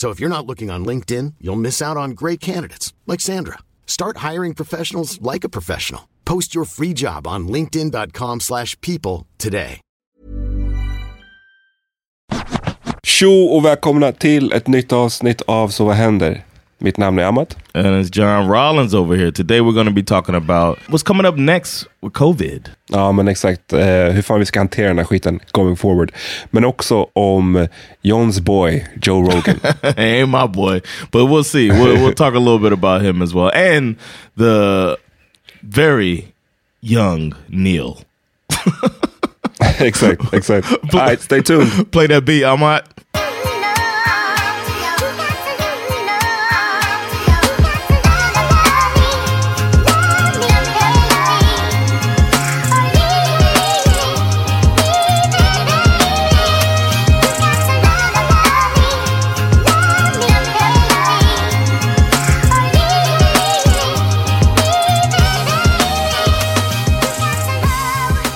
So 0.00 0.08
if 0.08 0.18
you're 0.18 0.36
not 0.36 0.46
looking 0.46 0.70
on 0.70 0.86
LinkedIn, 0.86 1.34
you'll 1.42 1.60
miss 1.60 1.82
out 1.82 1.98
on 1.98 2.12
great 2.12 2.40
candidates 2.40 2.94
like 3.06 3.20
Sandra. 3.20 3.58
Start 3.86 4.30
hiring 4.30 4.54
professionals 4.54 5.20
like 5.20 5.44
a 5.44 5.50
professional. 5.50 6.08
Post 6.24 6.54
your 6.54 6.64
free 6.64 6.94
job 6.94 7.26
on 7.26 7.48
linkedin.com/people 7.48 9.26
today. 9.36 9.80
Tjo 13.02 13.44
och 13.44 13.64
välkomna 13.64 14.12
till 14.12 14.52
ett 14.52 14.66
nytt 14.66 14.92
avsnitt 14.92 15.42
av 15.42 15.68
Så 15.68 15.84
vad 15.84 15.94
händer? 15.94 16.44
Mitt 16.82 16.96
namn 16.96 17.18
är 17.18 17.24
Amat. 17.24 17.56
And 17.74 17.86
it's 17.86 18.10
John 18.18 18.48
Rollins 18.48 18.94
over 18.94 19.16
here. 19.16 19.30
Today 19.30 19.60
we're 19.60 19.74
going 19.74 19.86
to 19.86 19.92
be 19.92 20.02
talking 20.02 20.34
about 20.34 20.78
what's 20.88 21.02
coming 21.02 21.26
up 21.26 21.36
next 21.36 21.86
with 22.00 22.14
COVID. 22.14 22.70
Ja 22.86 23.12
men 23.12 23.28
exakt, 23.28 23.72
eh, 23.72 24.12
hur 24.12 24.22
fan 24.22 24.38
vi 24.38 24.46
ska 24.46 24.60
hantera 24.60 24.88
den 24.88 24.98
här 24.98 25.04
skiten 25.04 25.40
going 25.52 25.76
forward. 25.76 26.12
Men 26.50 26.64
också 26.64 27.06
om 27.12 27.66
Johns 28.02 28.40
boy, 28.40 28.86
Joe 29.02 29.22
Rogan. 29.22 29.56
Ain't 29.96 30.28
my 30.28 30.46
boy, 30.46 30.80
but 31.10 31.28
we'll 31.28 31.44
see. 31.44 31.70
We'll, 31.70 31.96
we'll 31.96 32.14
talk 32.14 32.34
a 32.34 32.38
little 32.38 32.58
bit 32.58 32.72
about 32.72 33.02
him 33.02 33.22
as 33.22 33.34
well. 33.34 33.50
And 33.54 33.96
the 34.36 34.96
very 35.60 36.32
young 36.80 37.34
Neil. 37.48 37.98
exakt, 39.80 40.32
exakt. 40.32 40.66
Alright, 40.94 41.20
stay 41.20 41.42
tuned. 41.42 41.92
Play 41.92 42.06
that 42.06 42.24
beat, 42.24 42.44
Amat. 42.44 42.84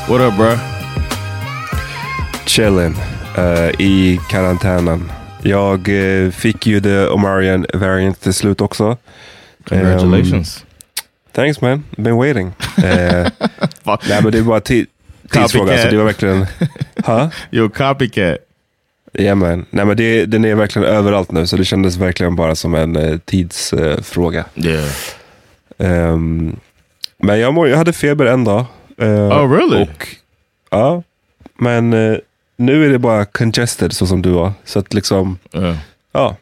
What 0.08 0.20
up, 0.20 0.34
bro? 0.36 0.56
Chillen 2.46 2.96
eh, 3.36 3.80
i 3.80 4.20
karantänen. 4.30 5.12
Jag 5.42 5.88
eh, 5.88 6.30
fick 6.30 6.66
ju 6.66 6.80
the 6.80 7.06
Omarion 7.08 7.66
variant 7.74 8.20
till 8.20 8.34
slut 8.34 8.60
också. 8.60 8.96
Congratulations. 9.68 10.60
Um, 10.60 10.66
thanks 11.32 11.60
man, 11.60 11.84
been 11.96 12.16
waiting. 12.16 12.52
Eh, 12.76 12.84
nej 14.08 14.22
men 14.22 14.32
det 14.32 14.38
är 14.38 14.42
bara 14.42 14.60
ti- 14.60 14.86
tidsfråga. 15.30 15.66
Copycat. 15.66 15.82
Så 15.82 15.88
det 15.90 15.96
var 15.96 16.04
verkligen... 16.04 16.46
ha? 17.04 17.30
Yo, 17.50 17.68
copycat. 17.68 18.36
Ja 19.12 19.34
men, 19.34 19.66
nej 19.70 19.84
men 19.84 19.96
det, 19.96 20.26
den 20.26 20.44
är 20.44 20.54
verkligen 20.54 20.88
överallt 20.88 21.32
nu 21.32 21.46
så 21.46 21.56
det 21.56 21.64
kändes 21.64 21.96
verkligen 21.96 22.36
bara 22.36 22.54
som 22.54 22.74
en 22.74 22.96
eh, 22.96 23.18
tidsfråga. 23.18 24.44
Yeah. 24.54 24.90
Ehm, 25.78 26.56
men 27.18 27.40
jag, 27.40 27.54
mår, 27.54 27.68
jag 27.68 27.76
hade 27.76 27.92
feber 27.92 28.26
en 28.26 28.44
dag. 28.44 28.64
Eh, 28.98 29.08
Oh, 29.08 29.50
really? 29.52 29.82
Och, 29.82 30.08
ja, 30.70 31.02
men 31.58 31.92
eh, 31.92 32.16
nu 32.56 32.86
är 32.86 32.90
det 32.90 32.98
bara 32.98 33.24
congested 33.24 33.92
så 33.92 34.06
som 34.06 34.22
du 34.22 34.30
var. 34.30 34.52
Så 34.64 34.78
att 34.78 34.94
liksom, 34.94 35.38
Yeah. 35.52 35.76
ja. 36.12 36.36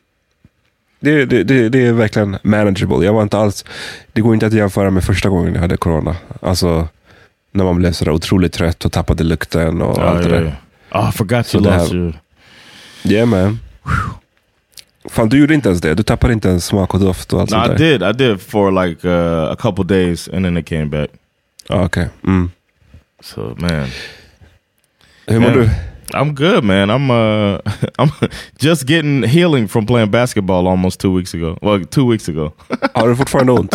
Det, 1.01 1.25
det, 1.25 1.45
det, 1.45 1.69
det 1.69 1.87
är 1.87 1.93
verkligen 1.93 2.37
manageable. 2.43 3.07
Jag 3.07 3.13
var 3.13 3.23
inte 3.23 3.39
alls, 3.39 3.65
det 4.13 4.21
går 4.21 4.35
inte 4.35 4.47
att 4.47 4.53
jämföra 4.53 4.91
med 4.91 5.05
första 5.05 5.29
gången 5.29 5.55
jag 5.55 5.61
hade 5.61 5.77
corona. 5.77 6.17
Alltså 6.43 6.89
när 7.53 7.65
man 7.65 7.77
blev 7.77 7.93
sådär 7.93 8.13
otroligt 8.13 8.53
trött 8.53 8.85
och 8.85 8.93
tappade 8.93 9.25
lukten 9.25 9.83
och 9.83 9.99
Oh, 9.99 10.09
allt 10.11 10.23
det 10.23 10.29
yeah. 10.31 10.43
där. 10.43 10.57
Oh, 10.93 11.09
I 11.09 11.13
forgot 11.13 11.47
Så 11.47 11.57
you 11.59 11.65
det 11.71 11.77
lost 11.79 11.93
här- 11.93 11.99
your... 11.99 12.19
Yeah 13.05 13.27
man. 13.29 13.59
Fan 15.11 15.29
du 15.29 15.41
gjorde 15.41 15.55
inte 15.55 15.69
ens 15.69 15.81
det. 15.81 15.95
Du 15.95 16.03
tappade 16.03 16.33
inte 16.33 16.49
ens 16.49 16.65
smak 16.67 16.95
och 16.95 17.01
doft 17.01 17.33
och 17.33 17.41
allt 17.41 17.51
No, 17.51 17.55
sånt 17.67 17.81
I 17.81 17.85
där. 17.85 17.99
did. 17.99 18.03
I 18.25 18.29
did 18.29 18.41
for 18.41 18.87
like 18.87 19.09
uh, 19.09 19.51
a 19.53 19.57
couple 19.59 19.85
days, 19.85 20.29
and 20.29 20.45
then 20.45 20.57
it 20.57 20.67
came 20.69 20.85
back. 20.87 21.11
Ah, 21.71 21.85
Okej. 21.85 22.09
Mm. 22.25 22.51
So 23.21 23.55
man, 23.61 23.89
Hur 25.29 25.41
mår 25.41 25.51
Yeah. 25.55 25.65
du? 25.67 25.71
I'm 26.15 26.35
good, 26.35 26.63
man. 26.65 26.91
I'm 26.91 27.11
uh, 27.11 27.59
I'm 27.99 28.11
just 28.59 28.87
getting 28.87 29.23
healing 29.23 29.67
from 29.69 29.87
playing 29.87 30.11
basketball 30.11 30.67
almost 30.67 31.01
two 31.01 31.11
weeks 31.13 31.33
ago. 31.33 31.57
Well, 31.63 31.81
two 31.85 32.05
weeks 32.05 32.29
ago. 32.29 32.53
Har 32.95 33.09
du 33.09 33.15
fortfarande 33.15 33.51
ont? 33.51 33.73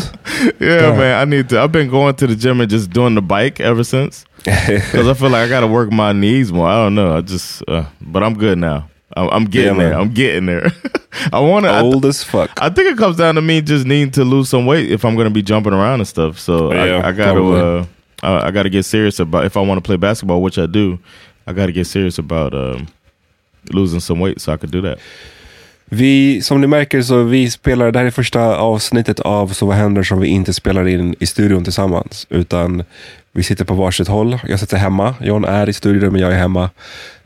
yeah, 0.60 0.82
Yeah. 0.82 0.98
man. 0.98 1.22
I 1.22 1.26
need 1.26 1.50
to. 1.50 1.60
I've 1.60 1.72
been 1.72 1.90
going 1.90 2.14
to 2.16 2.28
the 2.28 2.36
gym 2.36 2.62
and 2.62 2.70
just 2.70 2.92
doing 2.92 3.16
the 3.16 3.22
bike 3.22 3.60
ever 3.60 3.84
since 3.84 4.26
because 4.46 5.08
I 5.08 5.14
feel 5.16 5.30
like 5.32 5.48
I 5.48 5.50
got 5.50 5.62
to 5.62 5.68
work 5.68 5.92
my 5.92 6.12
knees 6.14 6.52
more. 6.54 6.68
I 6.70 6.84
don't 6.84 6.94
know. 6.96 7.18
I 7.18 7.22
just, 7.22 7.64
uh, 7.68 7.86
but 8.02 8.22
I'm 8.24 8.36
good 8.38 8.58
now. 8.60 8.88
I'm, 9.18 9.30
I'm 9.30 9.46
getting 9.46 9.80
Yeah, 9.80 9.90
there. 9.90 10.00
I'm 10.00 10.14
getting 10.14 10.46
there. 10.46 10.72
I 11.34 11.40
want 11.40 11.66
to. 11.66 11.80
Old 11.82 12.06
as 12.06 12.24
fuck. 12.24 12.50
I 12.62 12.70
think 12.70 12.92
it 12.92 12.98
comes 12.98 13.18
down 13.18 13.36
to 13.36 13.42
me 13.42 13.62
just 13.62 13.86
needing 13.86 14.12
to 14.12 14.24
lose 14.24 14.50
some 14.50 14.66
weight 14.66 14.92
if 14.92 15.04
I'm 15.06 15.16
going 15.16 15.28
to 15.28 15.34
be 15.34 15.42
jumping 15.42 15.74
around 15.74 16.00
and 16.00 16.08
stuff. 16.08 16.40
So 16.40 16.74
Yeah, 16.74 17.02
I, 17.04 17.10
I 17.10 17.12
got 17.12 17.34
to. 17.34 17.54
Uh, 17.56 17.86
I, 18.24 18.48
I 18.48 18.52
got 18.52 18.64
to 18.64 18.70
get 18.70 18.86
serious 18.86 19.20
about 19.20 19.46
if 19.46 19.58
I 19.58 19.62
want 19.62 19.78
to 19.84 19.88
play 19.88 19.98
basketball, 19.98 20.42
which 20.42 20.58
I 20.58 20.66
do. 20.68 20.98
I 21.48 21.54
got 21.54 21.66
to 21.68 21.72
get 21.72 21.88
serious 21.88 22.20
about 22.20 22.54
um, 22.54 22.88
losing 23.72 24.00
some 24.02 24.20
weight 24.20 24.42
so 24.42 24.54
I 24.54 24.58
could 24.58 24.72
do 24.72 24.82
that. 24.82 25.00
Vi, 25.90 26.42
som 26.42 26.62
ni 26.62 26.68
märker 26.68 27.02
så 27.02 27.24
vi 27.24 27.50
spelar, 27.52 27.92
det 27.92 28.00
här 28.00 28.06
är 28.06 28.12
första 28.12 28.58
avsnittet 28.58 29.20
av 29.20 29.48
Så 29.48 29.66
vad 29.66 29.76
händer 29.76 30.04
som 30.04 30.20
vi 30.20 30.28
inte 30.28 30.54
spelar 30.54 30.88
in 30.88 31.16
i 31.20 31.26
studion 31.26 31.64
tillsammans. 31.64 32.28
Utan 32.30 32.84
vi 33.32 33.44
sitter 33.44 33.66
på 33.66 33.74
varsitt 33.74 34.08
håll. 34.08 34.38
Jag 34.48 34.60
sitter 34.60 34.78
hemma, 34.78 35.16
John 35.22 35.46
är 35.46 35.70
i 35.70 35.74
studion 35.74 36.12
men 36.12 36.22
jag 36.22 36.34
är 36.34 36.38
hemma. 36.38 36.70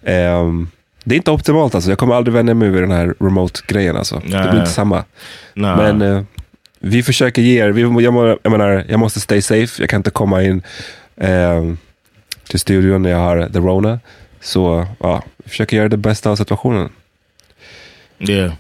Ehm, 0.04 0.68
det 1.04 1.16
är 1.16 1.18
inte 1.18 1.32
optimalt 1.32 1.76
alltså. 1.76 1.92
Jag 1.92 1.98
kommer 1.98 2.16
aldrig 2.16 2.34
vänja 2.34 2.54
mig 2.54 2.70
vid 2.70 2.82
den 2.84 2.92
här 2.92 3.16
remote-grejen 3.20 3.98
alltså. 3.98 4.22
Det 4.26 4.38
Nej. 4.38 4.50
blir 4.50 4.60
inte 4.60 4.72
samma. 4.72 5.04
Nah. 5.54 5.78
Men 5.78 6.02
eh, 6.02 6.24
vi 6.80 7.04
försöker 7.04 7.42
ge 7.42 7.64
er, 7.64 7.70
vi, 7.70 7.82
jag, 7.82 8.40
jag 8.44 8.52
menar, 8.52 8.86
jag 8.90 9.00
måste 9.00 9.20
stay 9.20 9.42
safe. 9.42 9.82
Jag 9.82 9.90
kan 9.90 10.00
inte 10.00 10.12
komma 10.12 10.44
in 10.44 10.62
ehm, 11.18 11.78
till 12.48 12.60
studion 12.60 13.02
när 13.02 13.10
jag 13.10 13.18
har 13.18 13.50
the 13.54 13.60
rona. 13.60 14.00
Så 14.42 14.88
ja, 15.00 15.24
vi 15.38 15.50
försöker 15.50 15.78
göra 15.78 15.90
det 15.90 15.98
bästa 15.98 16.30
av 16.30 16.36
situationen. 16.36 16.90
Yeah. 18.20 18.54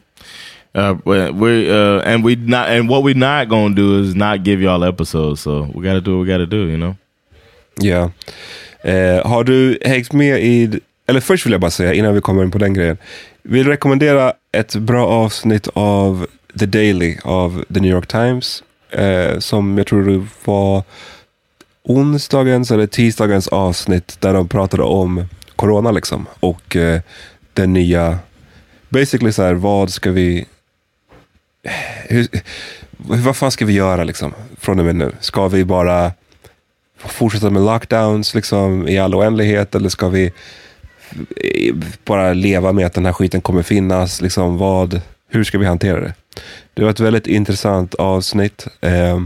Uh, 0.74 0.94
we 1.04 1.70
uh, 1.70 2.02
and 2.06 2.24
we 2.24 2.36
not 2.36 2.68
and 2.70 2.90
what 2.90 3.04
we 3.04 3.14
not 3.14 3.50
gonna 3.50 3.76
do 3.76 4.00
is 4.00 4.16
not 4.16 4.48
give 4.48 4.62
y'all 4.62 4.84
episodes. 4.84 5.42
So 5.42 5.68
we 5.76 5.82
gotta 5.82 6.00
do 6.00 6.18
what 6.18 6.28
we 6.28 6.34
gotta 6.34 6.46
do. 6.46 6.58
You 6.58 6.78
know. 6.78 6.96
Ja. 7.76 8.12
Eh, 8.84 9.28
har 9.28 9.44
du 9.44 9.78
hängt 9.82 10.14
med 10.14 10.44
i, 10.44 10.80
eller 11.12 11.22
först 11.22 11.46
vill 11.46 11.52
jag 11.52 11.62
bara 11.62 11.72
säga 11.72 11.94
innan 11.94 12.14
vi 12.14 12.22
kommer 12.22 12.44
in 12.44 12.52
på 12.52 12.58
den 12.58 12.74
grejen. 12.74 12.98
Vill 13.44 13.68
rekommendera 13.68 14.34
ett 14.52 14.76
bra 14.76 15.08
avsnitt 15.08 15.68
av 15.74 16.28
The 16.60 16.66
Daily 16.66 17.18
av 17.24 17.66
The 17.74 17.80
New 17.80 17.92
York 17.92 18.08
Times. 18.08 18.64
Eh, 18.90 19.40
som 19.40 19.78
jag 19.78 19.88
tror 19.88 20.04
det 20.04 20.28
var 20.46 20.84
onsdagens 21.84 22.72
eller 22.72 22.88
tisdagens 22.88 23.48
avsnitt 23.48 24.18
där 24.20 24.34
de 24.34 24.48
pratade 24.48 24.84
om 24.84 25.26
corona 25.56 25.92
liksom. 25.92 26.26
Och 26.40 26.76
eh, 26.76 27.02
den 27.54 27.74
nya, 27.74 28.20
basically 28.90 29.32
så 29.32 29.44
här, 29.44 29.54
vad 29.54 29.90
ska 29.90 30.12
vi, 30.12 30.46
hur, 32.08 32.28
vad 32.98 33.38
fan 33.38 33.52
ska 33.52 33.66
vi 33.66 33.74
göra 33.74 34.04
liksom 34.04 34.34
från 34.60 34.80
och 34.80 34.86
med 34.86 34.96
nu? 34.96 35.12
Ska 35.20 35.48
vi 35.48 35.66
bara 35.66 36.12
fortsätta 36.98 37.50
med 37.50 37.62
lockdowns 37.62 38.36
liksom 38.36 38.88
i 38.88 39.00
all 39.00 39.16
oändlighet 39.16 39.76
eller 39.76 39.90
ska 39.90 40.10
vi 40.10 40.32
bara 42.06 42.34
leva 42.34 42.72
med 42.72 42.86
att 42.86 42.94
den 42.94 43.06
här 43.06 43.14
skiten 43.14 43.42
kommer 43.42 43.64
finnas? 43.64 44.22
Liksom, 44.22 44.58
vad, 44.58 45.02
hur 45.30 45.44
ska 45.44 45.58
vi 45.58 45.66
hantera 45.66 46.00
det? 46.00 46.14
Det 46.74 46.84
var 46.84 46.90
ett 46.92 47.00
väldigt 47.00 47.28
intressant 47.28 47.96
avsnitt. 47.96 48.68
Eh, 48.82 49.22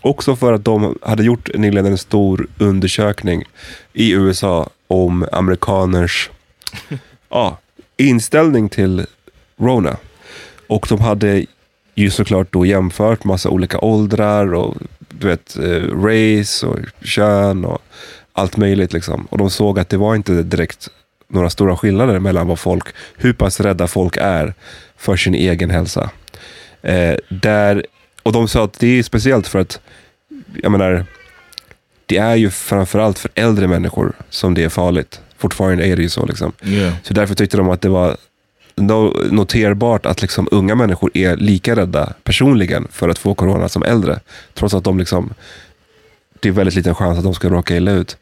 också 0.00 0.36
för 0.36 0.52
att 0.52 0.64
de 0.64 0.98
hade 1.02 1.24
gjort 1.24 1.50
nyligen 1.54 1.86
en 1.86 1.98
stor 1.98 2.46
undersökning 2.58 3.44
i 3.92 4.12
USA 4.12 4.70
om 4.86 5.26
amerikaners 5.32 6.30
ja, 7.28 7.58
inställning 7.96 8.68
till 8.68 9.06
Rona. 9.56 9.96
Och 10.66 10.86
de 10.88 11.00
hade 11.00 11.44
ju 11.94 12.10
såklart 12.10 12.52
då 12.52 12.66
jämfört 12.66 13.24
massa 13.24 13.48
olika 13.48 13.78
åldrar 13.78 14.54
och 14.54 14.76
du 15.08 15.26
vet, 15.26 15.56
eh, 15.56 16.02
race 16.02 16.66
och 16.66 16.78
kön 17.02 17.64
och 17.64 17.82
allt 18.32 18.56
möjligt. 18.56 18.92
Liksom. 18.92 19.26
Och 19.30 19.38
de 19.38 19.50
såg 19.50 19.78
att 19.78 19.88
det 19.88 19.96
var 19.96 20.14
inte 20.14 20.42
direkt 20.42 20.88
några 21.34 21.50
stora 21.50 21.76
skillnader 21.76 22.18
mellan 22.18 22.46
vad 22.46 22.58
folk, 22.58 22.84
hur 23.16 23.32
pass 23.32 23.60
rädda 23.60 23.86
folk 23.86 24.16
är 24.16 24.54
för 24.96 25.16
sin 25.16 25.34
egen 25.34 25.70
hälsa. 25.70 26.10
Eh, 26.82 27.14
där, 27.28 27.86
och 28.22 28.32
de 28.32 28.48
sa 28.48 28.64
att 28.64 28.78
det 28.78 28.98
är 28.98 29.02
speciellt 29.02 29.48
för 29.48 29.58
att, 29.58 29.80
jag 30.62 30.72
menar, 30.72 31.06
det 32.06 32.16
är 32.16 32.34
ju 32.34 32.50
framförallt 32.50 33.18
för 33.18 33.30
äldre 33.34 33.68
människor 33.68 34.12
som 34.30 34.54
det 34.54 34.64
är 34.64 34.68
farligt. 34.68 35.20
Fortfarande 35.38 35.86
är 35.86 35.96
det 35.96 36.02
ju 36.02 36.08
så. 36.08 36.26
Liksom. 36.26 36.52
Yeah. 36.62 36.94
Så 37.02 37.14
därför 37.14 37.34
tyckte 37.34 37.56
de 37.56 37.68
att 37.68 37.80
det 37.80 37.88
var 37.88 38.16
noterbart 39.30 40.06
att 40.06 40.22
liksom 40.22 40.48
unga 40.50 40.74
människor 40.74 41.10
är 41.14 41.36
lika 41.36 41.76
rädda 41.76 42.12
personligen 42.24 42.88
för 42.90 43.08
att 43.08 43.18
få 43.18 43.34
corona 43.34 43.68
som 43.68 43.82
äldre. 43.82 44.20
Trots 44.54 44.74
att 44.74 44.84
de 44.84 44.98
liksom, 44.98 45.34
det 46.40 46.48
är 46.48 46.52
väldigt 46.52 46.74
liten 46.74 46.94
chans 46.94 47.18
att 47.18 47.24
de 47.24 47.34
ska 47.34 47.48
råka 47.48 47.76
illa 47.76 47.90
ut. 47.90 48.16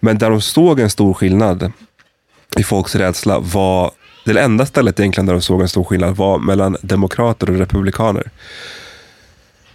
Men 0.00 0.18
där 0.18 0.30
de 0.30 0.40
såg 0.40 0.80
en 0.80 0.90
stor 0.90 1.14
skillnad 1.14 1.72
i 2.58 2.62
folks 2.62 2.94
rädsla 2.94 3.38
var, 3.38 3.90
det 4.24 4.40
enda 4.40 4.66
stället 4.66 5.00
egentligen 5.00 5.26
där 5.26 5.32
de 5.32 5.42
såg 5.42 5.60
en 5.62 5.68
stor 5.68 5.84
skillnad 5.84 6.16
var 6.16 6.38
mellan 6.38 6.76
demokrater 6.82 7.50
och 7.50 7.58
republikaner. 7.58 8.30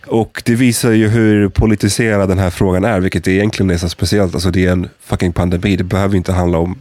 Och 0.07 0.41
det 0.45 0.55
visar 0.55 0.91
ju 0.91 1.07
hur 1.07 1.49
politiserad 1.49 2.29
den 2.29 2.39
här 2.39 2.49
frågan 2.49 2.83
är, 2.83 2.99
vilket 2.99 3.27
egentligen 3.27 3.69
är 3.69 3.77
så 3.77 3.89
speciellt. 3.89 4.33
Alltså 4.33 4.51
det 4.51 4.65
är 4.65 4.71
en 4.71 4.89
fucking 4.99 5.33
pandemi. 5.33 5.75
Det 5.75 5.83
behöver 5.83 6.17
inte 6.17 6.33
handla 6.33 6.57
om, 6.57 6.77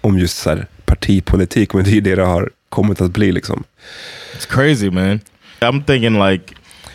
om 0.00 0.18
just 0.18 0.36
så 0.36 0.50
här 0.50 0.66
partipolitik, 0.84 1.74
men 1.74 1.84
det 1.84 1.96
är 1.96 2.00
det 2.00 2.14
det 2.14 2.24
har 2.24 2.50
kommit 2.68 3.00
att 3.00 3.10
bli 3.10 3.32
liksom. 3.32 3.64
It's 4.36 4.48
crazy 4.48 4.90
man. 4.90 5.20
I'm 5.60 5.84
thinking 5.84 6.18
like 6.30 6.54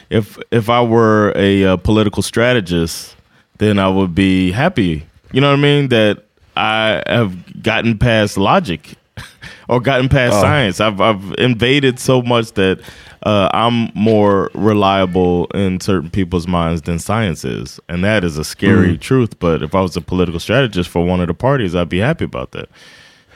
if 0.10 0.38
if 0.52 0.70
I 0.70 0.86
were 0.86 1.34
a 1.36 1.74
uh, 1.74 1.78
political 1.78 2.24
strategist, 2.24 3.18
then 3.58 3.80
I 3.80 3.88
would 3.88 4.10
be 4.10 4.52
happy. 4.52 5.04
You 5.32 5.42
know 5.42 5.52
what 5.52 5.60
I 5.60 5.62
mean? 5.62 5.90
That 5.90 6.18
I 6.58 7.02
have 7.08 7.32
gotten 7.64 7.98
past 7.98 8.38
logic 8.38 8.96
or 9.70 9.80
gotten 9.82 10.10
past 10.10 10.34
Oh. 10.36 10.42
science. 10.42 10.80
I've 10.82 11.02
I've 11.02 11.34
invaded 11.38 12.00
so 12.00 12.22
much 12.22 12.52
that 12.54 12.80
uh, 13.26 13.50
I'm 13.54 13.90
more 13.96 14.50
reliable 14.54 15.48
in 15.54 15.80
certain 15.80 16.10
people's 16.10 16.48
minds 16.48 16.82
than 16.84 17.00
science 17.00 17.44
is, 17.46 17.80
and 17.90 18.04
that 18.04 18.24
is 18.24 18.38
a 18.38 18.44
scary 18.44 18.94
Mm. 18.98 19.00
truth. 19.00 19.40
But 19.40 19.62
if 19.64 19.74
I 19.76 19.82
was 19.82 19.98
a 19.98 20.02
political 20.02 20.40
strategist 20.40 20.90
for 20.90 21.06
one 21.06 21.22
of 21.22 21.28
the 21.28 21.34
parties, 21.34 21.74
I'd 21.76 21.90
be 21.90 22.00
happy 22.02 22.26
about 22.26 22.52
that. 22.52 22.66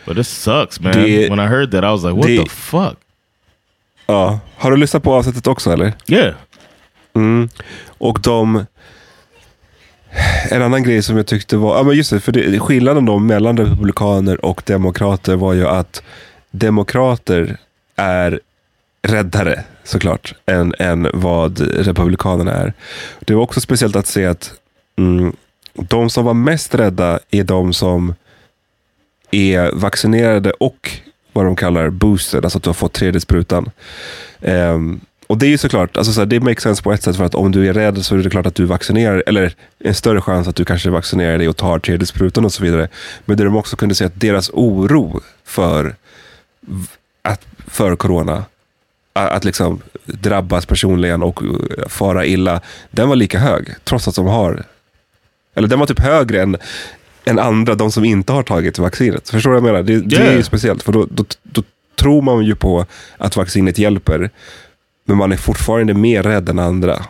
But 0.05 0.15
this 0.15 0.27
sucks, 0.29 0.79
man. 0.79 0.93
Det- 0.93 1.29
when 1.29 1.39
I 1.39 1.47
heard 1.47 1.71
that, 1.71 1.83
I 1.83 1.91
was 1.91 2.03
like, 2.03 2.15
"What 2.15 2.27
det- 2.27 2.43
the 2.43 2.49
fuck?" 2.49 2.97
Ja. 4.07 4.39
Har 4.57 4.71
du 4.71 4.77
lyssnat 4.77 5.03
på 5.03 5.13
avsnittet 5.13 5.47
också 5.47 5.71
eller? 5.71 5.93
Yeah. 6.07 6.33
Mm. 7.15 7.49
Och 7.97 8.19
de... 8.21 8.65
En 10.51 10.61
annan 10.61 10.83
grej 10.83 11.03
som 11.03 11.17
jag 11.17 11.27
tyckte 11.27 11.57
var, 11.57 11.77
ja 11.77 11.83
men 11.83 11.95
just 11.95 12.09
det, 12.09 12.19
för 12.19 12.31
det, 12.31 12.59
skillnaden 12.59 13.05
då 13.05 13.19
mellan 13.19 13.57
republikaner 13.57 14.45
och 14.45 14.61
demokrater 14.65 15.35
var 15.35 15.53
ju 15.53 15.67
att 15.67 16.03
demokrater 16.51 17.57
är 17.95 18.39
räddare 19.01 19.63
såklart 19.83 20.33
än, 20.45 20.73
än 20.79 21.07
vad 21.13 21.59
republikanerna 21.59 22.51
är. 22.51 22.73
Det 23.19 23.33
var 23.33 23.41
också 23.41 23.61
speciellt 23.61 23.95
att 23.95 24.07
se 24.07 24.25
att 24.25 24.53
mm, 24.97 25.35
de 25.73 26.09
som 26.09 26.25
var 26.25 26.33
mest 26.33 26.75
rädda 26.75 27.19
är 27.31 27.43
de 27.43 27.73
som 27.73 28.13
är 29.31 29.71
vaccinerade 29.71 30.51
och 30.51 30.91
vad 31.33 31.45
de 31.45 31.55
kallar 31.55 31.89
boosted, 31.89 32.45
alltså 32.45 32.57
att 32.57 32.63
du 32.63 32.69
har 32.69 32.73
fått 32.73 32.93
tredje 32.93 33.21
sprutan. 33.21 33.71
Ehm, 34.41 34.99
och 35.29 35.37
det 35.37 35.45
är 35.45 35.49
ju 35.49 35.57
såklart, 35.57 35.97
alltså 35.97 36.13
så 36.13 36.21
här, 36.21 36.25
det 36.25 36.39
makes 36.39 36.63
sense 36.63 36.83
på 36.83 36.93
ett 36.93 37.03
sätt 37.03 37.15
för 37.17 37.23
att 37.23 37.35
om 37.35 37.51
du 37.51 37.67
är 37.67 37.73
rädd 37.73 38.05
så 38.05 38.15
är 38.15 38.19
det 38.19 38.29
klart 38.29 38.45
att 38.45 38.55
du 38.55 38.65
vaccinerar, 38.65 39.23
eller 39.27 39.53
en 39.79 39.93
större 39.93 40.21
chans 40.21 40.47
att 40.47 40.55
du 40.55 40.65
kanske 40.65 40.89
vaccinerar 40.89 41.37
dig 41.37 41.49
och 41.49 41.57
tar 41.57 41.79
tredje 41.79 42.05
sprutan 42.07 42.45
och 42.45 42.53
så 42.53 42.63
vidare. 42.63 42.87
Men 43.25 43.37
det 43.37 43.43
de 43.43 43.55
också 43.55 43.75
kunde 43.75 43.95
se 43.95 44.05
att 44.05 44.19
deras 44.19 44.49
oro 44.53 45.21
för, 45.45 45.95
att, 47.21 47.45
för 47.67 47.95
corona, 47.95 48.43
att 49.13 49.43
liksom 49.43 49.81
drabbas 50.05 50.65
personligen 50.65 51.23
och 51.23 51.43
uh, 51.43 51.87
fara 51.87 52.25
illa, 52.25 52.61
den 52.91 53.09
var 53.09 53.15
lika 53.15 53.39
hög, 53.39 53.75
trots 53.83 54.07
att 54.07 54.15
de 54.15 54.27
har, 54.27 54.63
eller 55.55 55.67
den 55.67 55.79
var 55.79 55.85
typ 55.85 55.99
högre 55.99 56.41
än, 56.41 56.57
än 57.25 57.39
andra, 57.39 57.75
de 57.75 57.91
som 57.91 58.05
inte 58.05 58.33
har 58.33 58.43
tagit 58.43 58.79
vaccinet. 58.79 59.29
Förstår 59.29 59.49
du 59.49 59.59
vad 59.59 59.69
jag 59.69 59.73
menar? 59.73 59.83
Det, 59.83 60.09
det 60.09 60.15
är 60.15 60.23
ju 60.23 60.29
Yeah. 60.31 60.43
speciellt, 60.43 60.83
för 60.83 60.91
då, 60.91 61.07
då, 61.11 61.25
då 61.43 61.63
tror 61.95 62.21
man 62.21 62.45
ju 62.45 62.55
på 62.55 62.85
att 63.17 63.35
vaccinet 63.35 63.77
hjälper, 63.77 64.29
men 65.09 65.17
man 65.17 65.31
är 65.31 65.37
fortfarande 65.37 65.93
mer 65.93 66.23
rädd 66.23 66.49
än 66.49 66.59
andra. 66.59 67.05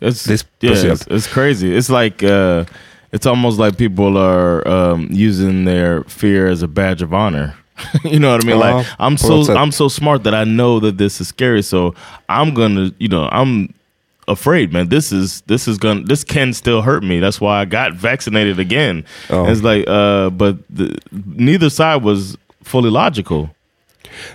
It's 0.00 0.46
Det 0.58 0.66
är 0.66 0.84
yeah, 0.84 0.94
it's, 0.94 1.06
it's 1.08 1.34
crazy. 1.34 1.78
It's 1.78 2.02
like 2.02 2.22
uh, 2.22 2.64
it's 3.12 3.26
almost 3.26 3.58
like 3.58 3.78
people 3.78 4.18
are 4.18 4.68
um, 4.68 5.08
using 5.10 5.64
their 5.64 6.04
fear 6.08 6.52
as 6.52 6.62
a 6.62 6.66
badge 6.66 7.02
of 7.02 7.12
honor. 7.12 7.50
you 8.04 8.18
know 8.18 8.32
what 8.32 8.44
I 8.44 8.46
mean? 8.46 8.58
Ja, 8.60 8.76
like 8.76 8.86
I'm 8.98 9.16
so. 9.16 9.54
I'm 9.54 9.72
so 9.72 9.88
smart 9.88 10.22
that 10.24 10.34
I 10.34 10.44
know 10.44 10.80
that 10.80 10.98
this 10.98 11.20
is 11.20 11.28
scary, 11.28 11.62
so 11.62 11.94
I'm 12.28 12.54
gonna, 12.54 12.90
you 12.98 13.08
know, 13.08 13.28
I'm 13.32 13.74
afraid, 14.28 14.72
man. 14.72 14.88
This 14.88 15.12
is 15.12 15.42
this 15.46 15.68
is 15.68 15.78
gonna 15.78 16.02
this 16.02 16.24
can 16.24 16.52
still 16.52 16.82
hurt 16.82 17.02
me. 17.02 17.20
That's 17.20 17.40
why 17.40 17.60
I 17.60 17.64
got 17.64 17.92
vaccinated 17.92 18.58
again. 18.58 19.04
Ja. 19.28 19.46
It's 19.46 19.62
like, 19.62 19.84
uh, 19.88 20.30
but 20.30 20.56
the, 20.70 20.98
neither 21.12 21.70
side 21.70 22.02
was 22.02 22.36
fully 22.62 22.90
logical. 22.90 23.50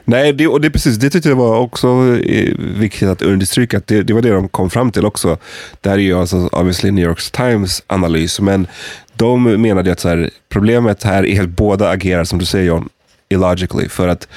Nej, 0.03 0.33
det, 0.33 0.47
och 0.47 0.61
det, 0.61 0.69
precis, 0.69 0.97
det 0.97 1.09
tyckte 1.09 1.29
jag 1.29 1.35
var 1.35 1.57
också 1.57 1.87
eh, 2.25 2.53
viktigt 2.57 3.09
att 3.09 3.21
understryka. 3.21 3.77
Att 3.77 3.87
det, 3.87 4.03
det 4.03 4.13
var 4.13 4.21
det 4.21 4.31
de 4.31 4.49
kom 4.49 4.69
fram 4.69 4.91
till 4.91 5.05
också. 5.05 5.37
Det 5.81 5.89
här 5.89 5.97
är 5.97 6.01
ju 6.01 6.19
alltså 6.19 6.49
obviously 6.51 6.91
New 6.91 7.05
York 7.05 7.31
Times 7.31 7.83
analys. 7.87 8.39
Men 8.39 8.67
de 9.13 9.43
menade 9.43 9.91
att 9.91 9.99
så 9.99 10.09
här, 10.09 10.29
problemet 10.49 11.03
här 11.03 11.25
är 11.25 11.41
att 11.41 11.49
båda 11.49 11.89
agerar, 11.89 12.23
som 12.23 12.39
du 12.39 12.45
säger 12.45 12.65
John, 12.65 12.89
illogically. 13.29 13.89
För 13.89 14.07
att 14.07 14.27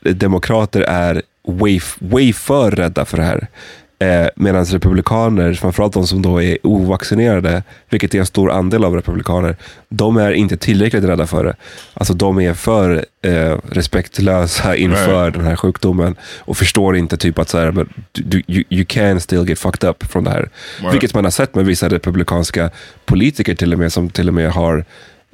demokrater 0.00 0.80
är 0.80 1.22
way, 1.48 1.80
way 1.98 2.32
för 2.32 2.70
rädda 2.70 3.04
för 3.04 3.16
det 3.16 3.24
här. 3.24 3.48
Eh, 4.02 4.28
Medan 4.36 4.64
republikaner, 4.64 5.54
framförallt 5.54 5.92
de 5.92 6.06
som 6.06 6.22
då 6.22 6.42
är 6.42 6.66
ovaccinerade, 6.66 7.62
vilket 7.90 8.14
är 8.14 8.18
en 8.18 8.26
stor 8.26 8.50
andel 8.50 8.84
av 8.84 8.94
republikaner, 8.94 9.56
de 9.88 10.16
är 10.16 10.32
inte 10.32 10.56
tillräckligt 10.56 11.04
rädda 11.04 11.26
för 11.26 11.44
det. 11.44 11.56
Alltså 11.94 12.14
de 12.14 12.40
är 12.40 12.54
för 12.54 13.04
eh, 13.22 13.56
respektlösa 13.70 14.76
inför 14.76 15.30
den 15.30 15.46
här 15.46 15.56
sjukdomen 15.56 16.16
och 16.38 16.56
förstår 16.56 16.96
inte 16.96 17.16
typ 17.16 17.38
att 17.38 17.48
så 17.48 17.58
här, 17.58 17.72
men 17.72 17.88
du, 18.12 18.42
you, 18.46 18.64
you 18.68 18.84
can 18.84 19.20
still 19.20 19.48
get 19.48 19.58
fucked 19.58 19.90
up 19.90 20.04
från 20.04 20.24
det 20.24 20.30
här. 20.30 20.50
Right. 20.80 20.94
Vilket 20.94 21.14
man 21.14 21.24
har 21.24 21.30
sett 21.30 21.54
med 21.54 21.66
vissa 21.66 21.88
republikanska 21.88 22.70
politiker 23.04 23.54
till 23.54 23.72
och 23.72 23.78
med, 23.78 23.92
som 23.92 24.10
till 24.10 24.28
och 24.28 24.34
med 24.34 24.50
har 24.50 24.84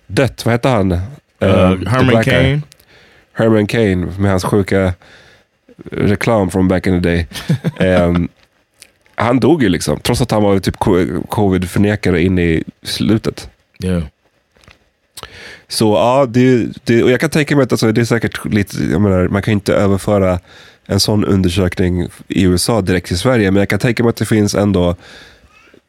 dött. 0.07 0.45
Vad 0.45 0.55
heter 0.55 0.71
han? 0.71 0.93
Uh, 0.93 0.99
the 1.39 1.89
Herman. 1.89 2.25
Cain. 2.25 2.63
Herman 3.33 3.67
Cain 3.67 4.13
med 4.19 4.31
hans 4.31 4.45
sjuka 4.45 4.93
reklam 5.93 6.51
från 6.51 6.69
back 6.69 6.87
in 6.87 7.03
the 7.03 7.09
day. 7.09 7.27
Ehm, 7.79 8.29
han 9.19 9.41
dog 9.41 9.63
ju 9.63 9.69
liksom, 9.69 10.01
trots 10.01 10.21
att 10.21 10.31
han 10.31 10.43
var 10.43 10.59
typ 10.59 10.77
co- 10.77 11.23
covid-förnekare 11.29 12.23
in 12.23 12.39
i 12.39 12.65
slutet. 12.83 13.51
Yeah. 13.85 14.03
Så 15.69 15.95
ja, 15.95 16.27
det, 16.27 16.67
det, 16.85 17.03
och 17.03 17.11
jag 17.11 17.21
kan 17.21 17.31
tänka 17.31 17.57
mig 17.57 17.63
att 17.63 17.73
alltså, 17.73 17.93
det 17.93 18.01
är 18.01 18.05
säkert 18.05 18.45
lite, 18.45 18.85
jag 18.85 19.01
menar, 19.01 19.29
man 19.29 19.43
kan 19.43 19.53
inte 19.53 19.75
överföra 19.75 20.39
en 20.87 21.01
sån 21.01 21.25
undersökning 21.25 22.09
i 22.29 22.43
USA 22.43 22.81
direkt 22.81 23.07
till 23.07 23.19
Sverige, 23.19 23.51
men 23.51 23.61
jag 23.61 23.69
kan 23.69 23.79
tänka 23.79 24.03
mig 24.03 24.11
att 24.11 24.17
det 24.17 24.27
finns 24.27 24.55
ändå 24.55 24.97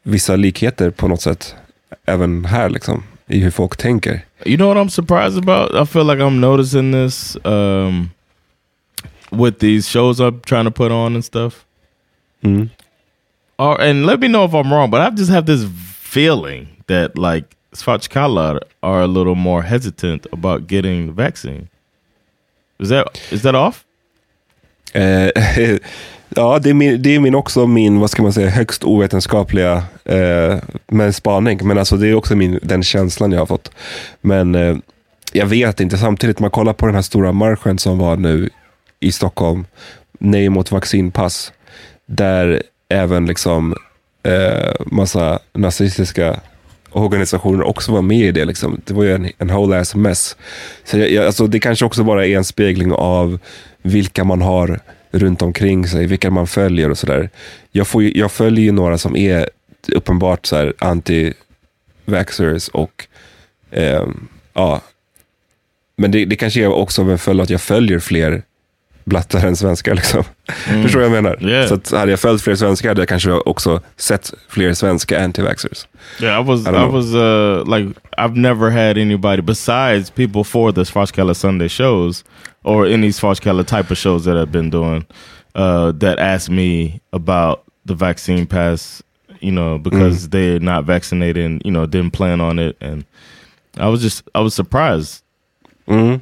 vissa 0.02 0.36
likheter 0.36 0.90
på 0.90 1.08
något 1.08 1.22
sätt, 1.22 1.54
även 2.06 2.44
här 2.44 2.68
liksom, 2.68 3.02
i 3.26 3.40
hur 3.40 3.50
folk 3.50 3.76
tänker. 3.76 4.20
You 4.44 4.56
know 4.56 4.74
what 4.74 4.86
I'm 4.86 4.90
surprised 4.90 5.38
about? 5.38 5.88
I 5.88 5.92
feel 5.92 6.06
like 6.06 6.22
I'm 6.22 6.40
noticing 6.40 6.92
this 6.92 7.36
um, 7.44 8.10
with 9.30 9.58
these 9.58 9.90
shows 9.90 10.20
I'm 10.20 10.40
trying 10.40 10.64
to 10.64 10.70
put 10.70 10.92
on 10.92 11.14
and 11.14 11.24
stuff. 11.24 11.64
Mm 12.42 12.68
are, 13.60 13.80
and 13.80 14.06
let 14.06 14.20
me 14.20 14.28
know 14.28 14.44
if 14.44 14.54
I'm 14.54 14.72
wrong, 14.72 14.90
but 14.90 15.00
I 15.00 15.10
just 15.10 15.30
have 15.30 15.46
this 15.46 15.64
feeling 15.98 16.68
that 16.86 17.18
like 17.18 17.56
Svartskallar 17.72 18.60
are 18.82 19.02
a 19.02 19.06
little 19.06 19.34
more 19.34 19.62
hesitant 19.62 20.26
about 20.32 20.66
getting 20.66 21.06
the 21.06 21.12
vaccine. 21.12 21.68
Is 22.78 22.88
that 22.88 23.20
is 23.30 23.42
that 23.42 23.54
off? 23.54 23.84
Eh, 24.92 25.30
ja, 26.28 26.58
det 26.58 26.70
är, 26.70 26.74
min, 26.74 27.02
det 27.02 27.14
är 27.14 27.20
min 27.20 27.34
också 27.34 27.66
min, 27.66 28.00
vad 28.00 28.10
ska 28.10 28.22
man 28.22 28.32
säga, 28.32 28.50
högst 28.50 28.84
ovetenskapliga 28.84 29.84
eh, 30.04 30.58
men 30.86 31.12
spaning. 31.12 31.66
Men 31.66 31.78
alltså 31.78 31.96
det 31.96 32.08
är 32.08 32.14
också 32.14 32.36
min, 32.36 32.58
den 32.62 32.82
känslan 32.82 33.32
jag 33.32 33.38
har 33.38 33.46
fått. 33.46 33.70
Men 34.20 34.54
eh, 34.54 34.76
jag 35.32 35.46
vet 35.46 35.80
inte, 35.80 35.98
samtidigt 35.98 36.38
man 36.38 36.50
kollar 36.50 36.72
på 36.72 36.86
den 36.86 36.94
här 36.94 37.02
stora 37.02 37.32
marschen 37.32 37.78
som 37.78 37.98
var 37.98 38.16
nu 38.16 38.50
i 39.00 39.12
Stockholm, 39.12 39.66
nej 40.18 40.48
mot 40.48 40.70
vaccinpass, 40.70 41.52
där 42.06 42.62
även 42.90 43.26
liksom 43.26 43.74
eh, 44.22 44.72
massa 44.86 45.38
nazistiska 45.52 46.40
organisationer 46.90 47.62
också 47.62 47.92
var 47.92 48.02
med 48.02 48.28
i 48.28 48.32
det. 48.32 48.44
Liksom. 48.44 48.80
Det 48.84 48.94
var 48.94 49.04
ju 49.04 49.14
en, 49.14 49.30
en 49.38 49.48
whole 49.48 49.78
ass 49.78 49.94
mess. 49.94 50.36
Så 50.84 50.98
jag, 50.98 51.10
jag, 51.10 51.26
alltså, 51.26 51.46
det 51.46 51.60
kanske 51.60 51.84
också 51.84 52.04
bara 52.04 52.26
är 52.26 52.36
en 52.36 52.44
spegling 52.44 52.92
av 52.92 53.38
vilka 53.82 54.24
man 54.24 54.42
har 54.42 54.80
runt 55.10 55.42
omkring 55.42 55.86
sig, 55.86 56.06
vilka 56.06 56.30
man 56.30 56.46
följer 56.46 56.90
och 56.90 56.98
sådär. 56.98 57.30
Jag, 57.72 57.86
jag 58.14 58.32
följer 58.32 58.64
ju 58.64 58.72
några 58.72 58.98
som 58.98 59.16
är 59.16 59.50
uppenbart 59.88 60.46
så 60.46 60.56
här 60.56 60.74
anti-vaxxers 60.78 62.70
och 62.70 63.06
eh, 63.70 64.06
ja, 64.52 64.80
men 65.96 66.10
det, 66.10 66.24
det 66.24 66.36
kanske 66.36 66.62
är 66.62 66.68
också 66.68 67.02
en 67.02 67.18
följd 67.18 67.40
att 67.40 67.50
jag 67.50 67.60
följer 67.60 67.98
fler 67.98 68.42
blattar 69.10 69.46
än 69.46 69.56
svenskar. 69.56 69.94
Liksom. 69.94 70.24
Mm. 70.68 70.82
Förstår 70.82 71.00
du 71.00 71.08
vad 71.08 71.16
jag 71.16 71.22
menar? 71.22 71.50
Yeah. 71.50 71.68
Så 71.68 71.74
att 71.74 71.90
hade 71.90 72.10
jag 72.10 72.20
följt 72.20 72.42
fler 72.42 72.54
svenskar 72.56 72.88
hade 72.88 73.00
jag 73.00 73.08
kanske 73.08 73.32
också 73.32 73.80
sett 73.96 74.32
fler 74.48 74.74
svenska 74.74 75.24
anti-vaxxers. 75.24 75.86
Yeah, 76.20 76.40
I 76.40 76.44
was, 76.44 76.66
I, 76.66 76.70
I 76.70 76.86
was 76.86 77.14
uh, 77.14 77.78
like, 77.78 78.00
I've 78.18 78.36
never 78.36 78.70
had 78.70 78.98
anybody 78.98 79.42
besides 79.42 80.10
people 80.10 80.44
for 80.44 80.72
the 80.72 80.84
Svartskala 80.84 81.34
Sunday 81.34 81.68
shows 81.68 82.24
or 82.62 82.86
any 82.86 83.12
Svartskala 83.12 83.64
type 83.64 83.92
of 83.92 83.98
shows 83.98 84.24
that 84.24 84.36
I've 84.36 84.52
been 84.52 84.70
doing 84.70 85.04
uh, 85.54 85.92
that 85.98 86.18
asked 86.18 86.50
me 86.50 87.00
about 87.12 87.58
the 87.86 87.94
vaccine 87.94 88.46
pass, 88.46 89.02
you 89.40 89.52
know, 89.52 89.78
because 89.78 90.26
mm. 90.26 90.30
they're 90.30 90.60
not 90.60 90.84
vaccinated 90.86 91.44
and, 91.44 91.62
you 91.64 91.70
know, 91.70 91.86
didn't 91.86 92.12
plan 92.12 92.40
on 92.40 92.58
it. 92.58 92.76
And 92.80 93.04
I 93.78 93.88
was 93.88 94.02
just, 94.02 94.22
I 94.34 94.40
was 94.40 94.54
surprised. 94.54 95.22
Mm. 95.88 96.20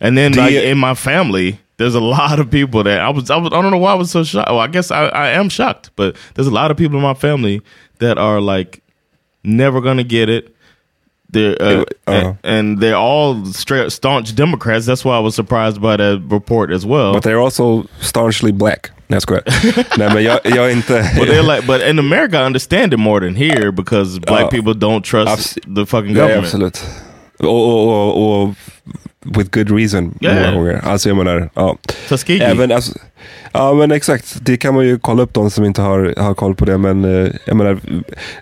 And 0.00 0.16
then 0.16 0.32
like 0.32 0.52
in 0.52 0.78
my 0.78 0.94
family, 0.94 1.60
there's 1.76 1.94
a 1.94 2.00
lot 2.18 2.38
of 2.38 2.50
people 2.50 2.82
that 2.84 3.00
I 3.00 3.10
was, 3.10 3.30
I 3.30 3.36
was 3.36 3.52
I 3.52 3.62
don't 3.62 3.70
know 3.70 3.78
why 3.78 3.92
I 3.92 3.94
was 3.96 4.10
so 4.10 4.24
shocked. 4.24 4.50
Well, 4.50 4.60
I 4.60 4.66
guess 4.68 4.90
I, 4.90 5.06
I 5.06 5.28
am 5.30 5.48
shocked, 5.48 5.90
but 5.96 6.16
there's 6.34 6.46
a 6.46 6.52
lot 6.52 6.70
of 6.70 6.76
people 6.76 6.96
in 6.96 7.02
my 7.02 7.14
family 7.14 7.62
that 7.98 8.18
are 8.18 8.40
like 8.40 8.82
never 9.42 9.80
gonna 9.80 10.04
get 10.04 10.28
it. 10.28 10.54
They're 11.32 11.62
uh, 11.62 11.84
uh, 12.08 12.34
and, 12.42 12.80
they're 12.80 12.96
all 12.96 13.44
straight 13.46 13.92
staunch 13.92 14.34
Democrats. 14.34 14.84
That's 14.84 15.04
why 15.04 15.16
I 15.16 15.20
was 15.20 15.36
surprised 15.36 15.80
by 15.80 15.96
that 15.96 16.22
report 16.28 16.72
as 16.72 16.84
well. 16.84 17.12
But 17.12 17.22
they're 17.22 17.38
also 17.38 17.86
staunchly 18.00 18.50
black. 18.50 18.90
That's 19.08 19.24
correct. 19.24 19.48
Nej, 19.96 20.14
men 20.14 20.24
jag, 20.24 20.40
jag 20.44 20.72
inte... 20.72 21.10
but 21.16 21.28
they're 21.28 21.42
like, 21.54 21.66
but 21.66 21.82
in 21.82 21.98
America, 21.98 22.36
I 22.36 22.44
understand 22.44 22.92
it 22.92 22.96
more 22.96 23.20
than 23.20 23.36
here 23.36 23.70
because 23.72 24.18
black 24.18 24.46
uh, 24.46 24.48
people 24.48 24.74
don't 24.74 25.04
trust 25.04 25.58
the 25.66 25.86
fucking 25.86 26.14
government. 26.14 26.84
Och, 27.38 27.48
och, 27.48 27.88
och, 27.88 28.42
och 28.42 28.54
with 29.24 29.50
good 29.50 29.70
reason 29.70 30.18
yeah. 30.20 30.34
många 30.34 30.52
gånger. 30.52 30.80
Alltså 30.84 31.08
jag 31.08 31.16
menar, 31.16 31.50
ja. 31.54 31.76
Tuskegee. 32.08 32.44
Även, 32.44 32.72
alltså, 32.72 32.98
ja 33.52 33.74
men 33.74 33.90
exakt, 33.90 34.38
det 34.40 34.56
kan 34.56 34.74
man 34.74 34.86
ju 34.86 34.98
kolla 34.98 35.22
upp 35.22 35.34
de 35.34 35.50
som 35.50 35.64
inte 35.64 35.82
har, 35.82 36.14
har 36.16 36.34
koll 36.34 36.54
på 36.54 36.64
det. 36.64 36.78
Men 36.78 37.04
eh, 37.04 37.32
jag 37.44 37.56
menar, 37.56 37.80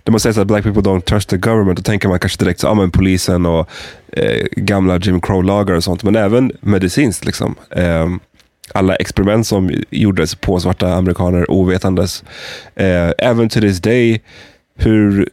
när 0.05 0.11
man 0.11 0.21
säger 0.21 0.41
att 0.41 0.47
black 0.47 0.65
people 0.65 0.83
don't 0.83 1.01
trust 1.01 1.29
the 1.29 1.37
government, 1.37 1.77
då 1.77 1.83
tänker 1.83 2.09
man 2.09 2.19
kanske 2.19 2.45
direkt 2.45 2.61
så, 2.61 2.67
ja 2.67 2.75
men 2.75 2.91
polisen 2.91 3.47
och 3.47 3.71
eh, 4.13 4.47
gamla 4.57 4.99
Jim 4.99 5.21
Crow-lagar 5.21 5.75
och 5.75 5.85
sånt. 5.85 6.03
Men 6.03 6.17
även 6.17 6.53
medicinskt 6.61 7.25
liksom. 7.25 7.55
Eh, 7.71 8.09
alla 8.73 8.97
experiment 8.97 9.47
som 9.47 9.71
gjordes 9.91 10.35
på 10.35 10.61
svarta 10.61 10.95
amerikaner 10.95 11.51
ovetandes. 11.51 12.25
Eh, 12.75 13.11
även 13.19 13.49
till 13.49 13.63
this 13.63 13.81
day, 13.81 14.21
hur 14.77 15.29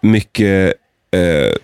mycket 0.00 0.74
eh, 1.10 1.56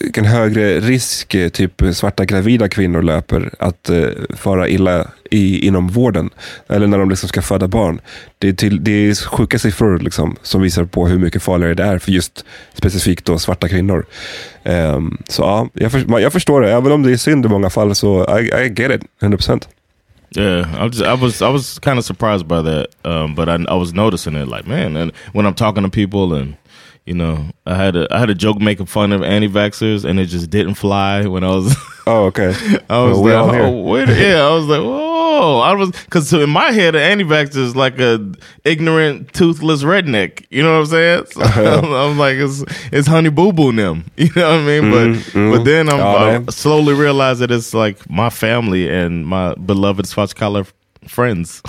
vilken 0.00 0.24
högre 0.24 0.80
risk 0.80 1.34
eh, 1.34 1.48
typ 1.48 1.82
svarta 1.92 2.24
gravida 2.24 2.68
kvinnor 2.68 3.02
löper 3.02 3.50
att 3.58 3.88
eh, 3.88 4.08
fara 4.36 4.68
illa 4.68 5.06
i, 5.30 5.66
inom 5.66 5.88
vården. 5.88 6.30
Eller 6.68 6.86
när 6.86 6.98
de 6.98 7.10
liksom 7.10 7.28
ska 7.28 7.42
föda 7.42 7.68
barn. 7.68 8.00
Det 8.38 8.48
är, 8.48 8.52
till, 8.52 8.84
det 8.84 8.90
är 8.90 9.14
sjuka 9.14 9.58
siffror 9.58 9.98
liksom, 9.98 10.36
som 10.42 10.62
visar 10.62 10.84
på 10.84 11.08
hur 11.08 11.18
mycket 11.18 11.42
farligare 11.42 11.74
det 11.74 11.82
är 11.82 11.98
för 11.98 12.12
just 12.12 12.44
specifikt 12.74 13.24
då 13.24 13.38
svarta 13.38 13.68
kvinnor. 13.68 14.06
Um, 14.64 15.18
så 15.28 15.42
ja, 15.42 15.68
jag, 15.72 15.92
för, 15.92 16.20
jag 16.20 16.32
förstår 16.32 16.60
det. 16.60 16.72
Även 16.72 16.92
om 16.92 17.02
det 17.02 17.12
är 17.12 17.16
synd 17.16 17.46
i 17.46 17.48
många 17.48 17.70
fall 17.70 17.94
så 17.94 18.38
I, 18.38 18.42
I 18.42 18.74
get 18.76 18.90
it, 18.90 19.02
100%. 19.20 19.68
Yeah, 20.36 20.84
I 20.84 20.88
was 20.88 21.00
I 21.00 21.16
was 21.22 21.42
I 21.42 21.52
was 21.52 21.78
kind 21.78 21.98
of 21.98 22.04
surprised 22.04 22.46
by 22.46 22.62
that, 22.62 22.86
um, 23.02 23.34
but 23.34 23.48
I, 23.48 23.54
I 23.54 23.78
was 23.78 23.94
noticing 23.94 24.36
it 24.36 24.48
like 24.48 24.66
man, 24.66 24.96
and 24.96 25.12
when 25.32 25.46
I'm 25.46 25.54
talking 25.54 25.82
to 25.84 25.90
people 25.90 26.34
and 26.34 26.54
you 27.08 27.14
know, 27.14 27.46
I 27.64 27.74
had 27.74 27.96
a 27.96 28.06
I 28.14 28.18
had 28.18 28.28
a 28.28 28.34
joke 28.34 28.60
making 28.60 28.84
fun 28.84 29.12
of 29.12 29.22
anti-vaxxers, 29.22 30.04
and 30.04 30.20
it 30.20 30.26
just 30.26 30.50
didn't 30.50 30.74
fly 30.74 31.26
when 31.26 31.42
I 31.42 31.48
was. 31.48 31.74
Oh, 32.08 32.24
okay. 32.28 32.54
I 32.88 33.02
was 33.02 33.18
well, 33.18 33.48
like, 33.48 33.60
oh, 33.60 33.82
wait, 33.82 34.08
yeah, 34.08 34.40
I 34.40 34.54
was 34.54 34.64
like, 34.64 34.80
whoa, 34.80 35.58
I 35.60 35.74
was 35.74 35.90
because 35.90 36.26
so 36.26 36.40
in 36.40 36.48
my 36.48 36.70
head, 36.70 36.94
an 36.94 37.02
anti-vaxxer 37.02 37.58
is 37.58 37.76
like 37.76 38.00
a 38.00 38.32
ignorant, 38.64 39.34
toothless 39.34 39.82
redneck. 39.82 40.46
You 40.48 40.62
know 40.62 40.72
what 40.72 40.78
I'm 40.78 40.86
saying? 40.86 41.26
So 41.32 41.42
I'm, 41.42 41.84
I'm, 41.84 42.18
like, 42.18 42.38
it's 42.38 42.64
it's 42.90 43.06
Honey 43.06 43.28
Boo 43.28 43.52
Boo 43.52 43.72
them. 43.72 44.06
You 44.16 44.30
know 44.36 44.48
what 44.48 44.58
I 44.58 44.64
mean? 44.64 44.90
But 44.90 45.08
mm. 45.32 45.52
but 45.54 45.64
then 45.64 45.90
I'm, 45.90 46.00
oh, 46.00 46.46
I 46.48 46.50
slowly 46.50 46.94
realize 46.94 47.40
that 47.40 47.50
it's 47.50 47.74
like 47.74 48.08
my 48.08 48.30
family 48.30 48.88
and 48.88 49.26
my 49.26 49.54
beloved 49.56 50.06
Swatch 50.06 50.34
collar 50.34 50.64
friends. 51.06 51.60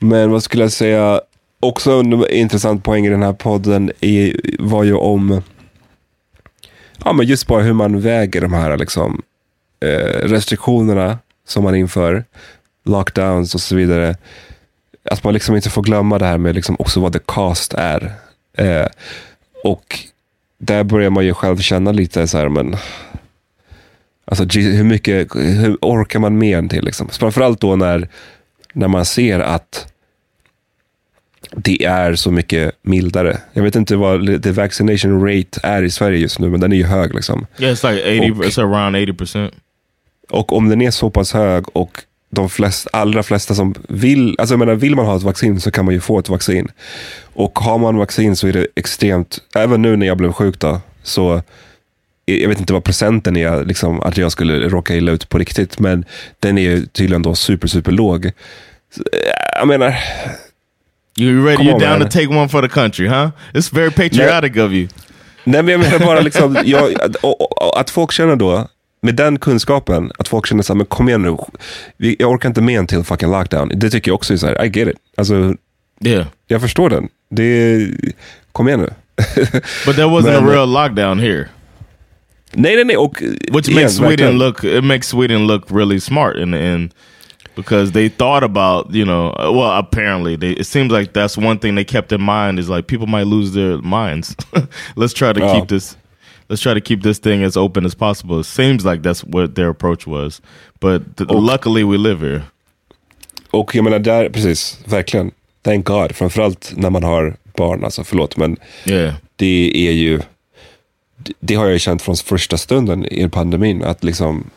Men 0.00 0.30
vad 0.30 0.42
skulle 0.42 0.64
jag 0.64 0.72
säga? 0.72 1.20
Också 1.62 1.90
en 1.90 2.30
intressant 2.30 2.84
poäng 2.84 3.06
i 3.06 3.10
den 3.10 3.22
här 3.22 3.32
podden 3.32 3.92
i, 4.00 4.36
var 4.58 4.84
ju 4.84 4.94
om 4.94 5.42
ja, 7.04 7.12
men 7.12 7.26
just 7.26 7.46
bara 7.46 7.62
hur 7.62 7.72
man 7.72 8.00
väger 8.00 8.40
de 8.40 8.52
här 8.52 8.76
liksom, 8.76 9.22
eh, 9.80 10.28
restriktionerna 10.28 11.18
som 11.46 11.64
man 11.64 11.74
inför, 11.74 12.24
lockdowns 12.84 13.54
och 13.54 13.60
så 13.60 13.76
vidare. 13.76 14.16
Att 15.10 15.24
man 15.24 15.34
liksom 15.34 15.56
inte 15.56 15.70
får 15.70 15.82
glömma 15.82 16.18
det 16.18 16.26
här 16.26 16.38
med 16.38 16.54
liksom 16.54 16.76
också 16.78 17.00
vad 17.00 17.12
the 17.12 17.18
cost 17.18 17.74
är. 17.74 18.12
Eh, 18.52 18.86
och 19.64 19.98
där 20.58 20.84
börjar 20.84 21.10
man 21.10 21.24
ju 21.24 21.34
själv 21.34 21.56
känna 21.56 21.92
lite 21.92 22.26
så 22.26 22.38
här, 22.38 22.48
men 22.48 22.76
alltså 24.24 24.44
hur 24.58 24.84
mycket 24.84 25.28
hur 25.34 25.78
orkar 25.80 26.18
man 26.18 26.38
med 26.38 26.58
en 26.58 26.68
till? 26.68 26.84
Liksom? 26.84 27.08
Framförallt 27.08 27.60
då 27.60 27.76
när, 27.76 28.08
när 28.72 28.88
man 28.88 29.04
ser 29.04 29.40
att 29.40 29.91
det 31.56 31.84
är 31.84 32.14
så 32.14 32.30
mycket 32.30 32.72
mildare. 32.82 33.38
Jag 33.52 33.62
vet 33.62 33.76
inte 33.76 33.96
vad 33.96 34.42
the 34.42 34.50
vaccination 34.50 35.26
rate 35.26 35.60
är 35.62 35.82
i 35.82 35.90
Sverige 35.90 36.18
just 36.18 36.38
nu, 36.38 36.48
men 36.48 36.60
den 36.60 36.72
är 36.72 36.76
ju 36.76 36.84
hög. 36.84 37.14
Liksom. 37.14 37.46
Yeah, 37.58 37.74
it's 37.74 37.92
like 37.92 38.20
80, 38.20 38.32
och, 38.32 38.44
it's 38.44 38.60
around 38.60 38.96
80%. 38.96 39.50
Och 40.30 40.52
om 40.52 40.68
den 40.68 40.82
är 40.82 40.90
så 40.90 41.10
pass 41.10 41.32
hög 41.32 41.64
och 41.76 42.02
de 42.30 42.50
flest, 42.50 42.88
allra 42.92 43.22
flesta 43.22 43.54
som 43.54 43.74
vill, 43.88 44.36
alltså 44.38 44.52
jag 44.52 44.58
menar, 44.58 44.74
vill 44.74 44.96
man 44.96 45.06
ha 45.06 45.16
ett 45.16 45.22
vaccin 45.22 45.60
så 45.60 45.70
kan 45.70 45.84
man 45.84 45.94
ju 45.94 46.00
få 46.00 46.18
ett 46.18 46.28
vaccin. 46.28 46.68
Och 47.34 47.58
har 47.58 47.78
man 47.78 47.96
vaccin 47.96 48.36
så 48.36 48.48
är 48.48 48.52
det 48.52 48.66
extremt, 48.74 49.38
även 49.54 49.82
nu 49.82 49.96
när 49.96 50.06
jag 50.06 50.16
blev 50.16 50.32
sjuk 50.32 50.58
då, 50.58 50.80
så 51.02 51.42
jag 52.24 52.48
vet 52.48 52.60
inte 52.60 52.72
vad 52.72 52.84
procenten 52.84 53.36
är, 53.36 53.64
liksom, 53.64 54.00
att 54.00 54.16
jag 54.16 54.32
skulle 54.32 54.68
råka 54.68 54.94
illa 54.94 55.12
ut 55.12 55.28
på 55.28 55.38
riktigt, 55.38 55.78
men 55.78 56.04
den 56.40 56.58
är 56.58 56.80
tydligen 56.92 57.22
då 57.22 57.34
super, 57.34 57.68
super 57.68 57.92
låg. 57.92 58.30
Jag 59.58 59.68
menar, 59.68 59.96
You 61.16 61.46
ready? 61.46 61.64
You're 61.64 61.74
on, 61.74 61.80
down 61.80 61.98
man. 61.98 62.08
to 62.08 62.18
take 62.18 62.30
one 62.30 62.48
for 62.48 62.62
the 62.62 62.68
country, 62.68 63.06
huh? 63.06 63.30
It's 63.54 63.68
very 63.68 63.90
patriotic 63.90 64.54
Nej. 64.54 64.64
of 64.64 64.72
you. 64.72 64.88
Nej, 65.44 65.62
men 65.62 65.68
jag 65.68 65.80
menar 65.80 65.98
bara 65.98 66.20
liksom, 66.28 66.58
jag, 66.64 66.96
och, 67.22 67.62
och, 67.62 67.80
att 67.80 67.90
folk 67.90 68.12
känner 68.12 68.36
då, 68.36 68.68
med 69.00 69.14
den 69.14 69.38
kunskapen, 69.38 70.12
att 70.18 70.28
folk 70.28 70.46
känner 70.46 70.62
så 70.62 70.72
här, 70.72 70.76
men 70.76 70.86
kom 70.86 71.08
igen 71.08 71.22
nu, 71.22 71.36
jag 72.18 72.30
orkar 72.30 72.48
inte 72.48 72.60
med 72.60 72.78
en 72.78 72.86
till 72.86 73.04
fucking 73.04 73.30
lockdown. 73.30 73.72
Det 73.74 73.90
tycker 73.90 74.10
jag 74.10 74.14
också 74.14 74.32
är 74.32 74.36
så 74.36 74.46
här, 74.46 74.64
I 74.64 74.68
get 74.78 74.88
it. 74.88 74.96
Alltså, 75.16 75.54
yeah. 76.04 76.26
Jag 76.46 76.60
förstår 76.60 76.90
den. 76.90 77.08
Det, 77.30 77.88
kom 78.52 78.68
igen 78.68 78.80
nu. 78.80 78.88
But 79.86 79.96
there 79.96 80.06
wasn't 80.06 80.40
men, 80.40 80.48
a 80.48 80.52
real 80.52 80.72
lockdown 80.72 81.20
here. 81.20 81.48
Nej, 82.52 82.76
nej, 82.76 82.84
nej. 82.84 82.96
Och, 82.96 83.22
Which 83.52 83.68
igen, 83.68 83.82
makes 83.82 83.96
Sweden 83.96 84.08
verkligen. 84.08 84.38
look, 84.38 84.64
it 84.64 84.84
makes 84.84 85.08
Sweden 85.08 85.46
look 85.46 85.64
really 85.70 86.00
smart 86.00 86.36
in 86.36 86.52
the 86.52 86.58
end 86.58 86.90
because 87.54 87.92
they 87.92 88.08
thought 88.08 88.42
about 88.42 88.94
you 88.94 89.04
know 89.04 89.32
well 89.38 89.78
apparently 89.78 90.36
they, 90.36 90.52
it 90.52 90.66
seems 90.66 90.92
like 90.92 91.12
that's 91.12 91.36
one 91.36 91.58
thing 91.58 91.74
they 91.74 91.84
kept 91.84 92.12
in 92.12 92.20
mind 92.20 92.58
is 92.58 92.68
like 92.68 92.86
people 92.86 93.06
might 93.06 93.26
lose 93.26 93.52
their 93.52 93.78
minds. 93.78 94.36
Let's 94.96 95.14
try 95.14 95.32
to 95.32 95.44
oh. 95.44 95.54
keep 95.54 95.68
this 95.68 95.96
let's 96.48 96.62
try 96.62 96.74
to 96.74 96.80
keep 96.80 97.02
this 97.02 97.18
thing 97.18 97.44
as 97.44 97.56
open 97.56 97.86
as 97.86 97.94
possible. 97.94 98.40
It 98.40 98.46
seems 98.46 98.84
like 98.84 99.02
that's 99.02 99.24
what 99.24 99.54
their 99.54 99.70
approach 99.70 100.06
was 100.06 100.40
but 100.80 101.02
luckily 101.30 101.84
we 101.84 101.96
live 101.96 102.20
here. 102.20 102.42
Och 103.50 103.74
jag 103.74 103.84
menar 103.84 103.98
där, 103.98 104.28
precis, 104.28 104.78
verkligen. 104.86 105.30
Thank 105.62 105.86
God, 105.86 106.16
framförallt 106.16 106.72
när 106.76 106.90
man 106.90 107.04
har 107.04 107.36
barn, 107.56 107.84
alltså 107.84 108.04
förlåt, 108.04 108.36
men 108.36 108.56
Yeah. 108.86 109.14
det 109.36 109.72
är 109.88 109.92
ju, 109.92 110.20
det- 111.16 111.32
det 111.40 111.54
har 111.54 111.66
jag 111.66 111.80
känt 111.80 112.02
från 112.02 112.16
första 112.16 112.56
stunden 112.56 113.06
i 113.06 113.28
pandemin, 113.28 113.84
att 113.84 114.04
liksom, 114.04 114.50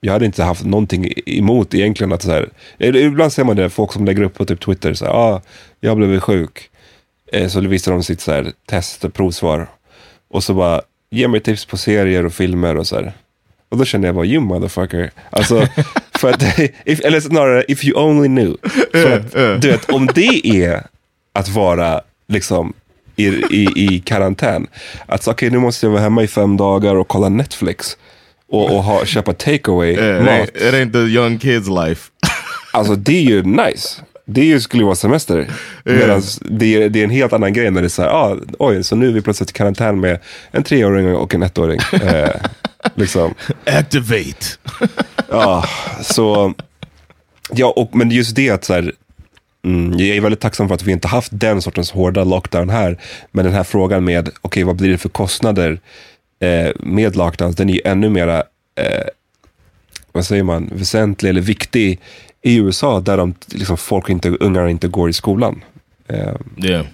jag 0.00 0.12
hade 0.12 0.26
inte 0.26 0.42
haft 0.42 0.64
någonting 0.64 1.12
emot 1.26 1.74
egentligen 1.74 2.12
att 2.12 2.22
så 2.22 2.30
här, 2.30 2.48
ibland 2.78 3.32
ser 3.32 3.44
man 3.44 3.56
det, 3.56 3.70
folk 3.70 3.92
som 3.92 4.04
lägger 4.04 4.22
upp 4.22 4.34
på 4.34 4.44
typ 4.44 4.60
Twitter, 4.60 4.94
så 4.94 5.04
här, 5.04 5.12
ah, 5.12 5.42
jag 5.80 5.96
blev 5.96 6.20
sjuk. 6.20 6.70
Eh, 7.32 7.48
så 7.48 7.60
visar 7.60 7.92
de 7.92 8.02
sitt 8.02 8.20
så 8.20 8.32
här, 8.32 8.52
test 8.66 9.04
och 9.04 9.14
provsvar. 9.14 9.68
Och 10.30 10.44
så 10.44 10.54
bara, 10.54 10.82
ge 11.10 11.28
mig 11.28 11.40
tips 11.40 11.64
på 11.64 11.76
serier 11.76 12.26
och 12.26 12.32
filmer 12.32 12.76
och 12.76 12.86
så 12.86 12.96
här. 12.96 13.12
Och 13.68 13.78
då 13.78 13.84
kände 13.84 14.08
jag 14.08 14.14
bara, 14.14 14.26
you 14.26 14.40
motherfucker. 14.40 15.10
Alltså, 15.30 15.66
för 16.14 16.30
att, 16.30 16.58
if, 16.84 17.00
eller 17.04 17.20
snarare, 17.20 17.64
if 17.68 17.84
you 17.84 18.02
only 18.02 18.28
knew. 18.28 18.56
För 18.92 19.12
att, 19.12 19.62
du 19.62 19.70
vet, 19.70 19.90
om 19.90 20.06
det 20.06 20.46
är 20.46 20.86
att 21.32 21.48
vara 21.48 22.00
liksom 22.28 22.72
i, 23.16 23.26
i, 23.26 23.68
i 23.76 24.00
karantän. 24.00 24.66
Att 25.06 25.28
okej, 25.28 25.50
nu 25.50 25.58
måste 25.58 25.86
jag 25.86 25.90
vara 25.90 26.02
hemma 26.02 26.22
i 26.22 26.28
fem 26.28 26.56
dagar 26.56 26.94
och 26.94 27.08
kolla 27.08 27.28
Netflix. 27.28 27.96
Och, 28.50 28.76
och 28.76 28.82
ha, 28.84 29.04
köpa 29.04 29.32
takeaway 29.32 29.92
Yeah, 29.92 30.16
it, 30.18 30.24
mat. 30.24 30.32
ain't, 30.32 30.68
it 30.68 30.74
ain't 30.74 30.92
the 30.92 30.98
young 30.98 31.38
kids' 31.38 31.86
life. 31.86 32.10
Alltså 32.72 32.94
det 32.94 33.12
är 33.12 33.22
ju 33.22 33.42
nice. 33.42 34.02
Det 34.24 34.40
är 34.40 34.44
ju, 34.44 34.60
skulle 34.60 34.82
ju 34.82 34.84
vara 34.84 34.96
semester. 34.96 35.50
Medan 35.84 36.22
det, 36.40 36.74
är, 36.74 36.88
det 36.88 37.00
är 37.00 37.04
en 37.04 37.10
helt 37.10 37.32
annan 37.32 37.52
grej 37.52 37.70
när 37.70 37.80
det 37.80 37.86
är 37.86 37.88
så 37.88 38.02
här, 38.02 38.08
ah, 38.08 38.36
oj, 38.58 38.84
så 38.84 38.96
nu 38.96 39.08
är 39.08 39.12
vi 39.12 39.20
plötsligt 39.20 39.50
i 39.50 39.52
karantän 39.52 40.00
med 40.00 40.18
en 40.50 40.62
treåring 40.62 41.14
och 41.14 41.34
en 41.34 41.42
ettåring. 41.42 41.80
Eh, 41.92 42.30
liksom. 42.94 43.34
Activate. 43.66 44.46
Ja, 45.32 45.64
så... 46.02 46.54
Ja, 47.52 47.72
och, 47.76 47.96
men 47.96 48.10
just 48.10 48.36
det 48.36 48.50
att 48.50 48.64
så 48.64 48.74
här, 48.74 48.92
mm, 49.64 49.98
jag 49.98 50.16
är 50.16 50.20
väldigt 50.20 50.40
tacksam 50.40 50.68
för 50.68 50.74
att 50.74 50.82
vi 50.82 50.92
inte 50.92 51.08
haft 51.08 51.30
den 51.34 51.62
sortens 51.62 51.90
hårda 51.90 52.24
lockdown 52.24 52.70
här. 52.70 52.98
Men 53.30 53.44
den 53.44 53.54
här 53.54 53.64
frågan 53.64 54.04
med, 54.04 54.30
okej, 54.40 54.64
vad 54.64 54.76
blir 54.76 54.90
det 54.90 54.98
för 54.98 55.08
kostnader 55.08 55.80
eh, 56.40 56.72
med 56.78 57.16
lockdowns? 57.16 57.56
Den 57.56 57.68
är 57.70 57.74
ju 57.74 57.80
ännu 57.84 58.08
mera, 58.08 58.36
eh, 58.74 59.06
vad 60.12 60.24
säger 60.26 60.42
man, 60.42 60.70
väsentlig 60.72 61.28
eller 61.30 61.40
viktig 61.40 62.00
i 62.42 62.56
USA 62.56 63.00
där 63.00 63.16
de, 63.16 63.34
liksom, 63.46 63.76
folk 63.76 64.08
inte, 64.08 64.28
ungar 64.28 64.68
inte 64.68 64.88
går 64.88 65.10
i 65.10 65.12
skolan. 65.12 65.64
Eh, 66.08 66.34
Yeah. 66.64 66.86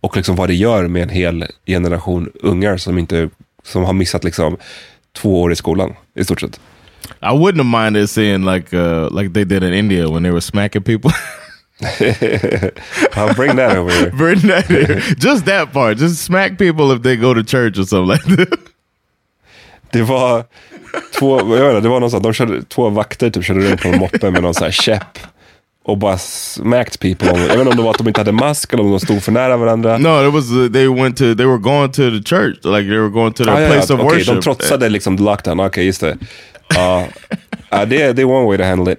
och 0.00 0.16
liksom 0.16 0.36
vad 0.36 0.48
det 0.48 0.54
gör 0.54 0.88
med 0.88 1.02
en 1.02 1.08
hel 1.08 1.44
generation 1.66 2.30
ungar 2.42 2.76
som, 2.76 2.98
inte, 2.98 3.30
som 3.62 3.84
har 3.84 3.92
missat 3.92 4.24
liksom, 4.24 4.56
två 5.12 5.42
år 5.42 5.52
i 5.52 5.56
skolan 5.56 5.94
i 6.14 6.24
stort 6.24 6.40
sett. 6.40 6.60
I 7.22 7.26
wouldn't 7.26 7.62
have 7.64 7.84
minded 7.84 8.10
seeing 8.10 8.44
like 8.44 8.76
uh, 8.76 9.20
like 9.20 9.34
they 9.34 9.44
did 9.44 9.62
in 9.62 9.72
India 9.74 10.08
when 10.10 10.22
they 10.22 10.32
were 10.32 10.40
smacking 10.40 10.82
people. 10.82 11.10
I'll 13.16 13.34
bring 13.34 13.56
that 13.56 13.76
over 13.76 13.90
here. 13.90 14.10
Bring 14.10 14.40
that 14.48 14.66
here. 14.66 15.02
Just 15.18 15.44
that 15.46 15.72
part. 15.72 15.98
Just 15.98 16.24
smack 16.24 16.58
people 16.58 16.90
if 16.96 17.02
they 17.02 17.16
go 17.16 17.34
to 17.34 17.42
church 17.44 17.78
or 17.78 17.84
something 17.84 18.08
like 18.12 18.36
that. 18.36 18.58
Det 19.92 20.02
var 20.02 20.44
två, 21.18 21.56
jag 21.56 21.74
vet 21.74 21.82
det 21.82 21.88
var 21.88 22.00
någon 22.00 22.10
sån, 22.10 22.22
de 22.22 22.32
körde, 22.32 22.62
två 22.62 22.88
vakter 22.90 23.30
typ 23.30 23.44
körde 23.44 23.60
runt 23.60 23.82
på 23.82 23.88
en 23.88 23.98
moppe 23.98 24.30
med 24.30 24.42
någon 24.42 24.54
sån 24.54 24.64
här 24.64 24.70
käpp. 24.72 25.18
Och 25.84 25.98
bara 25.98 26.18
smacked 26.18 27.00
people. 27.00 27.28
Jag 27.40 27.48
vet 27.48 27.58
inte 27.58 27.70
om 27.70 27.76
det 27.76 27.82
var 27.82 27.90
att 27.90 27.98
de 27.98 28.08
inte 28.08 28.20
hade 28.20 28.32
mask 28.32 28.72
eller 28.72 28.82
om 28.84 28.90
de 28.90 29.00
stod 29.00 29.22
för 29.22 29.32
nära 29.32 29.56
varandra. 29.56 29.98
no, 29.98 30.28
it 30.28 30.34
was 30.34 30.50
uh, 30.52 30.72
they 30.72 30.86
went 30.88 31.16
to 31.16 31.34
they 31.34 31.46
were 31.46 31.58
going 31.58 31.92
to 31.92 32.02
the 32.10 32.22
church 32.24 32.56
like 32.64 32.88
they 32.88 32.98
were 32.98 33.08
going 33.08 33.32
to 33.32 33.44
their 33.44 33.54
Ah, 33.64 33.68
place 33.68 33.86
ja, 33.88 33.94
of 33.94 34.00
okej, 34.00 34.04
worship. 34.04 34.34
de 34.34 34.42
trotsade 34.42 34.88
liksom 34.88 35.16
lockdown, 35.16 35.60
okej 35.60 35.86
just 35.86 36.00
det. 36.00 36.16
Ja, 36.74 37.06
ja, 37.70 37.84
det, 37.84 38.12
det 38.12 38.22
är 38.22 38.26
one 38.26 38.46
way 38.46 38.58
to 38.58 38.64
handle 38.64 38.92
it. 38.92 38.98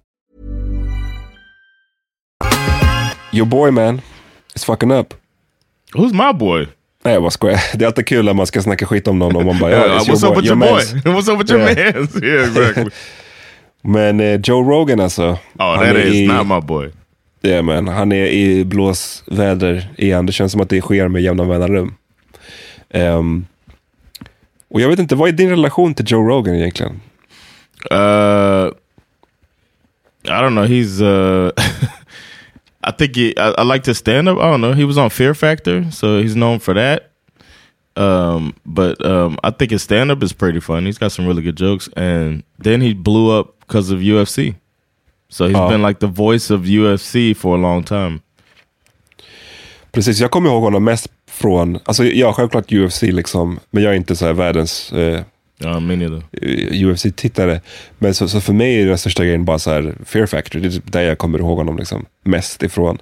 Your 3.31 3.45
boy 3.47 3.71
man 3.71 4.01
is 4.55 4.65
fucking 4.65 4.91
up. 4.91 5.13
Who's 5.93 6.13
my 6.13 6.33
boy? 6.39 6.67
Nej 7.03 7.13
jag 7.13 7.21
bara 7.23 7.31
skojar. 7.31 7.59
Det 7.77 7.85
är 7.85 7.87
alltid 7.87 8.07
kul 8.07 8.25
när 8.25 8.33
man 8.33 8.47
ska 8.47 8.61
snacka 8.61 8.85
skit 8.85 9.07
om 9.07 9.19
någon 9.19 9.35
och 9.35 9.45
man 9.45 9.59
bara, 9.59 9.71
Uh, 9.85 9.97
it's 9.97 10.05
what's 10.09 10.23
your 10.23 10.31
up 10.31 10.37
with 10.37 10.47
your 10.47 10.55
boy? 10.55 10.81
What's 11.13 11.33
up 11.33 11.39
with 11.41 11.51
your 11.51 11.69
Yeah. 11.69 11.95
mans? 11.95 12.15
Yeah, 12.23 12.47
exactly. 12.47 12.85
Men 13.81 14.19
eh, 14.19 14.39
Joe 14.43 14.63
Rogan 14.63 14.99
alltså. 14.99 15.23
oh, 15.23 15.37
han 15.57 15.77
that 15.79 15.87
är 15.95 16.05
is 16.05 16.13
i- 16.15 16.27
not 16.27 16.47
my 16.47 16.61
boy. 16.67 16.89
Ja, 17.41 17.61
men 17.61 17.87
han 17.87 18.11
är 18.11 18.25
i 18.25 18.65
blåsväder 18.65 19.89
igen. 19.97 20.25
Det 20.25 20.31
känns 20.31 20.51
som 20.51 20.61
att 20.61 20.69
det 20.69 20.81
sker 20.81 21.07
med 21.07 21.21
jämna 21.21 21.43
mellanrum. 21.43 21.95
Ehm, 22.89 23.45
och 24.69 24.81
jag 24.81 24.89
vet 24.89 24.99
inte, 24.99 25.15
vad 25.15 25.29
är 25.29 25.33
din 25.33 25.49
relation 25.49 25.93
till 25.93 26.05
Joe 26.11 26.27
Rogan 26.29 26.55
egentligen? 26.55 27.01
Uh, 27.91 27.97
I 30.23 30.29
don't 30.29 30.49
know. 30.49 30.65
He's 30.65 31.01
uh, 31.01 31.51
I 32.83 32.91
think 32.91 33.15
he, 33.15 33.33
I, 33.37 33.49
I 33.57 33.63
like 33.63 33.83
to 33.83 33.93
stand 33.93 34.27
up. 34.29 34.37
I 34.37 34.49
don't 34.49 34.61
know. 34.61 34.73
He 34.73 34.85
was 34.85 34.97
on 34.97 35.09
Fear 35.09 35.33
Factor, 35.33 35.91
so 35.91 36.19
he's 36.21 36.35
known 36.35 36.59
for 36.59 36.73
that. 36.73 37.11
Um, 37.95 38.53
but 38.65 39.03
um, 39.05 39.37
I 39.43 39.51
think 39.51 39.71
his 39.71 39.83
stand 39.83 40.11
up 40.11 40.23
is 40.23 40.33
pretty 40.33 40.59
fun. 40.61 40.85
He's 40.85 40.97
got 40.97 41.11
some 41.11 41.27
really 41.27 41.41
good 41.43 41.57
jokes, 41.57 41.89
and 41.95 42.43
then 42.63 42.81
he 42.81 42.93
blew 42.93 43.39
up 43.39 43.59
because 43.59 43.91
of 43.93 43.99
UFC. 44.01 44.55
So 45.29 45.47
he's 45.47 45.55
Oh. 45.57 45.69
been 45.69 45.81
like 45.81 45.99
the 45.99 46.07
voice 46.07 46.49
of 46.53 46.61
UFC 46.65 47.33
for 47.35 47.55
a 47.55 47.61
long 47.61 47.83
time. 47.83 48.19
Precis, 49.91 50.19
jag 50.19 50.31
kommer 50.31 50.49
ihåg 50.49 50.63
honom 50.63 50.83
mest 50.83 51.07
från, 51.29 51.79
alltså 51.85 52.03
ja, 52.03 52.33
självklart 52.33 52.71
UFC 52.71 53.01
liksom, 53.03 53.59
men 53.71 53.83
jag 53.83 53.91
är 53.93 53.97
inte 53.97 54.15
så 54.15 54.25
här 54.25 54.33
världens 54.33 54.91
eh, 54.93 55.21
Uh, 55.65 55.79
me 55.79 55.95
neither. 55.95 56.21
UFC-tittare. 56.71 57.61
Men 57.97 58.13
så, 58.13 58.27
så 58.27 58.41
för 58.41 58.53
mig 58.53 58.81
är 58.81 58.85
den 58.85 58.97
största 58.97 59.23
grejen 59.23 59.45
bara 59.45 59.59
så 59.59 59.71
här 59.71 59.95
Fear 60.05 60.25
Factor, 60.25 60.59
det 60.59 60.67
är 60.67 60.71
typ 60.71 60.91
där 60.91 61.01
jag 61.01 61.17
kommer 61.17 61.39
ihåg 61.39 61.57
honom 61.57 61.77
liksom 61.77 62.05
mest 62.23 62.63
ifrån. 62.63 62.97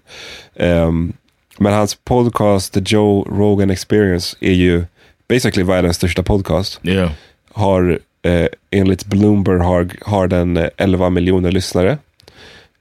Ehm, 0.55 1.13
men 1.57 1.73
hans 1.73 1.95
podcast, 1.95 2.73
The 2.73 2.79
Joe 2.85 3.27
Rogan 3.31 3.69
Experience, 3.69 4.37
är 4.39 4.53
ju 4.53 4.83
basically 5.29 5.63
världens 5.63 5.95
största 5.95 6.23
podcast. 6.23 6.79
Yeah. 6.83 7.11
Har 7.53 7.99
eh, 8.21 8.47
enligt 8.71 9.05
Bloomberg 9.05 9.59
har, 9.59 9.89
har 10.01 10.27
den 10.27 10.57
eh, 10.57 10.67
11 10.77 11.09
miljoner 11.09 11.51
lyssnare. 11.51 11.97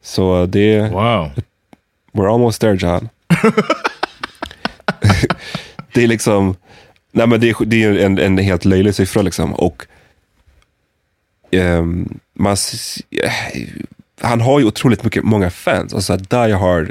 Så 0.03 0.47
det, 0.47 0.81
Wow. 0.81 1.31
we're 2.13 2.33
almost 2.35 2.61
there 2.61 2.77
John. 2.81 3.09
det 5.93 6.03
är 6.05 6.09
liksom, 6.09 6.57
nej 7.19 7.27
men 7.27 7.41
det 7.41 7.51
är, 7.51 7.65
det 7.65 7.83
är 7.83 7.99
en, 7.99 8.19
en 8.19 8.39
helt 8.39 8.65
löjlig 8.65 8.95
siffra 8.95 9.23
liksom. 9.23 9.55
Och 9.55 9.87
ehm, 11.51 12.19
man, 12.35 12.57
eh, 13.11 13.33
han 14.21 14.41
har 14.41 14.61
ju 14.61 14.67
otroligt 14.67 15.05
mycket, 15.05 15.25
många 15.25 15.51
fans. 15.51 15.95
Alltså 15.95 16.17
die 16.17 16.53
hard, 16.53 16.91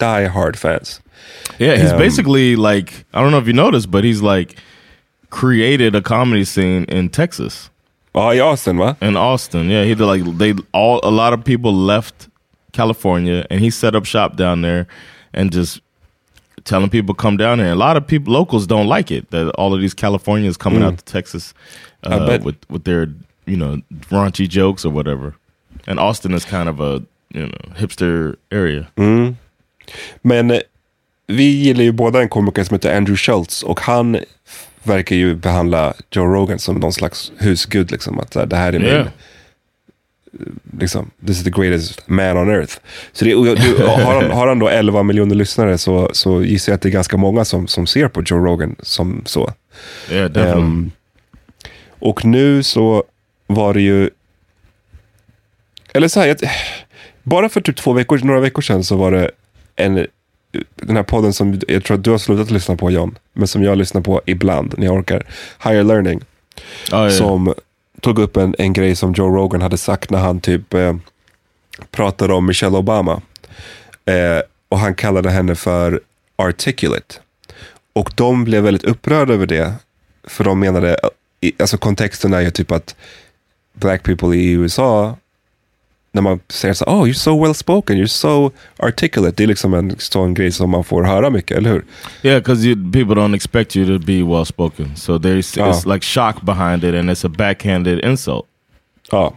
die 0.00 0.28
hard 0.28 0.56
fans. 0.56 1.00
Yeah, 1.58 1.78
he's 1.78 1.92
Um, 1.92 1.98
basically 1.98 2.56
like 2.56 2.92
I 3.14 3.20
don't 3.20 3.30
know 3.30 3.42
if 3.42 3.46
you 3.46 3.54
noticed, 3.54 3.90
but 3.90 4.04
he's 4.04 4.22
like 4.36 4.56
created 5.28 5.94
a 5.94 6.02
comedy 6.02 6.44
scene 6.44 6.84
in 6.88 7.08
Texas. 7.08 7.70
Ja, 8.14 8.34
i 8.34 8.40
Austin 8.40 8.78
va? 8.78 8.96
In 9.00 9.16
Austin, 9.16 9.70
yeah, 9.70 9.84
he 9.84 9.94
did 9.94 10.06
like 10.06 10.38
they 10.38 10.54
all 10.72 11.00
a 11.02 11.10
lot 11.10 11.38
of 11.38 11.44
people 11.44 11.72
left 11.72 12.28
California, 12.72 13.46
and 13.50 13.60
he 13.60 13.70
set 13.70 13.94
up 13.94 14.04
shop 14.04 14.36
down 14.36 14.62
there, 14.62 14.86
and 15.32 15.54
just 15.54 15.80
telling 16.64 16.90
people 16.90 17.14
come 17.14 17.36
down 17.36 17.58
here. 17.58 17.72
A 17.72 17.74
lot 17.74 17.96
of 17.96 18.06
people, 18.06 18.32
locals, 18.32 18.66
don't 18.66 18.88
like 18.96 19.10
it 19.14 19.30
that 19.30 19.46
all 19.58 19.74
of 19.74 19.80
these 19.80 19.94
Californians 19.94 20.56
coming 20.56 20.80
Mm. 20.82 20.86
out 20.92 20.98
to 20.98 21.12
Texas 21.12 21.54
uh, 22.06 22.38
with 22.44 22.56
with 22.68 22.84
their 22.84 23.08
you 23.46 23.56
know 23.56 23.80
raunchy 24.10 24.46
jokes 24.48 24.84
or 24.84 24.92
whatever. 24.94 25.32
And 25.86 25.98
Austin 26.00 26.34
is 26.34 26.44
kind 26.44 26.68
of 26.68 26.80
a 26.80 27.02
you 27.34 27.46
know 27.46 27.58
hipster 27.78 28.36
area. 28.50 28.86
Mm. 28.96 29.36
Men 30.22 30.50
eh, 30.50 30.60
vi 31.26 31.42
gillar 31.42 31.82
ju 31.84 31.92
båda 31.92 32.20
en 32.22 32.28
komiker 32.28 32.64
som 32.64 32.74
heter 32.74 32.96
Andrew 32.96 33.16
Schultz 33.16 33.62
och 33.62 33.80
han 33.80 34.18
verkar 34.82 35.16
ju 35.16 35.34
behandla 35.34 35.94
Joe 36.10 36.26
Rogan 36.26 36.58
som 36.58 36.76
någon 36.76 36.92
slags 36.92 37.32
husgud. 37.38 37.90
Liksom, 37.90 38.18
att 38.18 38.34
här, 38.34 38.46
det 38.46 38.56
här 38.56 38.72
är 38.72 38.78
min, 38.78 38.88
Yeah. 38.88 39.06
Liksom, 40.78 41.10
this 41.26 41.38
is 41.38 41.44
the 41.44 41.50
greatest 41.50 42.08
man 42.08 42.36
on 42.36 42.50
earth. 42.50 42.78
Så 43.12 43.24
det, 43.24 43.30
du, 43.30 43.84
har, 43.86 44.20
han, 44.20 44.30
har 44.30 44.48
han 44.48 44.58
då 44.58 44.68
11 44.68 45.02
miljoner 45.02 45.34
lyssnare 45.34 45.78
så, 45.78 46.10
så 46.12 46.42
gissar 46.42 46.72
jag 46.72 46.76
att 46.76 46.82
det 46.82 46.88
är 46.88 46.90
ganska 46.90 47.16
många 47.16 47.44
som, 47.44 47.66
som 47.66 47.86
ser 47.86 48.08
på 48.08 48.22
Joe 48.22 48.38
Rogan 48.38 48.76
som 48.82 49.22
så. 49.24 49.52
Yeah. 50.10 50.36
Ehm, 50.36 50.90
och 51.98 52.24
nu 52.24 52.62
så 52.62 53.04
var 53.46 53.74
det 53.74 53.80
ju, 53.80 54.10
eller 55.92 56.08
så 56.08 56.20
här, 56.20 56.26
jag, 56.26 56.36
bara 57.22 57.48
för 57.48 57.60
typ 57.60 57.76
två 57.76 57.92
veckor, 57.92 58.20
några 58.24 58.40
veckor 58.40 58.62
sedan 58.62 58.84
så 58.84 58.96
var 58.96 59.12
det 59.12 59.30
en, 59.76 60.06
den 60.74 60.96
här 60.96 61.02
podden 61.02 61.32
som 61.32 61.60
jag 61.68 61.84
tror 61.84 61.96
att 61.96 62.04
du 62.04 62.10
har 62.10 62.18
slutat 62.18 62.50
lyssna 62.50 62.76
på 62.76 62.90
John, 62.90 63.18
men 63.32 63.48
som 63.48 63.62
jag 63.62 63.78
lyssnar 63.78 64.00
på 64.00 64.20
ibland 64.26 64.74
när 64.78 64.86
jag 64.86 64.94
orkar, 64.94 65.26
Higher 65.64 65.84
Learning. 65.84 66.20
Oh, 66.92 66.98
yeah. 66.98 67.10
Som 67.10 67.54
tog 68.02 68.18
upp 68.18 68.36
en, 68.36 68.54
en 68.58 68.72
grej 68.72 68.96
som 68.96 69.12
Joe 69.12 69.36
Rogan 69.36 69.62
hade 69.62 69.78
sagt 69.78 70.10
när 70.10 70.18
han 70.18 70.40
typ 70.40 70.74
eh, 70.74 70.96
pratade 71.90 72.34
om 72.34 72.46
Michelle 72.46 72.76
Obama. 72.76 73.22
Eh, 74.04 74.40
och 74.68 74.78
han 74.78 74.94
kallade 74.94 75.30
henne 75.30 75.54
för 75.54 76.00
articulate. 76.36 77.14
Och 77.92 78.12
de 78.14 78.44
blev 78.44 78.62
väldigt 78.62 78.84
upprörda 78.84 79.34
över 79.34 79.46
det. 79.46 79.74
För 80.24 80.44
de 80.44 80.60
menade, 80.60 80.96
eh, 81.40 81.50
alltså 81.58 81.78
kontexten 81.78 82.32
är 82.34 82.40
ju 82.40 82.50
typ 82.50 82.70
att 82.70 82.96
black 83.72 84.02
people 84.02 84.36
i 84.36 84.50
USA, 84.50 85.16
när 86.12 86.22
man 86.22 86.40
säger 86.48 86.74
så 86.74 86.84
oh 86.84 87.04
you're 87.04 87.12
so 87.12 87.42
well 87.42 87.54
spoken, 87.54 87.96
you're 87.96 88.06
so 88.06 88.50
articulate. 88.76 89.34
Det 89.36 89.42
är 89.42 89.46
liksom 89.46 89.74
en 89.74 89.94
sån 89.98 90.34
grej 90.34 90.52
som 90.52 90.70
man 90.70 90.84
får 90.84 91.02
höra 91.02 91.30
mycket, 91.30 91.56
eller 91.56 91.70
hur? 91.70 91.84
Yeah, 92.22 92.38
because 92.38 92.62
people 92.92 93.14
don't 93.14 93.34
expect 93.34 93.76
you 93.76 93.98
to 93.98 94.06
be 94.06 94.22
well 94.22 94.46
spoken, 94.46 94.96
so 94.96 95.18
there's 95.18 95.62
Oh. 95.62 95.70
it's 95.70 95.92
like 95.94 96.04
shock 96.06 96.42
behind 96.42 96.84
it, 96.84 96.94
and 96.94 97.10
it's 97.10 97.26
a 97.26 97.28
backhanded 97.38 98.04
insult. 98.04 98.46
Ja. 99.10 99.34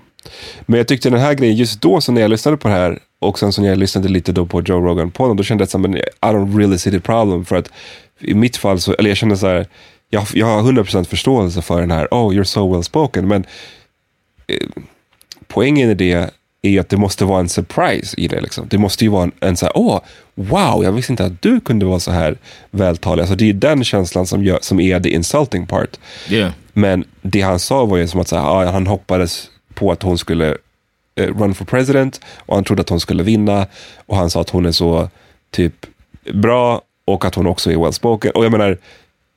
Men 0.65 0.77
jag 0.77 0.88
tyckte 0.88 1.09
den 1.09 1.19
här 1.19 1.33
grejen, 1.33 1.55
just 1.55 1.81
då 1.81 2.01
så 2.01 2.11
när 2.11 2.21
jag 2.21 2.31
lyssnade 2.31 2.57
på 2.57 2.67
det 2.67 2.73
här 2.73 2.99
och 3.19 3.39
sen 3.39 3.53
så 3.53 3.61
när 3.61 3.69
jag 3.69 3.77
lyssnade 3.77 4.07
lite 4.09 4.31
då 4.31 4.45
på 4.45 4.61
Joe 4.61 4.81
Rogan 4.81 5.11
på 5.11 5.33
då 5.33 5.43
kände 5.43 5.67
jag 5.71 5.85
att 5.85 5.95
I 5.95 6.35
don't 6.35 6.57
really 6.57 6.77
see 6.77 6.91
the 6.91 6.99
problem. 6.99 7.45
För 7.45 7.55
att 7.55 7.71
i 8.19 8.33
mitt 8.33 8.57
fall 8.57 8.79
så, 8.79 8.93
eller 8.93 9.09
jag 9.09 9.17
kände 9.17 9.38
så 9.38 9.47
här, 9.47 9.67
jag, 10.09 10.25
jag 10.33 10.45
har 10.45 10.71
100% 10.71 11.03
förståelse 11.03 11.61
för 11.61 11.81
den 11.81 11.91
här, 11.91 12.07
oh 12.11 12.33
you're 12.33 12.43
so 12.43 12.73
well 12.73 12.83
spoken. 12.83 13.27
Men 13.27 13.45
eh, 14.47 14.67
poängen 15.47 15.89
i 15.89 15.93
det 15.93 16.29
är 16.65 16.69
ju 16.69 16.80
att 16.80 16.89
det 16.89 16.97
måste 16.97 17.25
vara 17.25 17.39
en 17.39 17.49
surprise 17.49 18.19
i 18.19 18.28
det. 18.28 18.41
Liksom. 18.41 18.67
Det 18.69 18.78
måste 18.78 19.04
ju 19.04 19.10
vara 19.10 19.23
en, 19.23 19.32
en 19.39 19.58
så 19.58 19.65
här, 19.65 19.78
åh, 19.78 20.01
wow, 20.36 20.84
jag 20.84 20.91
visste 20.91 21.13
inte 21.13 21.25
att 21.25 21.41
du 21.41 21.60
kunde 21.60 21.86
vara 21.86 21.99
så 21.99 22.12
här 22.12 22.38
vältalig. 22.71 23.21
Alltså, 23.21 23.36
det 23.36 23.49
är 23.49 23.54
den 23.54 23.84
känslan 23.84 24.28
som, 24.28 24.43
gör, 24.43 24.60
som 24.62 24.80
är 24.80 24.99
the 24.99 25.10
insulting 25.10 25.67
part. 25.67 25.99
Yeah. 26.30 26.51
Men 26.73 27.04
det 27.21 27.41
han 27.41 27.60
sa 27.60 27.86
var 27.86 27.97
ju 27.97 28.08
som 28.08 28.19
att 28.19 28.28
så 28.28 28.36
här, 28.36 28.43
ja, 28.43 28.71
han 28.71 28.88
hoppades 28.88 29.49
på 29.73 29.91
att 29.91 30.04
hon 30.04 30.17
skulle 30.17 30.58
eh, 31.15 31.28
run 31.28 31.54
for 31.54 31.65
president 31.65 32.21
och 32.38 32.56
han 32.56 32.63
trodde 32.63 32.82
att 32.82 32.89
hon 32.89 32.99
skulle 32.99 33.23
vinna. 33.23 33.67
Och 34.06 34.17
han 34.17 34.30
sa 34.30 34.41
att 34.41 34.49
hon 34.49 34.65
är 34.65 34.71
så 34.71 35.10
typ 35.51 35.86
bra 36.34 36.82
och 37.06 37.25
att 37.25 37.36
hon 37.36 37.47
också 37.47 37.71
är 37.71 37.78
well 37.78 37.93
spoken. 37.93 38.32
Och 38.32 38.45
jag 38.45 38.51
menar, 38.51 38.78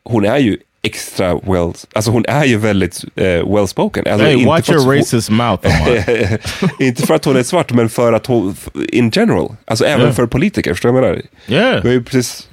hon 0.05 0.25
är 0.25 0.38
ju 0.38 0.59
extra 0.83 1.35
well, 1.35 1.73
alltså 1.93 2.11
hon 2.11 2.25
är 2.29 2.45
ju 2.45 2.57
väldigt 2.57 3.05
eh, 3.17 3.25
well 3.55 3.69
spoken. 3.69 4.05
Alltså, 4.07 4.27
hey, 4.27 4.45
watch 4.47 4.71
your 4.71 4.85
hon- 4.85 4.97
racist 4.97 5.31
mouth, 5.31 5.67
Omar. 5.67 6.38
inte 6.83 7.07
för 7.07 7.14
att 7.14 7.25
hon 7.25 7.37
är 7.37 7.43
svart, 7.43 7.73
men 7.73 7.88
för 7.88 8.12
att 8.12 8.27
hon, 8.27 8.57
in 8.93 9.11
general, 9.11 9.57
alltså 9.64 9.85
även 9.85 10.01
Yeah. 10.01 10.14
för 10.14 10.27
politiker, 10.27 10.75
förstår 10.75 10.88
du 10.88 10.93
vad 11.01 11.05
jag 11.05 11.11
menar? 11.11 11.23
Yeah. 11.67 11.83
Vi 11.83 11.88
har 11.88 11.95
ju 11.95 12.03
precis, 12.05 12.49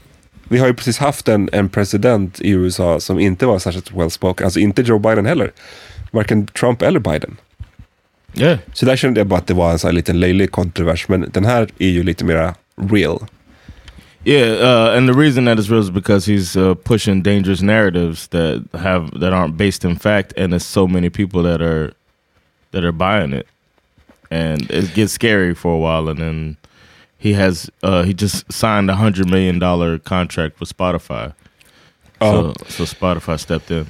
vi 0.49 0.57
har 0.57 0.67
ju 0.67 0.73
precis 0.73 0.97
haft 0.97 1.27
en, 1.27 1.49
en 1.53 1.69
president 1.69 2.41
i 2.41 2.49
USA 2.49 2.99
som 2.99 3.19
inte 3.19 3.45
var 3.45 3.59
särskilt 3.59 3.91
well 3.91 4.11
spoken, 4.11 4.45
alltså 4.45 4.59
inte 4.59 4.81
Joe 4.81 4.99
Biden 4.99 5.25
heller. 5.25 5.51
Varken 6.11 6.47
Trump 6.47 6.81
eller 6.81 6.99
Biden. 6.99 7.38
Yeah. 8.38 8.57
Så 8.73 8.85
där 8.85 8.95
kände 8.95 9.19
jag 9.19 9.27
bara 9.27 9.39
att 9.39 9.47
det 9.47 9.53
var 9.53 9.71
en 9.71 9.79
sån 9.79 9.88
här 9.88 9.93
liten 9.95 10.19
löjlig 10.19 10.51
kontrovers, 10.51 11.07
men 11.07 11.29
den 11.33 11.45
här 11.45 11.67
är 11.79 11.89
ju 11.89 12.03
lite 12.03 12.25
mera 12.25 12.55
real. 12.91 13.25
Yeah, 14.25 14.57
uh, 14.59 14.97
and 14.97 15.07
the 15.07 15.13
reason 15.13 15.45
that 15.45 15.59
is 15.59 15.69
real 15.69 15.81
is 15.81 15.91
because 15.91 16.25
he's 16.25 16.57
uh, 16.57 16.73
pushing 16.83 17.21
dangerous 17.21 17.61
narratives 17.61 18.27
that 18.27 18.63
have 18.73 19.11
that 19.19 19.33
aren't 19.33 19.55
based 19.57 19.85
in 19.85 19.95
fact, 19.97 20.33
and 20.38 20.51
there's 20.51 20.65
so 20.65 20.88
many 20.88 21.09
people 21.09 21.43
that 21.43 21.61
are 21.61 21.93
that 22.71 22.83
are 22.83 22.91
buying 22.91 23.33
it, 23.33 23.47
and 24.31 24.71
it 24.71 24.93
gets 24.95 25.13
scary 25.13 25.53
for 25.55 25.73
a 25.75 25.77
while, 25.77 26.09
and 26.09 26.19
then 26.19 26.57
he 27.19 27.33
has 27.33 27.69
uh, 27.83 28.01
he 28.03 28.13
just 28.13 28.51
signed 28.51 28.89
a 28.89 28.95
hundred 28.95 29.29
million 29.29 29.59
dollar 29.59 29.99
contract 29.99 30.59
with 30.59 30.69
Spotify, 30.69 31.33
Ja. 32.21 32.31
so 32.31 32.53
so 32.67 32.83
Spotify 32.85 33.38
stepped 33.38 33.69
in. 33.71 33.85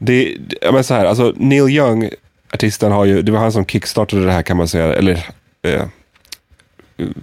Det, 0.00 0.36
men 0.72 0.84
så 0.84 0.94
här, 0.94 1.04
alltså 1.04 1.32
Neil 1.36 1.68
Young, 1.68 2.10
artisten, 2.54 2.92
har 2.92 3.04
ju, 3.04 3.22
det 3.22 3.32
var 3.32 3.38
han 3.40 3.52
som 3.52 3.66
kickstartade 3.66 4.24
det 4.24 4.32
här 4.32 4.42
kan 4.42 4.56
man 4.56 4.68
säga, 4.68 4.94
eller 4.94 5.26
eh, 5.62 5.82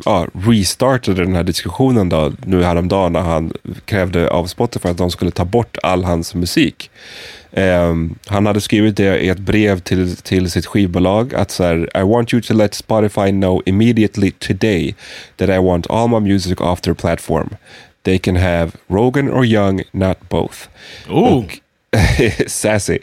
ja, 0.06 0.28
restartade 0.34 1.24
den 1.24 1.36
här 1.36 1.44
diskussionen 1.44 2.10
då, 2.10 2.32
nu 2.46 2.64
häromdagen 2.64 3.14
när 3.14 3.22
han 3.22 3.54
krävde 3.86 4.30
av 4.30 4.46
Spotify 4.46 4.90
att 4.90 4.98
de 4.98 5.12
skulle 5.12 5.32
ta 5.32 5.46
bort 5.46 5.78
all 5.84 6.04
hans 6.04 6.36
musik. 6.36 6.90
Ehm, 7.52 8.16
han 8.28 8.46
hade 8.46 8.62
skrivit 8.62 8.98
det 8.98 9.20
i 9.20 9.30
ett 9.30 9.40
brev 9.40 9.80
till, 9.80 10.16
till 10.18 10.52
sitt 10.52 10.66
skivbolag 10.66 11.36
att 11.36 11.52
så 11.52 11.64
här, 11.64 11.90
I 11.96 12.02
want 12.02 12.34
you 12.34 12.42
to 12.42 12.54
let 12.54 12.74
Spotify 12.74 13.32
know 13.32 13.62
immediately 13.66 14.32
today 14.32 14.96
that 15.38 15.50
I 15.50 15.58
want 15.58 15.90
all 15.90 16.08
my 16.08 16.20
music 16.20 16.62
off 16.62 16.82
their 16.82 16.94
platform. 16.94 17.50
They 18.04 18.20
can 18.20 18.36
have 18.36 18.72
Rogan 18.88 19.30
or 19.30 19.46
Young, 19.46 19.84
not 19.92 20.30
both. 20.30 20.68
Ooh. 21.10 21.38
Och, 21.38 21.60
sassy. 22.48 23.00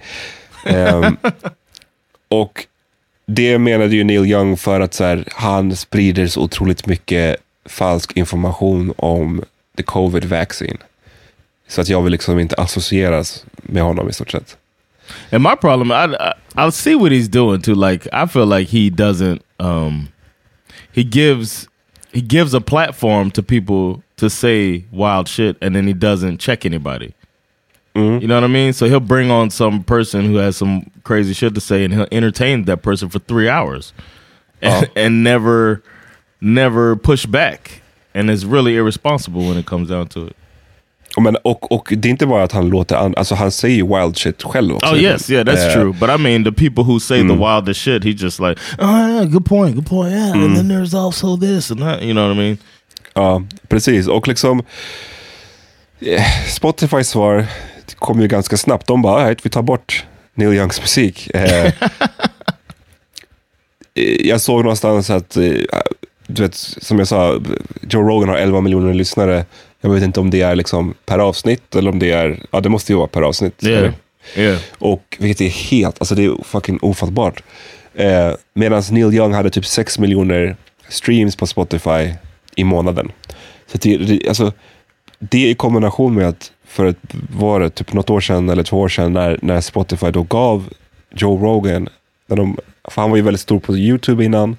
Ehm, 0.67 1.17
och 2.29 2.67
det 3.27 3.59
menade 3.59 3.97
ju 3.97 4.05
Neil 4.05 4.27
Young 4.27 4.57
för 4.57 4.81
att 4.81 4.95
så 4.95 5.05
här, 5.05 5.25
han 5.33 5.77
sprider 5.77 6.27
så 6.27 6.41
otroligt 6.41 6.87
mycket 6.87 7.37
falsk 7.67 8.17
information 8.17 8.95
om 8.97 9.43
the 9.77 9.83
covid 9.83 10.25
vaccine. 10.25 10.79
Så 11.69 11.81
att 11.81 11.89
jag 11.89 12.03
vill 12.03 12.13
liksom 12.13 12.39
inte 12.39 12.57
associeras 12.57 13.45
med 13.57 13.83
honom 13.83 14.09
i 14.09 14.13
stort 14.13 14.31
sett. 14.31 14.57
And 15.31 15.43
my 15.43 15.57
problem, 15.57 15.91
I, 15.91 16.15
I 16.15 16.33
I'll 16.55 16.71
see 16.71 16.95
what 16.95 17.13
he's 17.13 17.29
doing 17.29 17.61
too. 17.61 17.75
Like 17.75 18.09
I 18.13 18.27
feel 18.27 18.47
like 18.47 18.71
he 18.71 18.91
doesn't. 18.91 19.41
Um, 19.59 20.09
he 20.93 21.03
gives 21.03 21.69
he 22.13 22.21
gives 22.21 22.55
a 22.55 22.61
platform 22.61 23.31
to 23.31 23.43
people 23.43 24.03
to 24.17 24.31
say 24.31 24.85
wild 24.91 25.29
shit, 25.29 25.57
and 25.63 25.75
then 25.75 25.87
he 25.87 25.95
doesn't 25.95 26.39
check 26.39 26.67
anybody. 26.67 27.15
You 27.94 28.26
know 28.26 28.37
what 28.37 28.44
I 28.44 28.48
mean? 28.48 28.72
So 28.72 28.87
he'll 28.87 29.00
bring 29.00 29.31
on 29.31 29.50
some 29.50 29.83
person 29.85 30.24
who 30.24 30.37
has 30.37 30.57
some 30.57 30.90
crazy 31.02 31.35
shit 31.35 31.55
to 31.55 31.61
say, 31.61 31.85
and 31.85 31.92
he'll 31.92 32.09
entertain 32.11 32.64
that 32.64 32.83
person 32.83 33.11
for 33.11 33.18
three 33.18 33.50
hours, 33.50 33.92
and, 34.62 34.88
and 34.96 35.22
never 35.22 35.83
never 36.40 36.96
push 36.96 37.26
back. 37.26 37.83
And 38.14 38.31
it's 38.31 38.44
really 38.44 38.76
irresponsible 38.76 39.46
when 39.46 39.59
it 39.59 39.66
comes 39.66 39.88
down 39.88 40.07
to 40.09 40.26
it. 40.26 40.37
Men, 41.20 41.37
och, 41.44 41.72
och 41.72 41.92
det 41.96 42.09
är 42.09 42.11
inte 42.11 42.26
bara 42.26 42.42
att 42.42 42.52
han 42.52 42.68
låter, 42.68 42.96
alltså 43.18 43.35
han 43.35 43.50
säger 43.50 43.76
ju 43.76 43.87
wild 43.87 44.16
shit 44.16 44.42
själv 44.42 44.74
också. 44.74 44.94
Oh 44.94 44.98
yes, 44.98 45.31
yeah, 45.31 45.44
that's 45.44 45.66
Eh, 45.66 45.72
true. 45.72 45.92
But 45.92 46.11
I 46.11 46.22
mean, 46.22 46.44
the 46.44 46.52
people 46.52 46.85
who 46.85 47.00
say 47.00 47.18
the 47.28 47.35
wildest 47.35 47.81
shit, 47.81 48.05
he 48.05 48.12
just 48.12 48.40
like, 48.40 48.61
oh 48.78 49.09
yeah, 49.09 49.24
good 49.24 49.44
point, 49.44 49.74
good 49.74 49.87
point, 49.87 50.12
yeah. 50.12 50.33
And 50.33 50.57
then 50.57 50.68
there's 50.68 50.94
also 50.94 51.37
this 51.37 51.70
and 51.70 51.81
that. 51.81 52.02
You 52.02 52.14
know 52.14 52.28
what 52.28 52.37
I 52.37 52.40
mean? 52.40 52.59
Ja, 53.14 53.42
precis. 53.68 54.09
Och 54.09 54.28
liksom 54.28 54.62
eh, 56.00 56.22
Spotifys 56.48 57.09
svar 57.09 57.46
kom 57.98 58.20
ju 58.20 58.28
ganska 58.28 58.57
snabbt. 58.57 58.87
De 58.87 59.02
bara, 59.02 59.22
"Alright, 59.22 59.46
vi 59.46 59.50
tar 59.50 59.62
bort 59.62 60.05
Neil 60.35 60.52
Youngs 60.52 60.81
musik. 60.81 61.31
Eh, 61.35 61.66
eh, 63.94 64.26
jag 64.26 64.40
såg 64.40 64.62
någonstans 64.62 65.11
att, 65.11 65.37
eh, 65.37 65.52
du 66.26 66.42
vet, 66.42 66.55
som 66.55 66.98
jag 66.98 67.09
sa, 67.09 67.40
Joe 67.90 68.02
Rogan 68.02 68.28
har 68.28 68.37
11 68.37 68.61
miljoner 68.61 68.94
lyssnare. 68.94 69.44
Jag 69.81 69.90
vet 69.90 70.02
inte 70.02 70.20
om 70.20 70.31
det 70.31 70.40
är 70.40 70.55
liksom 70.55 70.94
per 71.07 71.18
avsnitt 71.18 71.74
eller 71.74 71.90
om 71.90 71.98
det 71.98 72.11
är, 72.11 72.42
ja 72.50 72.61
det 72.61 72.68
måste 72.68 72.92
ju 72.92 72.96
vara 72.96 73.09
per 73.09 73.22
avsnitt. 73.22 73.64
Yeah. 73.64 73.78
Eller? 73.78 73.92
Yeah. 74.37 74.61
Och 74.78 75.16
vilket 75.20 75.40
är 75.40 75.48
helt, 75.48 75.96
alltså 76.00 76.14
det 76.14 76.24
är 76.24 76.44
fucking 76.44 76.78
ofattbart. 76.83 77.42
Eh, 77.94 78.33
Medan 78.55 78.83
Neil 78.90 79.14
Young 79.14 79.33
hade 79.33 79.50
typ 79.50 79.66
6 79.66 79.98
miljoner 79.98 80.57
streams 80.88 81.37
på 81.37 81.46
Spotify 81.46 82.14
i 82.57 82.64
månaden. 82.64 83.12
Så 83.66 83.78
det, 83.78 83.96
det, 83.96 84.28
alltså, 84.28 84.52
det 85.18 85.48
i 85.48 85.55
kombination 85.55 86.14
med 86.14 86.28
att 86.28 86.52
för 86.73 86.87
ett, 86.87 87.15
var 87.37 87.61
det 87.61 87.71
typ 87.71 87.93
något 87.93 88.11
år 88.11 88.21
sedan 88.21 88.49
eller 88.49 88.63
två 88.63 88.81
år 88.81 88.89
sedan 88.89 89.13
när, 89.13 89.39
när 89.43 89.61
Spotify 89.61 90.11
då 90.11 90.23
gav 90.23 90.69
Joe 91.15 91.39
Rogan, 91.39 91.89
när 92.27 92.37
de, 92.37 92.59
för 92.85 93.03
han 93.03 93.11
var 93.11 93.17
ju 93.17 93.23
väldigt 93.23 93.41
stor 93.41 93.61
på 93.61 93.77
YouTube 93.77 94.25
innan, 94.25 94.57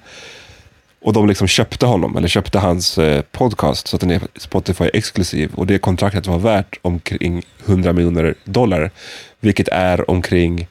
och 1.02 1.12
de 1.12 1.28
liksom 1.28 1.46
köpte 1.46 1.86
honom, 1.86 2.16
eller 2.16 2.28
köpte 2.28 2.58
hans 2.58 2.98
eh, 2.98 3.22
podcast 3.32 3.88
så 3.88 3.96
att 3.96 4.00
den 4.00 4.10
är 4.10 4.20
Spotify 4.36 4.84
exklusiv. 4.92 5.54
Och 5.54 5.66
det 5.66 5.78
kontraktet 5.78 6.26
var 6.26 6.38
värt 6.38 6.78
omkring 6.82 7.42
100 7.66 7.92
miljoner 7.92 8.34
dollar. 8.44 8.90
Vilket 9.40 9.68
är 9.68 10.10
omkring 10.10 10.66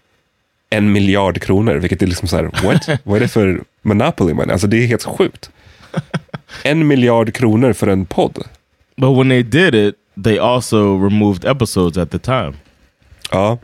en 0.69 0.91
miljard 0.91 1.41
kronor. 1.41 1.75
Vilket 1.75 2.01
är 2.01 2.07
liksom 2.07 2.27
så 2.27 2.35
här, 2.35 2.43
what? 2.43 2.99
Vad 3.03 3.15
är 3.15 3.19
det 3.19 3.27
för 3.27 3.63
monopoly 3.81 4.33
man? 4.33 4.51
Alltså 4.51 4.67
det 4.67 4.77
är 4.83 4.87
helt 4.87 5.03
sjukt. 5.03 5.51
En 6.63 6.87
miljard 6.87 7.33
kronor 7.33 7.73
för 7.73 7.87
en 7.87 8.05
podd. 8.05 8.43
But 8.95 9.17
when 9.17 9.29
they 9.29 9.43
did 9.43 9.75
it, 9.75 9.95
they 10.17 10.37
also 10.37 10.95
removed 10.95 11.45
episodes 11.45 11.97
at 11.97 12.11
the 12.11 12.19
time. 12.19 12.55
Ja. 13.31 13.57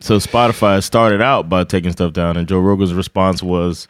So 0.00 0.18
Spotify 0.18 0.82
started 0.82 1.22
out 1.22 1.48
by 1.48 1.64
taking 1.64 1.90
stuff 1.92 2.12
down, 2.12 2.36
and 2.36 2.46
Joe 2.46 2.60
Rogan's 2.60 2.92
response 2.94 3.42
was, 3.42 3.88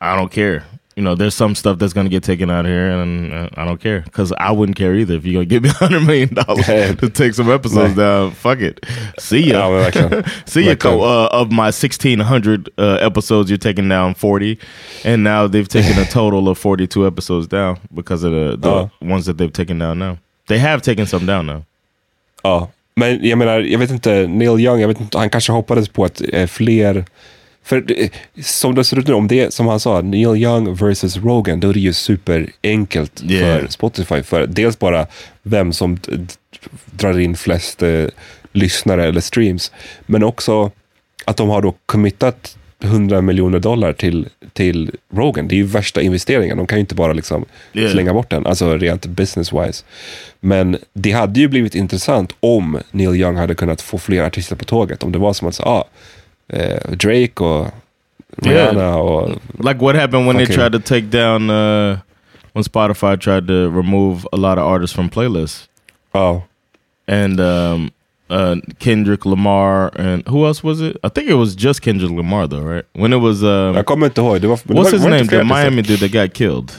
"I 0.00 0.16
don't 0.16 0.30
care. 0.32 0.64
You 0.96 1.04
know, 1.04 1.14
there's 1.14 1.34
some 1.34 1.54
stuff 1.54 1.78
that's 1.78 1.92
going 1.92 2.04
to 2.06 2.10
get 2.10 2.22
taken 2.22 2.50
out 2.50 2.66
here, 2.66 2.90
and 2.90 3.32
uh, 3.32 3.48
I 3.54 3.64
don't 3.64 3.80
care 3.80 4.00
because 4.00 4.32
I 4.32 4.50
wouldn't 4.50 4.76
care 4.76 4.94
either 4.94 5.14
if 5.14 5.24
you're 5.24 5.44
going 5.44 5.48
to 5.48 5.54
give 5.54 5.62
me 5.62 5.68
a 5.70 5.72
hundred 5.72 6.00
million 6.06 6.34
dollars 6.34 6.66
to 6.66 7.08
take 7.10 7.32
some 7.34 7.50
episodes 7.50 7.94
down. 7.94 8.32
Fuck 8.32 8.60
it. 8.60 8.84
See 9.18 9.50
ya. 9.50 9.68
Verkligen. 9.70 10.26
See 10.48 10.62
ya. 10.62 10.72
Verkligen. 10.74 10.78
Co- 10.80 11.02
uh, 11.02 11.28
of 11.32 11.50
my 11.52 11.66
1600 11.70 12.70
uh, 12.76 12.98
episodes, 13.00 13.50
you're 13.50 13.56
taking 13.58 13.88
down 13.88 14.14
40, 14.14 14.58
and 15.04 15.22
now 15.22 15.46
they've 15.46 15.68
taken 15.68 15.98
a 15.98 16.04
total 16.10 16.48
of 16.48 16.58
42 16.58 17.06
episodes 17.06 17.46
down 17.46 17.78
because 17.94 18.22
of 18.24 18.32
the, 18.32 18.56
the 18.58 18.68
Ja. 18.70 18.88
ones 19.00 19.26
that 19.26 19.38
they've 19.38 19.52
taken 19.52 19.78
down 19.78 19.98
now. 19.98 20.18
They 20.50 20.58
have 20.58 20.80
taken 20.80 21.06
some 21.06 21.26
down 21.32 21.46
now. 21.46 21.62
Ja, 22.42 22.68
men 22.94 23.28
jag 23.28 23.38
menar, 23.38 23.60
jag 23.60 23.78
vet 23.78 23.90
inte, 23.90 24.26
Neil 24.26 24.60
Young, 24.60 24.80
jag 24.80 24.88
vet 24.88 25.00
inte, 25.00 25.18
han 25.18 25.30
kanske 25.30 25.52
hoppades 25.52 25.88
på 25.88 26.04
att 26.04 26.22
eh, 26.32 26.46
fler... 26.46 27.04
För 27.64 27.84
eh, 28.02 28.10
som 28.42 28.74
det 28.74 28.84
ser 28.84 28.98
ut 28.98 29.06
nu, 29.06 29.14
om 29.14 29.28
det 29.28 29.40
är 29.40 29.50
som 29.50 29.66
han 29.66 29.80
sa, 29.80 30.00
Neil 30.00 30.36
Young 30.42 30.74
versus 30.74 31.16
Rogan, 31.16 31.60
då 31.60 31.68
är 31.68 31.74
det 31.74 31.80
ju 31.80 31.92
superenkelt 31.92 33.22
Yeah. 33.24 33.60
för 33.60 33.68
Spotify. 33.68 34.22
För 34.22 34.46
dels 34.46 34.78
bara 34.78 35.06
vem 35.42 35.72
som 35.72 35.94
d- 35.96 36.00
d- 36.16 36.34
drar 36.90 37.18
in 37.18 37.36
flest 37.36 37.82
eh, 37.82 38.04
lyssnare 38.52 39.04
eller 39.08 39.20
streams, 39.20 39.72
men 40.06 40.24
också 40.24 40.70
att 41.24 41.36
de 41.36 41.48
har 41.48 41.62
då 41.62 41.74
committat 41.86 42.56
100 42.82 43.20
miljoner 43.20 43.58
dollar 43.58 43.92
till, 43.92 44.28
till 44.52 44.90
Rogan. 45.14 45.48
Det 45.48 45.54
är 45.54 45.56
ju 45.56 45.64
värsta 45.64 46.02
investeringen. 46.02 46.56
De 46.56 46.66
kan 46.66 46.78
ju 46.78 46.80
inte 46.80 46.94
bara 46.94 47.12
liksom 47.12 47.44
Yeah. 47.72 47.92
slänga 47.92 48.12
bort 48.14 48.30
den, 48.30 48.46
alltså 48.46 48.76
rent 48.76 49.06
business-wise. 49.06 49.84
Men 50.40 50.78
det 50.92 51.12
hade 51.12 51.40
ju 51.40 51.48
blivit 51.48 51.74
intressant 51.74 52.32
om 52.40 52.78
Neil 52.90 53.14
Young 53.20 53.36
hade 53.36 53.54
kunnat 53.54 53.82
få 53.82 53.98
fler 53.98 54.22
artister 54.24 54.56
på 54.56 54.64
tåget. 54.64 55.02
Om 55.02 55.12
det 55.12 55.18
var 55.18 55.32
som 55.32 55.48
att 55.48 55.60
ah, 55.60 55.84
eh, 56.48 56.90
Drake 56.90 57.44
och 57.44 57.66
Rihanna 58.36 58.96
och... 58.96 59.30
Like 59.64 59.84
what 59.84 59.96
happened 59.96 60.26
when 60.26 60.36
they 60.36 60.46
Fucking- 60.46 60.54
tried 60.54 60.72
to 60.72 60.80
take 60.80 61.06
down 61.06 61.50
uh, 61.50 61.98
when 62.52 62.64
Spotify 62.64 63.16
tried 63.16 63.46
to 63.46 63.52
remove 63.52 64.20
a 64.32 64.36
lot 64.36 64.58
of 64.58 64.64
artists 64.64 64.94
from 64.96 65.08
playlists. 65.08 65.68
Ja, 66.12 66.42
And 67.08 67.40
um, 67.40 67.90
uh, 68.30 68.56
Kendrick 68.78 69.26
Lamar 69.26 69.90
and 69.96 70.22
who 70.28 70.46
else 70.46 70.62
was 70.64 70.80
it? 70.80 70.96
I 71.04 71.08
think 71.08 71.28
it 71.28 71.34
was 71.34 71.54
just 71.56 71.82
Kendrick 71.82 72.10
Lamar 72.12 72.46
though, 72.48 72.62
right? 72.74 72.84
When 72.94 73.12
it 73.12 73.20
was 73.20 73.42
um, 73.42 73.74
jag 73.76 73.86
kommer 73.86 74.06
inte 74.06 74.20
ihåg. 74.20 74.40
Det 74.40 74.48
var, 74.48 74.56
det 74.64 74.74
what's 74.74 74.84
var, 74.84 74.92
his 74.92 75.02
var 75.02 75.10
name? 75.10 75.26
The? 75.26 75.44
Miami 75.44 75.82
dude 75.82 76.00
that 76.00 76.12
got 76.12 76.32
killed. 76.34 76.72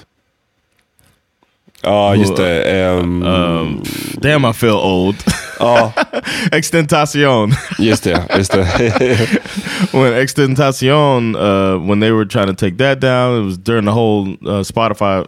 Ja, 1.83 2.15
just 2.15 2.35
det. 2.35 2.63
ehm, 2.63 3.23
Um, 3.23 3.81
damn, 4.21 4.45
I 4.45 4.53
feel 4.53 4.75
old. 4.77 5.15
ja, 5.59 5.91
Extentacion. 6.51 7.51
just 7.79 8.03
det. 8.03 8.27
Just 8.37 8.51
det. 8.51 8.67
when 9.91 10.13
Extentacion, 10.13 11.35
uh, 11.35 11.79
when 11.89 11.99
they 11.99 12.11
were 12.11 12.25
trying 12.25 12.47
to 12.47 12.53
take 12.53 12.77
that 12.77 12.99
down, 12.99 13.41
it 13.41 13.45
was 13.45 13.57
during 13.57 13.85
the 13.85 13.91
whole 13.91 14.27
uh, 14.45 14.63
Spotify 14.63 15.25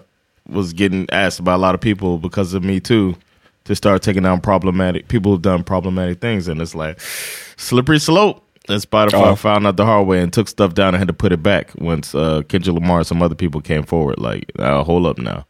was 0.48 0.74
getting 0.74 1.08
asked 1.12 1.44
by 1.44 1.54
a 1.54 1.58
lot 1.58 1.74
of 1.74 1.82
people 1.82 2.18
because 2.20 2.54
of 2.54 2.64
me 2.64 2.80
too 2.80 3.16
to 3.66 3.76
start 3.76 4.02
taking 4.02 4.24
down 4.24 4.42
problematic 4.42 5.08
people 5.08 5.32
who've 5.32 5.42
done 5.42 5.64
problematic 5.64 6.20
things, 6.22 6.48
and 6.48 6.62
it's 6.62 6.76
like 6.76 7.00
slippery 7.58 8.00
slope. 8.00 8.40
And 8.70 8.82
Spotify 8.82 9.32
Oh. 9.32 9.36
found 9.36 9.68
out 9.68 9.76
the 9.78 9.84
hard 9.84 10.08
way 10.08 10.22
and 10.22 10.34
took 10.34 10.48
stuff 10.48 10.74
down 10.74 10.88
and 10.88 10.98
had 10.98 11.08
to 11.08 11.14
put 11.14 11.32
it 11.34 11.40
back 11.44 11.68
once 11.76 12.16
uh, 12.18 12.42
Kendrick 12.50 12.74
Lamar 12.76 12.98
and 12.98 13.08
some 13.08 13.22
other 13.26 13.36
people 13.36 13.62
came 13.62 13.84
forward. 13.84 14.20
Like, 14.20 14.46
uh, 14.60 14.84
hold 14.84 15.06
up 15.06 15.18
now. 15.18 15.44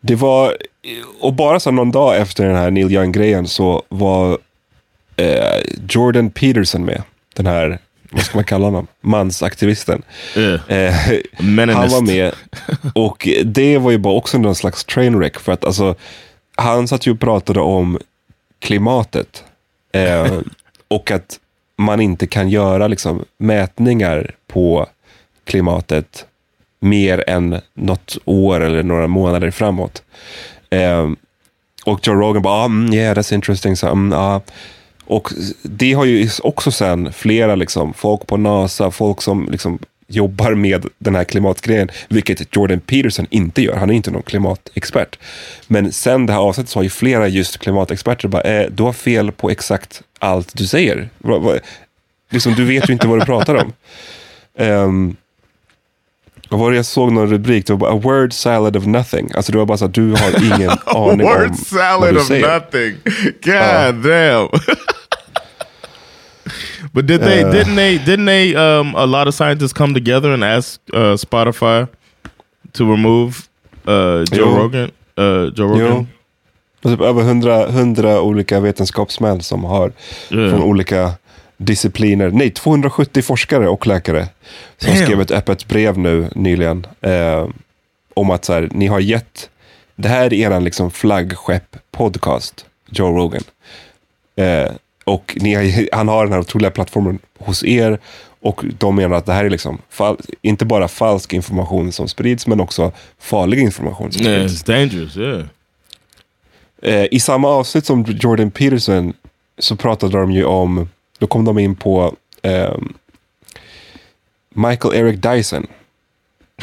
Det 0.00 0.14
var, 0.14 0.56
och 1.20 1.34
bara 1.34 1.60
så 1.60 1.70
någon 1.70 1.90
dag 1.90 2.16
efter 2.16 2.44
den 2.46 2.56
här 2.56 2.70
Neil 2.70 2.90
Young-grejen 2.92 3.46
så 3.48 3.82
var 3.88 4.38
eh, 5.16 5.62
Jordan 5.88 6.30
Peterson 6.30 6.84
med. 6.84 7.02
Den 7.36 7.46
här, 7.46 7.78
vad 8.10 8.22
ska 8.22 8.38
man 8.38 8.44
kalla 8.44 8.64
honom? 8.64 8.86
Mansaktivisten. 9.00 10.02
Yeah. 10.36 10.70
Eh, 10.70 10.94
han 11.76 11.88
var 11.88 12.06
med. 12.06 12.34
Och 12.94 13.28
det 13.44 13.78
var 13.78 13.90
ju 13.90 13.98
bara 13.98 14.14
också 14.14 14.38
någon 14.38 14.54
slags 14.54 14.84
trainwreck. 14.84 15.38
För 15.38 15.52
att 15.52 15.64
alltså, 15.64 15.94
han 16.60 16.88
satt 16.88 17.06
ju 17.06 17.10
och 17.10 17.20
pratade 17.20 17.60
om 17.60 17.98
klimatet. 18.58 19.44
Eh, 19.92 20.38
och 20.88 21.10
att 21.10 21.40
man 21.76 22.00
inte 22.00 22.26
kan 22.26 22.48
göra 22.48 22.88
liksom, 22.88 23.24
mätningar 23.38 24.34
på 24.46 24.86
klimatet 25.44 26.26
mer 26.80 27.24
än 27.26 27.60
något 27.74 28.18
år 28.24 28.60
eller 28.60 28.82
några 28.82 29.06
månader 29.06 29.50
framåt. 29.50 30.02
Eh, 30.70 31.10
och 31.84 32.06
Joe 32.06 32.14
Rogan 32.14 32.42
bara, 32.42 32.54
ah, 32.54 32.64
mm, 32.64 32.94
yeah 32.94 33.16
that's 33.16 33.34
interesting. 33.34 33.76
Så, 33.76 33.86
mm, 33.88 34.12
ah. 34.12 34.40
Och 35.04 35.32
det 35.62 35.92
har 35.92 36.04
ju 36.04 36.28
också 36.42 36.70
sen 36.70 37.12
flera 37.12 37.54
liksom, 37.54 37.94
folk 37.94 38.26
på 38.26 38.36
NASA, 38.36 38.90
folk 38.90 39.22
som 39.22 39.48
liksom 39.50 39.78
jobbar 40.10 40.54
med 40.54 40.86
den 40.98 41.14
här 41.14 41.24
klimatgrejen, 41.24 41.88
vilket 42.08 42.56
Jordan 42.56 42.80
Peterson 42.80 43.26
inte 43.30 43.62
gör. 43.62 43.76
Han 43.76 43.90
är 43.90 43.94
inte 43.94 44.10
någon 44.10 44.22
klimatexpert. 44.22 45.18
Men 45.66 45.92
sen 45.92 46.26
det 46.26 46.32
här 46.32 46.40
avsnittet 46.40 46.70
så 46.70 46.78
har 46.78 46.84
ju 46.84 46.90
flera 46.90 47.28
just 47.28 47.58
klimatexperter 47.58 48.28
bara, 48.28 48.42
eh, 48.42 48.70
du 48.70 48.82
har 48.82 48.92
fel 48.92 49.32
på 49.32 49.50
exakt 49.50 50.02
allt 50.18 50.56
du 50.56 50.66
säger. 50.66 51.08
Liksom, 52.30 52.54
du 52.54 52.64
vet 52.64 52.88
ju 52.88 52.92
inte 52.92 53.06
vad 53.06 53.20
du 53.20 53.24
pratar 53.26 53.54
om. 53.54 53.72
Um, 54.58 55.16
vad 56.50 56.60
var 56.60 56.70
det 56.70 56.76
jag 56.76 56.86
såg 56.86 57.12
någon 57.12 57.30
rubrik? 57.30 57.66
Det 57.66 57.72
var 57.72 57.78
bara 57.80 57.92
a 57.92 58.00
word 58.02 58.32
salad 58.32 58.76
of 58.76 58.86
nothing. 58.86 59.30
Alltså 59.34 59.52
det 59.52 59.58
var 59.58 59.66
bara 59.66 59.78
så 59.78 59.84
att 59.84 59.94
du 59.94 60.10
har 60.12 60.44
ingen 60.44 60.70
aning 60.84 61.26
om 61.26 61.32
Word 61.32 61.48
vad 61.48 61.58
salad 61.58 62.14
du 62.14 62.20
of 62.20 62.26
säger. 62.26 62.54
nothing. 62.54 62.94
God 63.44 64.10
damn. 64.10 64.48
but 66.92 67.06
did 67.06 67.20
they? 67.20 67.44
Uh. 67.44 67.50
didn't 67.52 67.76
they? 67.76 67.98
Didn't 67.98 68.26
they? 68.26 68.54
Um, 68.56 68.94
a 68.96 69.06
lot 69.06 69.26
of 69.28 69.34
scientists 69.34 69.72
come 69.72 69.94
together 69.94 70.30
and 70.32 70.44
ask 70.44 70.80
uh, 70.94 71.16
Spotify 71.16 71.86
to 72.72 72.84
remove 72.90 73.48
uh, 73.86 74.24
Joe 74.24 74.36
Jo. 74.36 74.56
Rogan. 74.56 74.90
Uh, 75.18 75.24
Joe 75.24 75.52
Jo. 75.56 75.66
Rogan. 75.88 76.06
Det 76.82 76.88
är 76.88 76.92
typ 76.92 77.00
över 77.00 77.22
hundra, 77.22 77.66
hundra 77.70 78.20
olika 78.20 78.60
vetenskapsmän 78.60 79.40
som 79.40 79.64
har 79.64 79.92
Yeah. 80.30 80.50
från 80.50 80.62
olika 80.62 81.12
discipliner. 81.56 82.30
Nej, 82.30 82.50
270 82.50 83.22
forskare 83.22 83.68
och 83.68 83.86
läkare 83.86 84.28
som 84.78 84.94
Damn. 84.94 85.04
skrev 85.04 85.20
ett 85.20 85.30
öppet 85.30 85.68
brev 85.68 85.98
nu 85.98 86.28
nyligen 86.34 86.86
eh, 87.00 87.48
om 88.14 88.30
att 88.30 88.44
så 88.44 88.52
här, 88.52 88.68
ni 88.72 88.86
har 88.86 89.00
gett, 89.00 89.50
det 89.96 90.08
här 90.08 90.24
är 90.24 90.34
eran 90.34 90.64
liksom 90.64 90.90
flaggskepp 90.90 91.76
podcast, 91.90 92.66
Joe 92.90 93.16
Rogan. 93.18 93.42
Eh, 94.36 94.70
och 95.04 95.36
ni 95.40 95.54
har, 95.54 95.94
han 95.96 96.08
har 96.08 96.24
den 96.24 96.32
här 96.32 96.40
otroliga 96.40 96.70
plattformen 96.70 97.18
hos 97.38 97.64
er 97.64 97.98
och 98.42 98.64
de 98.78 98.96
menar 98.96 99.16
att 99.16 99.26
det 99.26 99.32
här 99.32 99.44
är 99.44 99.50
liksom 99.50 99.78
inte 100.42 100.64
bara 100.64 100.88
falsk 100.88 101.32
information 101.32 101.92
som 101.92 102.08
sprids 102.08 102.46
men 102.46 102.60
också 102.60 102.92
farlig 103.18 103.58
information 103.58 104.12
som 104.12 104.26
Yeah, 104.26 104.46
sprids. 104.46 104.62
it's 104.62 104.66
dangerous. 104.66 105.16
Yeah. 105.16 105.44
Eh, 106.82 107.06
I 107.10 107.20
samma 107.20 107.48
avsnitt 107.48 107.86
som 107.86 108.04
Jordan 108.08 108.50
Peterson 108.50 109.12
så 109.58 109.76
pratade 109.76 110.18
de 110.18 110.32
ju 110.32 110.44
om, 110.44 110.88
då 111.18 111.26
kom 111.26 111.44
de 111.44 111.58
in 111.58 111.76
på 111.76 112.14
ehm, 112.42 112.92
Michael 114.54 114.94
Eric 114.94 115.20
Dyson. 115.22 115.66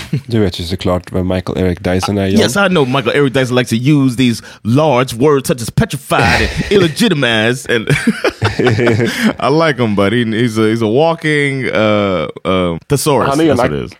Du 0.25 0.39
vet 0.39 0.59
ju 0.59 0.63
såklart 0.63 1.11
vem 1.11 1.27
Michael 1.27 1.57
Eric 1.57 1.79
Dyson 1.83 2.17
ah, 2.17 2.21
är. 2.21 2.27
Yes, 2.27 2.55
I 2.55 2.67
know 2.67 2.85
Michael 2.85 3.15
Eric 3.15 3.33
Dyson 3.33 3.55
likes 3.55 3.69
to 3.69 3.75
use 3.75 4.15
these 4.15 4.43
large 4.63 5.13
words 5.13 5.47
such 5.47 5.61
as 5.61 5.69
petrified 5.69 6.41
and 6.41 6.49
illegitimized, 6.69 7.69
and 7.75 7.87
I 9.39 9.49
like 9.49 9.77
him, 9.77 9.95
but 9.95 10.13
he, 10.13 10.25
he's 10.25 10.57
a 10.57 10.69
he's 10.69 10.81
a 10.81 10.87
walking 10.87 11.65
uh, 11.65 12.27
uh, 12.45 12.77
thesaurus. 12.87 13.29
Han 13.29 13.39
är 13.39 13.51
en 13.51 13.57
That's 13.57 13.57
what 13.57 13.71
ak- 13.71 13.77
it 13.77 13.85
is. 13.85 13.97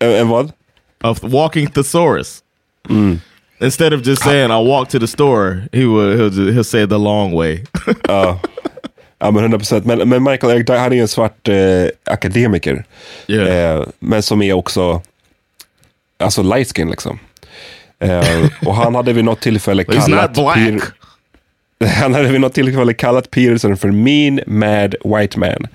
En, 0.00 0.10
en 0.10 0.28
vad? 0.28 0.52
A 1.00 1.14
walking 1.22 1.66
thesaurus. 1.66 2.42
Mm. 2.88 3.20
Instead 3.60 3.92
of 3.92 4.02
just 4.02 4.22
ah. 4.22 4.30
saying 4.30 4.50
"I 4.50 4.58
walk 4.58 4.88
to 4.88 4.98
the 4.98 5.06
store," 5.06 5.62
he 5.72 5.86
would 5.86 6.18
he'll 6.18 6.30
just, 6.30 6.52
he'll 6.52 6.64
say 6.64 6.82
it 6.82 6.88
the 6.88 6.98
long 6.98 7.32
way. 7.32 7.64
Ja. 7.86 7.94
Ah. 8.08 8.40
Ja, 9.18 9.30
men 9.30 9.42
100 9.42 9.58
procent. 9.58 9.84
Men, 9.84 10.08
men 10.08 10.22
Michael 10.22 10.52
Eric 10.52 10.66
Dyson, 10.66 10.80
han 10.80 10.92
är 10.92 10.96
ju 10.96 11.02
en 11.02 11.08
svart 11.08 11.48
eh, 11.48 11.86
akademiker. 12.04 12.84
Yeah. 13.26 13.78
Eh, 13.78 13.86
men 13.98 14.22
som 14.22 14.42
är 14.42 14.52
också, 14.52 15.02
alltså 16.18 16.42
light 16.42 16.76
skin 16.76 16.90
liksom. 16.90 17.18
Eh, 17.98 18.48
och 18.66 18.74
han 18.74 18.94
hade 18.94 19.12
vid 19.12 19.24
något 19.24 19.40
tillfälle 19.40 19.84
kallat... 19.84 20.34
Peter- 20.34 20.92
han 22.00 22.14
hade 22.14 22.28
vid 22.28 22.40
något 22.40 22.54
tillfälle 22.54 22.94
kallat 22.94 23.30
Peterson 23.30 23.76
för 23.76 23.90
mean 23.90 24.40
mad 24.46 24.94
white 25.04 25.38
man. 25.38 25.68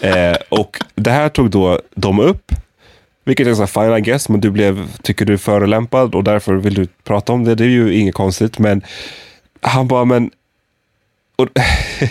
Eh, 0.00 0.36
och 0.48 0.76
det 0.94 1.10
här 1.10 1.28
tog 1.28 1.50
då 1.50 1.80
de 1.94 2.20
upp. 2.20 2.52
Vilket 3.24 3.46
är 3.46 3.54
så 3.54 3.66
fine 3.66 3.96
I 3.96 4.00
guess, 4.00 4.28
men 4.28 4.40
du 4.40 4.50
blev, 4.50 4.88
tycker 5.02 5.24
du 5.24 5.32
är 5.32 5.36
förolämpad 5.36 6.14
och 6.14 6.24
därför 6.24 6.54
vill 6.54 6.74
du 6.74 6.86
prata 7.04 7.32
om 7.32 7.44
det. 7.44 7.54
Det 7.54 7.64
är 7.64 7.68
ju 7.68 7.94
inget 7.94 8.14
konstigt, 8.14 8.58
men 8.58 8.82
han 9.60 9.88
bara, 9.88 10.04
men... 10.04 10.30
Och, 11.38 11.48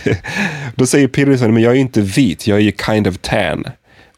då 0.75 0.85
säger 0.85 1.07
Peterson, 1.07 1.53
men 1.53 1.63
jag 1.63 1.71
är 1.71 1.75
ju 1.75 1.81
inte 1.81 2.01
vit, 2.01 2.47
jag 2.47 2.57
är 2.57 2.61
ju 2.61 2.71
kind 2.71 3.07
of 3.07 3.17
tan. 3.21 3.65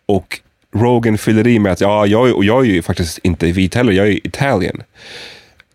Och 0.06 0.40
Rogan 0.76 1.18
fyller 1.18 1.48
i 1.48 1.60
med 1.60 1.72
att, 1.72 1.82
ja, 1.82 2.06
jag, 2.06 2.30
är- 2.30 2.36
och 2.36 2.46
jag 2.46 2.66
är 2.66 2.70
ju 2.70 2.82
faktiskt 2.82 3.20
inte 3.24 3.52
vit 3.52 3.76
heller, 3.76 3.94
jag 3.94 4.08
är 4.08 4.28
Italien. 4.28 4.84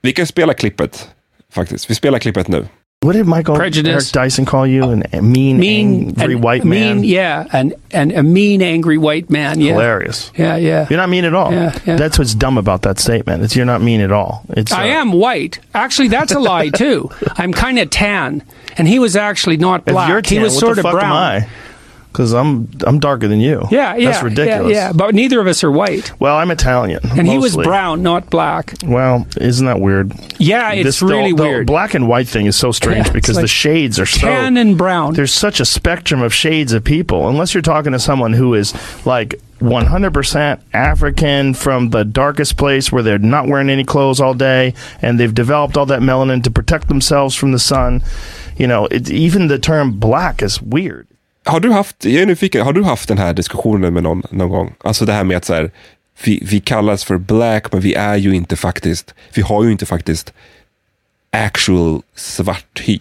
Vi 0.03 0.13
kan 0.13 0.27
spela 0.27 0.55
klippet, 0.55 1.09
faktiskt. 1.53 1.91
Vi 1.91 1.95
spelar 1.95 2.19
klippet 2.19 2.49
nu. 2.49 2.67
What 3.05 3.13
did 3.13 3.27
Michael 3.27 3.55
Prejudice. 3.55 3.93
Eric 3.93 4.13
Dyson 4.13 4.45
call 4.47 4.67
you? 4.67 4.85
An 4.85 5.03
a 5.13 5.21
mean, 5.21 5.63
angry 6.19 6.35
and- 6.35 6.43
white 6.43 6.65
mean, 6.65 6.97
man? 6.97 7.05
Yeah, 7.05 7.47
and 7.53 7.75
and 7.91 8.13
a 8.13 8.23
mean, 8.23 8.63
angry 8.63 8.99
white 8.99 9.29
man. 9.29 9.61
Yeah, 9.61 9.73
Hilarious. 9.73 10.33
Yeah, 10.37 10.57
yeah. 10.57 10.87
You're 10.89 10.97
not 10.99 11.11
mean 11.11 11.25
at 11.25 11.35
all. 11.35 11.53
Yeah, 11.53 11.79
yeah. 11.85 11.97
That's 11.97 12.19
what's 12.19 12.35
dumb 12.35 12.57
about 12.57 12.83
that 12.83 12.99
statement. 12.99 13.43
It's 13.43 13.55
you're 13.55 13.67
not 13.67 13.83
mean 13.83 14.01
at 14.01 14.11
all. 14.11 14.45
It's 14.51 14.73
I 14.73 14.89
uh, 14.89 15.01
am 15.01 15.13
white. 15.13 15.61
Actually, 15.75 16.09
that's 16.09 16.33
a 16.33 16.41
lie 16.41 16.71
too. 16.71 17.11
I'm 17.37 17.53
kind 17.53 17.79
of 17.79 17.91
tan, 17.91 18.43
and 18.79 18.89
he 18.89 18.99
was 18.99 19.17
actually 19.17 19.59
not 19.59 19.85
black. 19.85 20.09
you're 20.09 20.23
he 20.25 20.43
was 20.43 20.59
sort 20.59 20.77
the 20.77 20.89
of 20.89 20.93
brown. 20.93 21.45
Because 22.15 22.33
I'm 22.33 22.69
I'm 22.87 23.01
darker 23.01 23.27
than 23.27 23.41
you. 23.41 23.67
Yeah, 23.73 23.97
yeah, 23.97 24.13
That's 24.13 24.23
ridiculous. 24.23 24.73
Yeah, 24.73 24.87
yeah, 24.87 24.93
but 24.93 25.17
neither 25.17 25.41
of 25.41 25.49
us 25.49 25.65
are 25.65 25.71
white. 25.73 26.13
Well, 26.21 26.37
I'm 26.37 26.53
Italian. 26.53 27.01
And 27.03 27.27
he 27.27 27.39
was 27.39 27.57
brown, 27.57 28.05
not 28.05 28.31
black. 28.31 28.73
Well, 28.85 29.27
isn't 29.41 29.67
that 29.67 29.81
weird? 29.81 30.13
Yeah, 30.39 30.71
it's 30.71 30.85
This- 30.85 31.01
the- 31.01 31.07
really 31.07 31.33
the 31.33 31.43
weird. 31.43 31.67
black 31.67 31.95
and 31.95 32.07
white 32.07 32.29
thing 32.29 32.47
is 32.47 32.55
so 32.55 32.71
strange 32.71 33.07
Yeah, 33.09 33.13
because 33.13 33.35
the 33.37 33.49
shades 33.49 33.99
are 33.99 34.07
so 34.07 34.29
tan 34.29 34.57
and 34.57 34.79
brown. 34.79 35.15
There's 35.15 35.35
such 35.35 35.59
a 35.59 35.65
spectrum 35.65 36.23
of 36.23 36.33
shades 36.33 36.73
of 36.73 36.85
people. 36.85 37.29
Unless 37.29 37.53
you're 37.53 37.63
talking 37.63 37.91
to 37.91 37.99
someone 37.99 38.33
who 38.33 38.55
is 38.55 38.73
like 39.05 39.35
100% 39.61 40.61
African 40.73 41.55
from 41.55 41.91
the 41.91 42.05
darkest 42.05 42.57
place 42.57 42.93
where 42.93 43.03
they're 43.03 43.19
not 43.19 43.49
wearing 43.49 43.71
any 43.71 43.83
clothes 43.85 44.21
all 44.21 44.35
day 44.35 44.73
and 45.03 45.19
they've 45.19 45.35
developed 45.35 45.77
all 45.77 45.87
that 45.87 46.01
melanin 46.01 46.45
to 46.45 46.51
protect 46.51 46.87
themselves 46.89 47.35
from 47.35 47.51
the 47.53 47.59
sun. 47.59 48.03
You 48.57 48.67
know, 48.69 48.87
it, 48.87 49.11
even 49.11 49.49
the 49.49 49.59
term 49.59 49.99
black 49.99 50.43
is 50.43 50.63
weird. 50.63 51.09
Har 51.45 51.61
du 51.61 51.73
haft, 51.73 52.05
jag 52.05 52.23
är 52.23 52.27
nyfiken, 52.27 52.63
har 52.63 52.73
du 52.73 52.85
haft 52.85 53.09
den 53.09 53.19
här 53.19 53.35
diskussionen 53.35 53.95
med 53.95 54.03
någon 54.03 54.23
någon 54.31 54.49
gång? 54.49 54.75
Alltså 54.85 55.05
det 55.05 55.13
här 55.13 55.25
med 55.25 55.37
att 55.37 55.45
så 55.45 55.55
här, 55.55 55.71
vi, 56.25 56.43
vi 56.51 56.61
kallas 56.61 57.05
för 57.05 57.17
black, 57.19 57.73
men 57.73 57.81
vi 57.81 57.95
är 57.95 58.17
ju 58.17 58.35
inte 58.35 58.57
faktiskt, 58.57 59.15
vi 59.35 59.43
har 59.43 59.65
ju 59.65 59.73
inte 59.73 59.87
faktiskt 59.87 60.33
actual 61.33 62.03
svart 62.15 62.81
hy. 62.81 62.99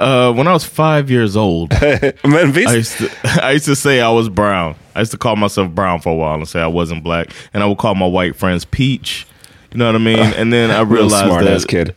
Uh, 0.00 0.30
when 0.32 0.46
I 0.46 0.52
was 0.52 0.64
five 0.64 1.10
years 1.10 1.36
old, 1.36 1.72
visst. 2.54 2.70
I 2.70 2.76
used, 2.76 2.98
to, 2.98 3.08
I 3.42 3.50
used 3.50 3.66
to 3.66 3.74
say 3.74 4.00
I 4.00 4.12
was 4.12 4.28
brown. 4.28 4.76
I 4.94 5.00
used 5.00 5.10
to 5.10 5.18
call 5.18 5.34
myself 5.34 5.70
brown 5.70 6.00
for 6.00 6.12
a 6.12 6.14
while 6.14 6.34
and 6.34 6.48
say 6.48 6.60
I 6.60 6.68
wasn't 6.68 7.02
black, 7.02 7.32
and 7.52 7.64
I 7.64 7.66
would 7.66 7.78
call 7.78 7.96
my 7.96 8.06
white 8.06 8.36
friends 8.36 8.64
peach. 8.64 9.26
You 9.72 9.78
know 9.78 9.86
what 9.86 9.96
I 9.96 9.98
mean? 9.98 10.20
And 10.20 10.52
then 10.52 10.70
I 10.70 10.80
Real 10.82 11.08
realized 11.08 11.68
that 11.68 11.68
kid. 11.68 11.94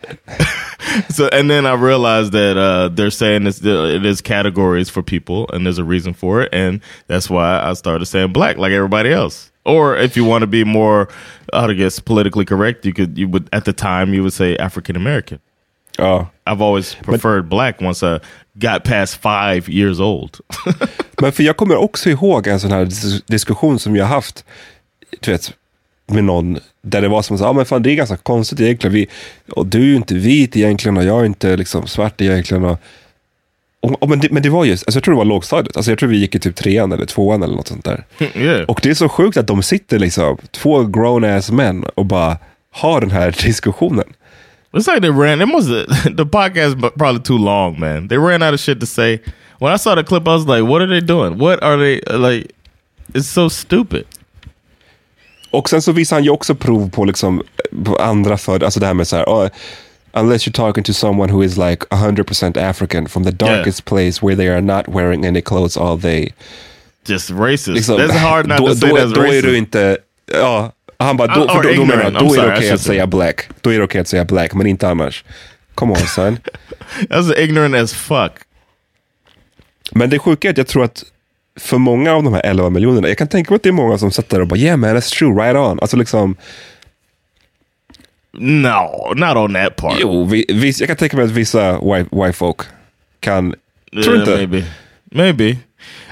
so 1.10 1.28
and 1.32 1.50
then 1.50 1.66
I 1.66 1.74
realized 1.74 2.32
that 2.32 2.58
uh, 2.58 2.90
they're 2.90 3.12
saying 3.12 3.48
it's, 3.48 3.64
it 3.64 4.06
is 4.06 4.22
categories 4.22 4.90
for 4.90 5.04
people, 5.04 5.50
and 5.52 5.66
there's 5.66 5.80
a 5.80 5.84
reason 5.84 6.14
for 6.14 6.42
it, 6.42 6.50
and 6.54 6.82
that's 7.08 7.30
why 7.30 7.62
I 7.64 7.74
started 7.74 8.06
saying 8.06 8.34
black 8.34 8.58
like 8.58 8.72
everybody 8.72 9.12
else. 9.12 9.52
Or 9.64 9.96
if 9.96 10.18
you 10.18 10.26
want 10.26 10.42
to 10.42 10.48
be 10.48 10.64
more, 10.64 11.08
I 11.54 11.74
guess, 11.74 12.00
politically 12.00 12.46
correct, 12.46 12.86
you 12.86 12.94
could 12.94 13.18
you 13.18 13.28
would 13.28 13.48
at 13.54 13.66
the 13.66 13.74
time 13.74 14.14
you 14.14 14.24
would 14.24 14.34
say 14.34 14.58
African 14.58 14.96
American. 14.96 15.40
Ja. 15.98 16.28
I've 16.48 16.62
always 16.62 16.96
preferred 16.96 17.50
black 17.50 17.82
once 17.82 18.02
I 18.02 18.20
got 18.58 18.84
past 18.84 19.18
five 19.18 19.70
years 19.70 20.00
old. 20.00 20.40
Men 21.22 21.32
för 21.32 21.44
jag 21.44 21.58
kommer 21.58 21.76
också 21.76 22.10
ihåg 22.10 22.48
en 22.48 22.60
sån 22.60 22.72
här 22.72 22.88
diskussion 23.32 23.80
som 23.80 23.96
jag 23.96 24.06
haft, 24.06 24.46
du 25.20 25.32
vet, 25.32 25.54
med 26.12 26.24
någon, 26.24 26.60
där 26.82 27.02
det 27.02 27.08
var 27.08 27.22
som 27.22 27.36
att 27.36 27.42
ah, 27.42 27.54
men 27.54 27.66
fan 27.66 27.84
det 27.84 27.92
är 27.92 27.96
ganska 27.96 28.18
konstigt 28.18 28.60
egentligen. 28.60 28.94
Vi, 28.94 29.08
och 29.52 29.66
du 29.66 29.80
är 29.80 29.86
ju 29.86 29.96
inte 29.96 30.16
vit 30.16 30.58
egentligen 30.58 30.98
och 30.98 31.04
jag 31.04 31.22
är 31.22 31.26
inte 31.26 31.58
liksom 31.58 31.88
svart 31.88 32.22
egentligen. 32.22 32.66
Och, 32.66 32.80
och, 33.82 34.04
och, 34.04 34.10
men, 34.10 34.20
det, 34.20 34.32
men 34.32 34.44
det 34.44 34.50
var 34.50 34.66
just, 34.66 34.88
alltså 34.88 34.98
jag 34.98 35.04
tror 35.04 35.14
det 35.14 35.18
var 35.18 35.26
lågstadiet. 35.26 35.78
Alltså 35.78 35.92
jag 35.92 36.00
tror 36.00 36.10
vi 36.10 36.18
gick 36.18 36.36
i 36.36 36.40
typ 36.40 36.56
trean 36.56 36.92
eller 36.92 37.06
tvåan 37.06 37.44
eller 37.44 37.56
något 37.56 37.68
sånt 37.68 37.86
där. 37.86 38.04
yeah. 38.36 38.64
Och 38.64 38.80
det 38.84 38.90
är 38.90 38.94
så 38.94 39.10
sjukt 39.10 39.38
att 39.38 39.48
de 39.48 39.64
sitter 39.64 40.00
liksom, 40.00 40.38
två 40.52 40.84
grown 40.84 41.24
ass 41.24 41.52
män 41.52 41.84
och 41.96 42.06
bara 42.06 42.38
har 42.72 43.02
den 43.02 43.12
här 43.12 43.36
diskussionen. 43.44 44.14
It's 44.74 44.88
like 44.88 45.02
they 45.02 45.10
ran. 45.10 45.42
It 45.42 45.50
must 45.50 45.68
the 46.18 46.26
podcast 46.26 46.80
probably 46.98 47.22
too 47.22 47.38
long, 47.38 47.80
man. 47.80 48.08
They 48.08 48.18
ran 48.18 48.42
out 48.42 48.54
of 48.54 48.60
shit 48.60 48.80
to 48.80 48.86
say. 48.86 49.20
When 49.60 49.74
I 49.74 49.78
saw 49.78 49.96
the 49.96 50.04
clip, 50.04 50.28
I 50.28 50.32
was 50.32 50.46
like, 50.46 50.64
"What 50.64 50.82
are 50.82 50.88
they 50.88 51.02
doing? 51.02 51.38
What 51.38 51.62
are 51.62 51.78
they 51.78 52.02
like?" 52.18 52.52
It's 53.14 53.28
so 53.28 53.50
stupid. 53.50 54.06
Och 55.52 55.70
sen 55.70 55.82
så 55.82 55.92
visar 55.92 56.16
han 56.16 56.24
ju 56.24 56.30
också 56.30 56.56
prov 56.56 56.90
på 56.90 57.06
liksom 57.06 57.44
på 57.86 57.96
andra 57.96 58.38
för, 58.38 58.64
alltså 58.64 58.80
det 58.80 58.86
här 58.86 58.94
med 58.94 59.08
så 59.08 59.16
här, 59.16 59.26
oh, 59.26 59.50
unless 60.14 60.48
you're 60.48 60.56
talking 60.56 60.84
to 60.84 60.94
someone 60.94 61.34
who 61.34 61.44
is 61.44 61.58
like 61.58 61.86
100% 61.90 62.70
African 62.70 63.08
from 63.08 63.24
the 63.24 63.32
darkest 63.32 63.86
place 63.86 64.26
where 64.26 64.36
they 64.36 64.50
are 64.50 64.62
not 64.62 64.88
wearing 64.88 65.26
any 65.26 65.42
clothes 65.42 65.78
all 65.78 66.00
day. 66.00 66.34
Just 67.06 67.30
racist. 67.30 67.68
Liksom, 67.68 68.00
That's 68.00 68.18
hard 68.18 68.48
not 68.48 68.58
då, 68.58 68.68
to 68.68 68.76
say 68.76 68.90
då, 68.90 68.98
that's 68.98 69.14
då 69.14 69.22
är 69.22 69.26
racist. 69.26 69.44
du 69.44 69.58
inte, 69.58 69.98
ja, 70.34 70.72
han 71.00 71.18
bara, 71.18 71.36
då, 71.36 71.42
or 71.42 71.64
då, 71.64 71.74
då, 71.74 71.86
menar, 71.86 72.04
jag, 72.04 72.14
då 72.14 72.34
är 72.34 72.48
det 72.48 72.54
okej 72.58 72.72
att 72.72 72.82
säga 72.82 73.08
black. 73.08 73.50
Då 73.62 73.70
är 73.70 73.78
det 73.78 73.84
okej 73.84 74.02
att 74.02 74.08
säga 74.08 74.26
black, 74.26 74.54
men 74.54 74.68
inte 74.68 74.90
annars. 74.90 75.24
Come 75.76 75.94
on 75.94 76.08
son. 76.08 76.38
That's 77.10 77.40
ignorant 77.40 77.76
as 77.76 77.94
fuck. 77.94 78.32
Men 79.92 80.10
det 80.10 80.20
sjuka 80.20 80.48
är 80.48 80.52
att 80.52 80.58
jag 80.58 80.68
tror 80.68 80.84
att 80.84 81.04
för 81.62 81.78
många 81.78 82.14
av 82.14 82.24
de 82.24 82.34
här 82.34 82.42
11 82.46 82.70
miljonerna, 82.70 83.08
jag 83.08 83.18
kan 83.18 83.28
tänka 83.28 83.52
mig 83.52 83.56
att 83.56 83.64
det 83.64 83.70
är 83.70 83.74
många 83.74 83.98
som 83.98 84.12
sätter 84.12 84.38
där 84.38 84.42
och 84.42 84.48
bara 84.48 84.60
yeah 84.60 84.78
man 84.78 84.90
that's 84.98 85.14
true, 85.18 85.44
right 85.44 85.56
on. 85.56 85.80
Alltså 85.82 85.98
liksom, 85.98 86.36
No, 88.34 89.14
not 89.16 89.36
on 89.38 89.54
that 89.54 89.76
part. 89.76 89.98
jo, 90.00 90.24
vi, 90.24 90.46
vis, 90.50 90.80
jag 90.80 90.88
kan 90.88 90.98
tänka 90.98 91.18
mig 91.18 91.26
att 91.26 91.32
vissa 91.32 91.72
white, 91.80 92.10
white 92.12 92.34
folk 92.34 92.62
kan, 93.20 93.54
tror 94.04 94.16
Yeah, 94.16 94.20
inte? 94.20 94.36
maybe, 94.38 94.64
maybe. 95.12 95.58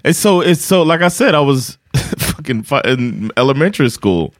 It's 0.03 0.17
so. 0.17 0.43
It's 0.43 0.62
so. 0.65 0.83
Like 0.83 1.01
I 1.05 1.09
said, 1.09 1.35
I 1.35 1.39
was 1.45 1.77
fucking 2.17 2.65
in 2.85 3.31
elementary 3.38 3.89
school 3.89 4.33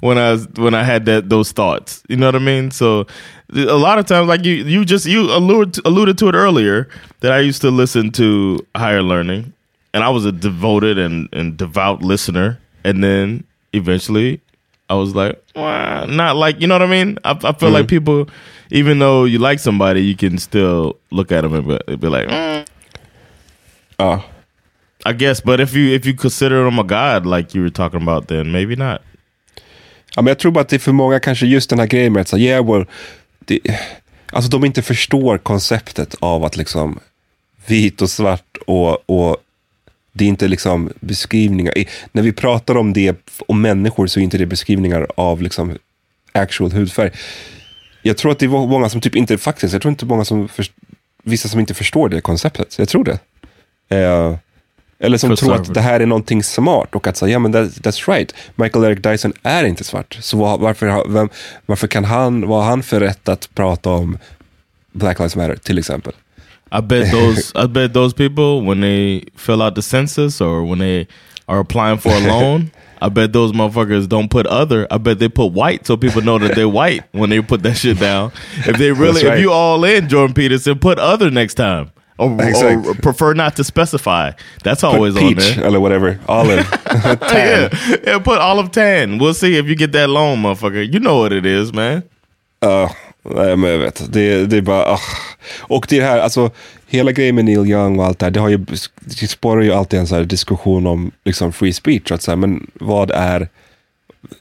when 0.00 0.18
I 0.18 0.36
when 0.60 0.74
I 0.74 0.82
had 0.84 1.06
that 1.06 1.28
those 1.30 1.52
thoughts. 1.52 2.02
You 2.08 2.16
know 2.16 2.26
what 2.26 2.34
I 2.36 2.44
mean? 2.44 2.70
So 2.70 3.06
a 3.54 3.76
lot 3.78 3.98
of 3.98 4.06
times, 4.06 4.28
like 4.28 4.44
you, 4.44 4.54
you 4.64 4.84
just 4.84 5.06
you 5.06 5.22
alluded 5.32 5.84
alluded 5.84 6.18
to 6.18 6.28
it 6.28 6.34
earlier 6.34 6.88
that 7.20 7.32
I 7.32 7.40
used 7.40 7.60
to 7.62 7.70
listen 7.70 8.10
to 8.12 8.58
higher 8.76 9.02
learning, 9.02 9.52
and 9.96 10.04
I 10.04 10.10
was 10.12 10.26
a 10.26 10.32
devoted 10.32 10.98
and 10.98 11.28
and 11.32 11.56
devout 11.58 12.02
listener, 12.02 12.58
and 12.84 13.02
then 13.02 13.44
eventually. 13.72 14.40
I 14.88 14.94
was 14.94 15.14
like, 15.14 15.36
"Well, 15.56 16.06
not 16.06 16.36
like 16.36 16.60
you 16.60 16.66
know 16.68 16.78
what 16.78 16.88
I 16.88 17.04
mean. 17.04 17.18
I, 17.24 17.32
I 17.42 17.52
feel 17.58 17.70
like 17.70 17.88
people, 17.88 18.26
even 18.70 18.98
though 19.00 19.24
you 19.26 19.40
like 19.48 19.58
somebody, 19.58 20.00
you 20.00 20.14
can 20.16 20.38
still 20.38 20.94
look 21.10 21.32
at 21.32 21.42
them 21.42 21.54
and 21.54 21.66
be, 21.66 21.96
be 21.96 22.08
like, 22.08 22.28
"Mm, 22.28 22.64
Ja. 23.98 24.20
I 25.04 25.12
guess, 25.12 25.40
but 25.44 25.60
if 25.60 25.74
you 25.74 25.94
if 25.94 26.06
you 26.06 26.14
consider 26.14 26.64
them 26.64 26.78
a 26.78 26.82
god 26.84 27.26
like 27.26 27.54
you 27.58 27.62
were 27.62 27.70
talking 27.70 28.02
about, 28.02 28.28
then 28.28 28.52
maybe 28.52 28.76
not. 28.76 29.00
Ja, 30.16 30.22
men 30.22 30.26
jag 30.26 30.38
tror 30.38 30.52
bara 30.52 30.60
att 30.60 30.68
det 30.68 30.76
är 30.76 30.80
för 30.80 30.92
många 30.92 31.20
kanske 31.20 31.46
just 31.46 31.70
den 31.70 31.78
här 31.78 31.86
grejen 31.86 32.12
med 32.12 32.20
att 32.20 32.28
säga, 32.28 32.42
yeah, 32.54 32.72
well, 32.72 32.86
det, 33.44 33.60
alltså 34.32 34.50
de 34.50 34.64
inte 34.64 34.82
förstår 34.82 35.38
konceptet 35.38 36.14
av 36.20 36.44
att 36.44 36.56
liksom 36.56 36.98
vit 37.66 38.02
och 38.02 38.10
svart 38.10 38.56
och, 38.66 39.10
och 39.10 39.36
det 40.16 40.24
är 40.24 40.28
inte 40.28 40.48
liksom 40.48 40.90
beskrivningar. 41.00 41.78
I- 41.78 41.88
När 42.12 42.22
vi 42.22 42.32
pratar 42.32 42.76
om 42.76 42.92
det 42.92 43.16
om 43.48 43.60
människor 43.60 44.06
så 44.06 44.20
är 44.20 44.24
inte 44.24 44.38
det 44.38 44.46
beskrivningar 44.46 45.06
av 45.16 45.42
liksom 45.42 45.78
actual 46.32 46.72
hudfärg. 46.72 47.10
Jag 48.02 48.16
tror 48.16 48.32
att 48.32 48.38
det 48.38 48.46
är 48.46 48.50
många 48.50 48.88
som 48.88 49.00
typ 49.00 49.16
inte, 49.16 49.38
faktiskt, 49.38 49.72
jag 49.72 49.82
tror 49.82 49.90
inte 49.90 50.06
många 50.06 50.24
som, 50.24 50.48
först, 50.48 50.72
vissa 51.24 51.48
som 51.48 51.60
inte 51.60 51.74
förstår 51.74 52.08
det 52.08 52.20
konceptet. 52.20 52.78
Jag 52.78 52.88
tror 52.88 53.04
det. 53.04 53.18
Eh, 53.96 54.36
eller 54.98 55.18
som 55.18 55.36
tror 55.36 55.54
att 55.54 55.74
det 55.74 55.80
här 55.80 56.00
är 56.00 56.06
någonting 56.06 56.42
smart 56.42 56.94
och 56.94 57.06
att 57.06 57.16
säga, 57.16 57.32
ja 57.32 57.38
men 57.38 57.52
that, 57.52 57.68
that's 57.68 58.12
right. 58.12 58.34
Michael 58.54 58.84
Eric 58.84 59.02
Dyson 59.02 59.32
är 59.42 59.64
inte 59.64 59.84
svart. 59.84 60.18
Så 60.20 60.56
varför, 60.56 61.08
vem, 61.08 61.28
varför 61.66 61.86
kan 61.86 62.04
han, 62.04 62.48
vad 62.48 62.62
har 62.62 62.70
han 62.70 62.82
för 62.82 63.00
rätt 63.00 63.28
att 63.28 63.54
prata 63.54 63.90
om 63.90 64.18
Black 64.92 65.18
Lives 65.18 65.36
Matter 65.36 65.56
till 65.56 65.78
exempel? 65.78 66.12
I 66.72 66.80
bet 66.80 67.10
those 67.12 67.52
I 67.54 67.66
bet 67.66 67.92
those 67.92 68.12
people 68.12 68.62
when 68.62 68.80
they 68.80 69.24
fill 69.36 69.62
out 69.62 69.74
the 69.74 69.82
census 69.82 70.40
or 70.40 70.64
when 70.64 70.78
they 70.78 71.06
are 71.48 71.60
applying 71.60 71.98
for 71.98 72.10
a 72.10 72.20
loan, 72.26 72.72
I 73.00 73.08
bet 73.08 73.32
those 73.32 73.52
motherfuckers 73.52 74.08
don't 74.08 74.30
put 74.30 74.46
other. 74.46 74.86
I 74.90 74.98
bet 74.98 75.18
they 75.18 75.28
put 75.28 75.52
white 75.52 75.86
so 75.86 75.96
people 75.96 76.22
know 76.22 76.38
that 76.38 76.54
they're 76.54 76.68
white 76.68 77.04
when 77.12 77.30
they 77.30 77.40
put 77.40 77.62
that 77.62 77.74
shit 77.76 77.98
down. 78.00 78.32
If 78.66 78.78
they 78.78 78.90
really, 78.92 79.24
right. 79.24 79.38
if 79.38 79.40
you 79.42 79.52
all 79.52 79.84
in 79.84 80.08
Jordan 80.08 80.34
Peterson, 80.34 80.78
put 80.78 80.98
other 80.98 81.30
next 81.30 81.54
time. 81.54 81.92
Or, 82.18 82.32
Exact. 82.42 82.86
or 82.86 82.94
prefer 82.94 83.34
not 83.34 83.56
to 83.56 83.64
specify. 83.64 84.32
That's 84.64 84.80
Put 84.80 84.94
always 84.94 85.14
on 85.16 85.22
peach 85.22 85.36
there. 85.56 85.64
eller 85.66 85.78
whatever. 85.80 86.18
Olive. 86.26 86.66
Tan. 86.86 87.20
yeah, 87.70 87.96
yeah, 88.06 88.18
put 88.18 88.38
olive 88.38 88.70
tan. 88.70 89.18
We'll 89.18 89.34
see 89.34 89.56
if 89.56 89.66
you 89.66 89.76
get 89.76 89.92
that 89.92 90.08
loan, 90.08 90.38
motherfucker. 90.40 90.90
You 90.90 90.98
know 90.98 91.18
what 91.18 91.34
it 91.34 91.44
is, 91.44 91.74
man. 91.74 92.04
Ja, 92.62 92.88
nej, 93.34 93.56
men 93.56 93.70
jag 93.70 93.78
vet. 93.78 94.12
Det, 94.12 94.46
det 94.46 94.56
är 94.56 94.60
bara... 94.62 94.84
ah. 94.84 95.00
Och 95.58 95.86
det 95.88 96.00
här, 96.00 96.18
alltså 96.18 96.50
hela 96.86 97.12
grejen 97.12 97.34
med 97.34 97.44
Neil 97.44 97.66
Young 97.66 97.98
och 97.98 98.04
allt 98.04 98.18
det 98.18 98.26
här, 98.26 98.30
det, 98.30 98.40
har 98.40 98.48
ju, 98.48 98.66
det 99.00 99.28
spårar 99.28 99.62
ju 99.62 99.72
alltid 99.72 100.00
en 100.00 100.06
så 100.06 100.14
här 100.14 100.24
diskussion 100.24 100.86
om 100.86 101.10
liksom 101.24 101.52
free 101.52 101.72
speech. 101.72 102.12
Att 102.12 102.22
så 102.22 102.30
här, 102.30 102.36
men 102.36 102.70
vad 102.74 103.10
är, 103.10 103.48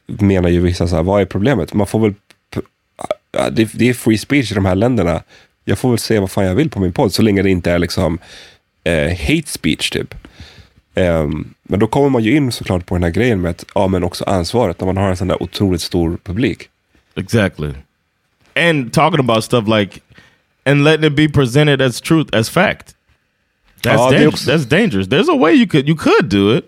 menar 0.05 0.49
ju 0.49 0.61
vissa, 0.61 0.87
så 0.87 0.95
här, 0.95 1.03
vad 1.03 1.21
är 1.21 1.25
problemet? 1.25 1.73
Man 1.73 1.87
får 1.87 1.99
väl, 1.99 2.13
ah, 3.37 3.49
det, 3.49 3.69
det 3.73 3.89
är 3.89 3.93
free 3.93 4.17
speech 4.17 4.51
i 4.51 4.55
de 4.55 4.65
här 4.65 4.75
länderna. 4.75 5.23
Jag 5.65 5.79
får 5.79 5.89
väl 5.89 5.99
säga 5.99 6.21
vad 6.21 6.31
fan 6.31 6.45
jag 6.45 6.55
vill 6.55 6.69
på 6.69 6.79
min 6.79 6.93
podd, 6.93 7.13
så 7.13 7.21
länge 7.21 7.41
det 7.41 7.49
inte 7.49 7.71
är 7.71 7.79
liksom 7.79 8.19
eh, 8.83 9.09
hate 9.09 9.47
speech 9.47 9.89
typ. 9.89 10.15
Um, 10.95 11.53
men 11.63 11.79
då 11.79 11.87
kommer 11.87 12.09
man 12.09 12.23
ju 12.23 12.35
in 12.35 12.51
såklart 12.51 12.85
på 12.85 12.95
den 12.95 13.03
här 13.03 13.09
grejen 13.09 13.41
med 13.41 13.51
att, 13.51 13.65
ja 13.75 13.87
men 13.87 14.03
också 14.03 14.23
ansvaret 14.23 14.79
när 14.79 14.85
man 14.85 14.97
har 14.97 15.09
en 15.09 15.17
sån 15.17 15.27
där 15.27 15.43
otroligt 15.43 15.81
stor 15.81 16.17
publik. 16.23 16.69
Exactly. 17.15 17.73
And 18.55 18.93
talking 18.93 19.19
about 19.19 19.43
stuff 19.43 19.67
like, 19.67 20.01
and 20.65 20.83
letting 20.83 21.03
it 21.03 21.15
be 21.15 21.27
presented 21.27 21.81
as 21.81 22.01
truth, 22.01 22.33
as 22.33 22.49
fact. 22.49 22.95
That's 23.81 24.01
är 24.01 24.11
dangerous. 24.11 24.45
That's 24.45 24.65
dangerous. 24.65 25.07
There's 25.07 25.29
a 25.29 25.35
way 25.35 25.53
you 25.53 25.67
could 25.67 25.87
you 25.87 25.95
could 25.95 26.29
do 26.29 26.57
it, 26.57 26.65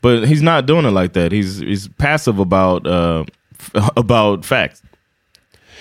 but 0.00 0.28
he's 0.28 0.42
not 0.42 0.66
doing 0.66 0.86
it 0.86 0.92
like 0.92 1.12
that. 1.14 1.32
He's 1.32 1.60
he's 1.60 1.88
passive 1.96 2.38
about 2.40 2.86
uh 2.86 3.24
about 3.96 4.44
facts. 4.44 4.82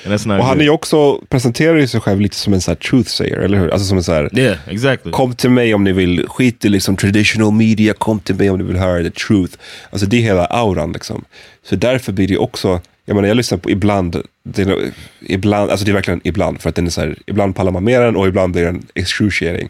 Och 0.06 0.46
han 0.46 0.60
är 0.60 0.64
ju 0.64 0.70
också, 0.70 1.22
presenterar 1.30 1.78
ju 1.78 1.88
sig 1.88 2.02
själv 2.02 2.22
lite 2.22 2.36
som 2.36 2.54
en 2.54 2.62
sån 2.62 2.72
här 2.72 2.76
truth 2.76 3.10
sayer, 3.10 3.38
eller 3.38 3.58
hur? 3.58 3.70
Alltså 3.70 3.88
som 3.88 3.98
en 3.98 4.04
sån 4.04 4.16
här, 4.16 4.40
Yeah, 4.40 4.58
exactly. 4.68 5.12
kom 5.12 5.36
till 5.36 5.50
mig 5.50 5.74
om 5.74 5.84
ni 5.84 5.92
vill, 5.92 6.28
skit 6.28 6.66
i 6.66 6.70
liksom 6.70 6.96
traditional 6.96 7.54
media, 7.54 7.94
kom 7.94 8.20
till 8.20 8.36
mig 8.36 8.50
om 8.50 8.58
ni 8.58 8.64
vill 8.64 8.78
höra 8.78 9.04
the 9.04 9.10
truth. 9.10 9.58
Alltså 9.90 10.08
det 10.08 10.18
är 10.18 10.22
hela 10.22 10.46
auran 10.46 10.92
liksom. 10.92 11.26
Så 11.64 11.76
därför 11.76 12.12
blir 12.12 12.28
det 12.28 12.38
också, 12.38 12.82
jag 13.06 13.16
menar 13.16 13.28
jag 13.28 13.38
lyssnar 13.38 13.58
på 13.58 13.72
ibland, 13.72 14.22
det 14.44 14.92
ibland, 15.22 15.72
alltså 15.72 15.86
det 15.86 15.92
är 15.92 15.94
verkligen 15.94 16.22
ibland, 16.24 16.62
för 16.62 16.70
att 16.70 16.76
den 16.76 16.86
är 16.86 16.90
så 16.90 17.02
här, 17.02 17.18
ibland 17.26 17.56
pallar 17.56 17.72
man 17.72 17.84
med 17.84 18.02
den 18.02 18.16
och 18.16 18.28
ibland 18.28 18.54
blir 18.54 18.64
den 18.64 18.86
excruciating. 18.94 19.70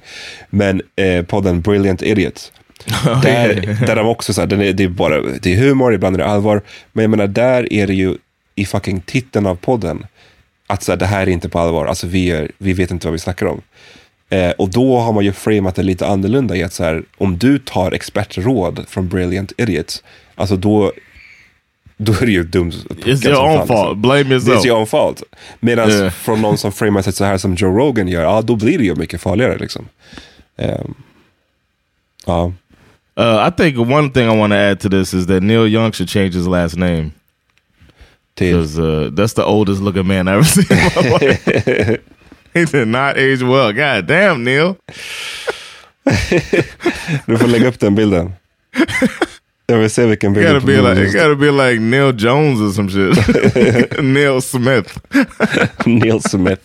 Men 0.49 0.81
eh, 0.95 1.25
podden 1.25 1.61
Brilliant 1.61 2.01
Idiot, 2.01 2.51
där, 3.23 3.77
där 3.85 3.95
de 3.95 4.07
också 4.07 4.33
så 4.33 4.41
här, 4.41 4.47
den 4.47 4.61
är, 4.61 4.73
det 4.73 4.83
är 4.83 4.87
bara, 4.87 5.21
det 5.21 5.53
är 5.53 5.57
humor, 5.57 5.93
ibland 5.93 6.15
är 6.15 6.17
det 6.17 6.25
allvar. 6.25 6.61
Men 6.91 7.03
jag 7.03 7.09
menar, 7.09 7.27
där 7.27 7.73
är 7.73 7.87
det 7.87 7.93
ju 7.93 8.15
i 8.55 8.65
fucking 8.65 9.01
titeln 9.01 9.45
av 9.45 9.55
podden, 9.55 10.05
att 10.67 10.83
så 10.83 10.91
här, 10.91 10.99
det 10.99 11.05
här 11.05 11.21
är 11.21 11.31
inte 11.31 11.49
på 11.49 11.59
allvar, 11.59 11.85
alltså 11.85 12.07
vi, 12.07 12.31
är, 12.31 12.51
vi 12.57 12.73
vet 12.73 12.91
inte 12.91 13.07
vad 13.07 13.11
vi 13.11 13.19
snackar 13.19 13.45
om. 13.45 13.61
Eh, 14.29 14.51
och 14.51 14.69
då 14.69 14.99
har 14.99 15.13
man 15.13 15.25
ju 15.25 15.31
framat 15.31 15.75
det 15.75 15.83
lite 15.83 16.07
annorlunda 16.07 16.55
i 16.55 16.63
att 16.63 16.73
så 16.73 16.83
här, 16.83 17.03
om 17.17 17.37
du 17.37 17.59
tar 17.59 17.91
expertråd 17.91 18.85
från 18.87 19.07
Brilliant 19.07 19.53
Idiots, 19.57 20.03
alltså 20.35 20.55
då, 20.55 20.91
då 21.97 22.13
är 22.13 22.25
det 22.25 22.31
ju 22.31 22.43
dumt. 22.43 22.71
It's 22.89 23.27
your 23.27 23.41
own 23.41 23.67
fault. 23.67 23.97
Blame 23.97 24.29
yourself. 24.29 24.59
It's 24.59 24.67
your 24.67 24.77
own 24.79 24.87
fault. 24.87 25.23
Medan 25.59 25.89
Yeah. 25.89 26.11
från 26.11 26.41
någon 26.41 26.57
som 26.57 26.71
framar 26.71 27.01
sig 27.01 27.13
så 27.13 27.25
här 27.25 27.37
som 27.37 27.55
Joe 27.55 27.77
Rogan 27.79 28.07
gör, 28.07 28.21
ja 28.21 28.41
då 28.41 28.55
blir 28.55 28.77
det 28.77 28.83
ju 28.83 28.95
mycket 28.95 29.21
farligare 29.21 29.57
liksom. 29.57 29.87
Ehm, 30.57 30.93
ja. 32.25 32.53
Uh, 33.19 33.47
I 33.47 33.51
think 33.57 33.77
one 33.91 34.09
thing 34.09 34.23
I 34.23 34.37
want 34.37 34.51
to 34.51 34.57
add 34.57 34.79
to 34.79 34.89
this 34.89 35.13
is 35.13 35.27
that 35.27 35.43
Neil 35.43 35.67
Young 35.67 35.91
should 35.91 36.09
change 36.09 36.31
his 36.31 36.47
last 36.47 36.75
name. 36.75 37.11
Because 38.35 38.79
uh, 38.79 39.09
that's 39.11 39.33
the 39.35 39.43
oldest 39.43 39.81
looking 39.81 40.07
man 40.07 40.27
I've 40.27 40.37
ever 40.37 40.43
seen 40.43 40.65
in 40.71 40.77
my 40.95 41.27
life. 41.27 41.99
he 42.53 42.65
did 42.65 42.87
not 42.87 43.17
age 43.17 43.43
well. 43.43 43.71
God 43.71 44.07
damn, 44.07 44.43
Neil. 44.43 44.75
Du 47.25 47.37
får 47.37 47.47
lägga 47.47 47.67
upp 47.67 47.79
den 47.79 47.95
bilden. 47.95 48.33
Jag 49.67 49.77
vill 49.77 49.89
se 49.89 50.05
vilken 50.05 50.31
It 50.31 50.37
bild 50.37 50.53
gotta 50.53 50.65
be 50.65 50.81
like 50.81 51.07
it 51.07 51.13
gotta 51.13 51.35
be 51.35 51.51
like 51.51 51.81
Neil 51.81 52.11
Jones 52.11 52.61
or 52.61 52.71
some 52.71 52.89
shit. 52.89 54.01
Neil 54.03 54.41
Smith. 54.41 54.97
Neil 55.85 56.21
Smith. 56.21 56.61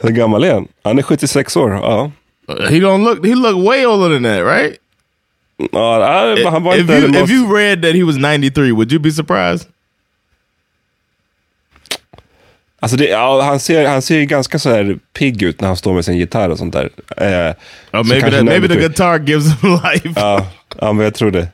Hur 0.00 0.10
gammal 0.10 0.44
är 0.44 0.52
han? 0.52 0.68
Han 0.84 0.98
är 0.98 1.02
76 1.02 1.56
år. 1.56 1.70
Ja. 1.70 2.10
He 2.48 2.80
don't 2.80 3.04
look. 3.04 3.26
He 3.26 3.34
look 3.34 3.66
way 3.66 3.86
older 3.86 4.14
than 4.14 4.22
that, 4.22 4.58
right? 4.58 4.76
Ja, 5.72 6.36
ja, 6.36 6.50
han 6.50 6.62
var 6.62 6.74
if 6.74 6.80
inte 6.80 6.92
you 6.92 7.08
den 7.08 7.24
if 7.24 7.30
you 7.30 7.56
read 7.56 7.82
that 7.82 7.94
he 7.94 8.04
was 8.04 8.16
93, 8.16 8.72
would 8.72 8.92
you 8.92 9.00
be 9.02 9.10
surprised? 9.10 9.66
Alltså 12.80 12.96
det, 12.96 13.08
ja, 13.08 13.42
han, 13.42 13.60
ser, 13.60 13.88
han 13.88 14.02
ser 14.02 14.18
ju 14.18 14.26
ganska 14.26 14.58
så 14.58 14.70
här 14.70 14.98
pigg 15.12 15.42
ut 15.42 15.60
när 15.60 15.68
han 15.68 15.76
står 15.76 15.94
med 15.94 16.04
sin 16.04 16.16
gitarr 16.16 16.48
och 16.48 16.58
sånt 16.58 16.72
där. 16.72 16.90
Eh, 17.16 17.54
Oh, 17.92 18.02
så 18.02 18.08
maybe 18.08 18.30
that, 18.30 18.44
maybe 18.44 18.68
the 18.68 18.74
guitar 18.76 19.18
gives 19.18 19.46
him 19.46 19.70
life. 19.84 20.12
Ja, 20.16 20.46
ja, 20.80 20.92
men 20.92 21.04
jag 21.04 21.14
tror 21.14 21.30
det. 21.30 21.48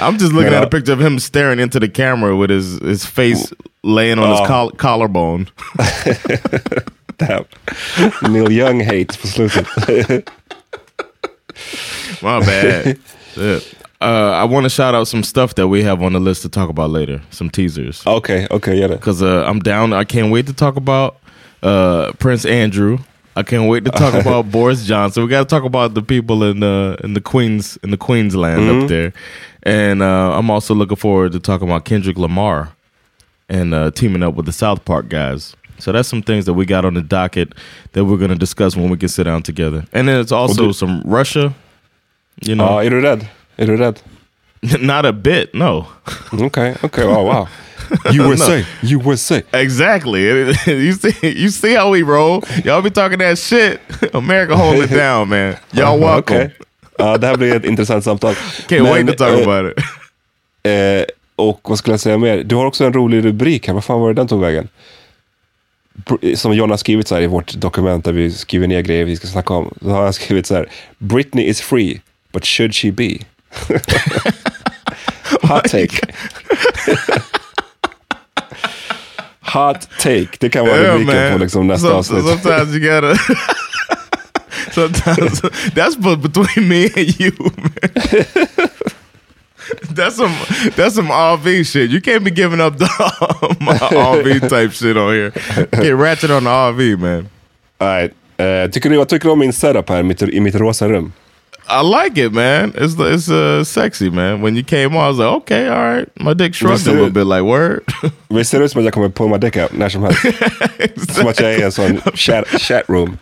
I'm 0.00 0.18
just 0.18 0.32
looking 0.34 0.54
at 0.54 0.64
a 0.64 0.68
picture 0.70 0.92
of 0.92 1.00
him 1.00 1.18
staring 1.18 1.60
into 1.60 1.80
the 1.80 1.88
camera 1.88 2.36
with 2.36 2.50
his, 2.50 2.78
his 2.82 3.06
face 3.06 3.52
laying 3.82 4.18
on 4.18 4.30
his 4.30 4.40
Oh. 4.40 4.46
coll- 4.46 4.70
collarbone. 4.76 5.46
Damn. 7.18 7.44
Neil 8.32 8.52
Young 8.52 8.80
hate 8.80 9.18
på 9.20 9.26
slutet. 9.26 10.28
My 12.22 12.40
bad. 12.40 12.96
Uh, 14.00 14.30
I 14.42 14.44
want 14.44 14.64
to 14.64 14.70
shout 14.70 14.94
out 14.94 15.08
some 15.08 15.22
stuff 15.24 15.54
that 15.54 15.66
we 15.68 15.82
have 15.82 16.02
on 16.02 16.12
the 16.12 16.20
list 16.20 16.42
to 16.42 16.48
talk 16.48 16.68
about 16.70 16.90
later. 16.90 17.20
Some 17.30 17.50
teasers. 17.50 18.06
Okay, 18.06 18.46
okay, 18.50 18.76
yeah. 18.78 18.86
Because 18.88 19.22
uh, 19.22 19.44
I'm 19.46 19.58
down. 19.58 19.92
I 19.92 20.04
can't 20.04 20.30
wait 20.30 20.46
to 20.46 20.52
talk 20.52 20.76
about 20.76 21.16
uh, 21.62 22.12
Prince 22.18 22.44
Andrew. 22.46 22.98
I 23.38 23.42
can't 23.44 23.68
wait 23.68 23.84
to 23.84 23.90
talk 23.90 24.14
about 24.26 24.50
Boris 24.50 24.84
Johnson. 24.84 25.22
We 25.22 25.28
got 25.28 25.48
to 25.48 25.54
talk 25.56 25.64
about 25.64 25.94
the 25.94 26.02
people 26.02 26.42
in 26.50 26.60
the 26.60 26.96
in 27.04 27.14
the 27.14 27.20
Queens 27.20 27.78
in 27.82 27.90
the 27.90 27.96
Queensland 27.96 28.60
Mhm. 28.62 28.82
up 28.82 28.88
there, 28.88 29.12
and 29.62 30.02
uh, 30.02 30.38
I'm 30.38 30.50
also 30.50 30.74
looking 30.74 30.96
forward 30.96 31.32
to 31.32 31.38
talking 31.40 31.68
about 31.68 31.84
Kendrick 31.84 32.18
Lamar 32.18 32.68
and 33.48 33.72
uh, 33.74 33.90
teaming 33.90 34.22
up 34.22 34.34
with 34.34 34.46
the 34.46 34.52
South 34.52 34.84
Park 34.84 35.08
guys. 35.08 35.54
So 35.78 35.92
that's 35.92 36.08
some 36.08 36.22
things 36.22 36.44
that 36.46 36.54
we 36.54 36.66
got 36.66 36.84
on 36.84 36.94
the 36.94 37.02
docket 37.02 37.52
that 37.92 38.04
we're 38.04 38.18
going 38.18 38.30
to 38.32 38.38
discuss 38.46 38.76
when 38.76 38.90
we 38.90 38.96
can 38.96 39.08
sit 39.08 39.24
down 39.24 39.42
together. 39.42 39.84
And 39.92 40.08
then 40.08 40.20
it's 40.20 40.32
also 40.32 40.66
du- 40.66 40.72
some 40.72 41.02
Russia. 41.06 41.54
You 42.42 42.54
know, 42.56 42.66
Ja, 42.66 42.82
är 42.82 42.90
du 42.90 43.00
rädd? 43.00 43.26
Är 43.56 43.66
du 43.66 43.76
rädd? 43.76 44.00
not 44.80 45.04
a 45.06 45.12
bit. 45.12 45.54
No. 45.54 45.86
okay. 46.32 46.74
Okay. 46.82 47.04
wow, 47.06 47.24
wow. 47.24 47.48
USA, 48.12 48.64
USA. 48.82 49.42
Exactly. 49.52 50.22
you 50.66 50.92
see, 50.92 51.28
you 51.28 51.50
see 51.50 51.74
how 51.74 51.90
we 51.90 52.02
roll. 52.02 52.42
Y'all 52.64 52.82
be 52.82 52.90
talking 52.90 53.18
that 53.18 53.38
shit. 53.38 53.80
America 54.14 54.56
hold 54.56 54.84
it 54.84 54.90
down, 54.90 55.28
man. 55.28 55.56
Y'all 55.72 55.98
welcome. 55.98 56.36
Okej. 56.36 56.54
Ja, 56.98 57.18
det 57.18 57.26
här 57.26 57.36
blir 57.36 57.56
ett 57.56 57.64
intressant 57.64 58.04
samtal. 58.04 58.34
Can't 58.68 58.82
wait 58.82 59.06
to 59.06 59.12
talk 59.12 59.40
eh, 59.40 59.48
about 59.48 59.72
it. 59.72 59.84
Eh, 60.62 61.04
och 61.36 61.60
vad 61.62 61.78
skulle 61.78 61.92
jag 61.92 62.00
säga 62.00 62.18
mer? 62.18 62.42
Du 62.44 62.54
har 62.54 62.66
också 62.66 62.84
en 62.84 62.92
rolig 62.92 63.24
rubrik 63.24 63.66
här. 63.66 63.74
Vad 63.74 63.84
fan 63.84 64.00
var 64.00 64.08
det 64.08 64.14
den 64.14 64.28
tog 64.28 64.40
vägen? 64.40 64.68
Som 66.34 66.54
John 66.54 66.70
har 66.70 66.76
skrivit 66.76 67.08
så 67.08 67.14
här 67.14 67.22
i 67.22 67.26
vårt 67.26 67.54
dokument 67.54 68.04
där 68.04 68.12
vi 68.12 68.30
skriver 68.30 68.66
ner 68.66 68.80
grejer 68.80 69.04
vi 69.04 69.16
ska 69.16 69.26
snacka 69.26 69.54
om. 69.54 69.74
Då 69.80 69.90
har 69.90 70.02
han 70.02 70.12
skrivit 70.12 70.46
så 70.46 70.54
här. 70.54 70.68
Britney 70.98 71.44
is 71.44 71.60
free, 71.60 72.00
but 72.32 72.44
should 72.44 72.74
she 72.74 72.92
be? 72.92 73.18
Hot 75.42 75.64
take. 75.64 76.00
Hot 79.52 79.88
take. 80.00 80.28
Det 80.40 80.48
kan 80.50 80.66
vara 80.66 80.76
Yeah, 80.80 80.94
rubriken 81.00 81.32
på 81.32 81.38
liksom 81.38 81.66
nästa 81.66 81.88
Some- 81.88 81.92
avsnitt. 81.98 82.24
Sometimes 82.24 82.74
you 82.74 82.80
gotta. 83.00 83.18
sometimes 84.72 85.40
that's 85.74 86.16
between 86.22 86.68
me 86.68 86.84
and 86.96 87.20
you, 87.20 87.32
man. 87.56 88.48
That's 89.94 90.16
some 90.16 90.34
that's 90.76 90.94
some 90.94 91.08
RV 91.12 91.64
shit. 91.66 91.90
You 91.90 92.00
can't 92.00 92.24
be 92.24 92.30
giving 92.30 92.60
up 92.60 92.78
the 92.78 92.84
RV 93.94 94.48
type 94.48 94.72
shit 94.72 94.96
on 94.96 95.12
here. 95.12 95.30
Get 95.82 95.94
ratchet 95.96 96.30
on 96.30 96.44
the 96.44 96.50
RV, 96.50 96.96
man. 96.98 97.28
Nej. 97.80 98.10
Eh, 98.36 98.70
tycker 98.70 98.90
du, 98.90 98.96
vad 98.96 99.08
tycker 99.08 99.24
du 99.28 99.32
om 99.32 99.38
min 99.38 99.52
setup 99.52 99.88
här 99.88 100.02
mitt, 100.02 100.22
i 100.22 100.40
mitt 100.40 100.54
rosa 100.54 100.88
rum? 100.88 101.12
I 101.70 101.82
like 101.82 102.16
it, 102.16 102.32
man. 102.32 102.72
It's 102.74 102.94
it's 102.94 103.30
uh, 103.30 103.64
sexy, 103.64 104.10
man. 104.10 104.40
When 104.40 104.56
you 104.56 104.64
came 104.64 104.96
on, 104.96 105.04
I 105.04 105.08
was 105.08 105.18
like, 105.18 105.28
okay, 105.28 105.68
all 105.68 105.82
right. 105.82 106.08
My 106.16 106.34
dick 106.34 106.54
shrugged 106.54 106.78
Visst 106.78 106.86
a 106.86 106.92
little 106.92 107.10
bit, 107.10 107.26
like 107.26 107.42
word. 107.42 107.82
Visst 108.28 108.50
ser 108.50 108.58
det 108.58 108.64
ut 108.64 108.70
som 108.70 108.78
att 108.78 108.84
jag 108.84 108.94
kommer 108.94 109.08
på 109.08 109.28
my 109.28 109.38
dick 109.38 109.56
out 109.56 109.72
när 109.72 109.88
som 109.88 110.02
helst? 110.02 110.22
Som 111.14 111.28
att 111.28 111.40
jag 111.40 111.54
är 111.54 111.58
i 111.58 111.62
en 111.62 111.72
sån 111.72 112.00
chat, 112.14 112.48
chat 112.60 112.82
room. 112.88 113.18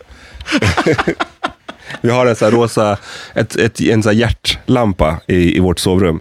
Vi 2.01 2.09
har 2.09 2.25
en 2.25 2.35
sån 2.35 2.51
rosa, 2.51 2.97
ett, 3.33 3.55
ett, 3.55 3.81
en 3.81 4.03
sån 4.03 4.17
hjärtlampa 4.17 5.19
i, 5.27 5.57
i 5.57 5.59
vårt 5.59 5.79
sovrum. 5.79 6.19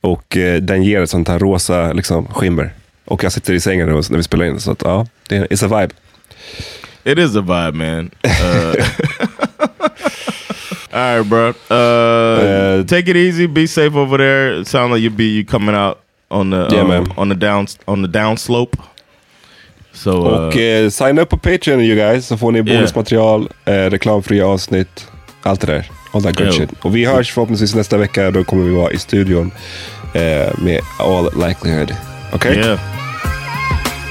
Och 0.00 0.36
eh, 0.36 0.62
den 0.62 0.82
ger 0.82 1.02
ett 1.02 1.10
sånt 1.10 1.28
här 1.28 1.38
rosa 1.38 1.92
liksom, 1.92 2.26
skimmer. 2.26 2.72
Och 3.04 3.24
jag 3.24 3.32
sitter 3.32 3.54
i 3.54 3.60
sängen 3.60 3.88
när 3.88 4.16
vi 4.16 4.22
spelar 4.22 4.44
in. 4.44 4.60
Så 4.60 4.70
att, 4.70 4.82
ja, 4.82 5.06
det 5.28 5.36
är, 5.36 5.46
it's 5.46 5.64
a 5.64 5.80
vibe. 5.80 5.94
It 7.04 7.18
is 7.18 7.36
a 7.36 7.40
vibe, 7.40 7.72
man. 7.72 8.10
Uh, 8.24 8.84
all 10.92 11.18
right, 11.18 11.28
bro. 11.28 11.48
Uh, 11.70 12.84
take 12.86 13.08
it 13.10 13.16
easy. 13.16 13.46
Be 13.46 13.66
safe 13.66 13.94
over 13.96 14.18
there. 14.18 14.60
It 14.60 14.68
sounds 14.68 14.92
like 14.94 15.02
you 15.02 15.10
be 15.10 15.24
you 15.24 15.44
coming 15.44 15.74
out 15.74 15.98
on 16.30 16.50
the 16.50 16.68
Yeah, 16.72 16.82
um, 16.82 16.88
man. 16.88 17.06
on 17.16 17.28
the 17.28 17.34
down 17.34 17.66
on 17.86 18.02
the 18.02 18.08
down 18.08 18.36
slope. 18.36 18.76
So, 19.94 20.10
uh, 20.10 20.16
Och 20.48 20.56
eh, 20.56 20.88
signa 20.90 21.22
upp 21.22 21.28
på 21.30 21.36
Patreon 21.38 21.80
you 21.80 21.96
guys 21.96 22.26
så 22.26 22.36
får 22.36 22.52
ni 22.52 22.62
bonusmaterial, 22.62 23.48
eh, 23.64 23.72
reklamfria 23.90 24.46
avsnitt, 24.46 25.08
allt 25.42 25.60
det 25.60 25.66
där. 25.66 25.90
All 26.12 26.22
that 26.22 26.36
good 26.36 26.46
Ja. 26.46 26.52
shit. 26.52 26.70
Och 26.82 26.96
vi 26.96 27.04
hörs 27.04 27.32
förhoppningsvis 27.32 27.74
nästa 27.74 27.96
vecka. 27.96 28.30
Då 28.30 28.44
kommer 28.44 28.64
vi 28.64 28.70
vara 28.74 28.90
i 28.92 28.98
studion 28.98 29.50
eh, 30.14 30.58
med 30.58 30.80
all 30.98 31.24
likelihood. 31.48 31.94
Okej? 32.32 32.56
Yeah. 32.58 32.78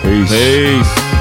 Peace. 0.04 0.30
Peace. 0.30 1.21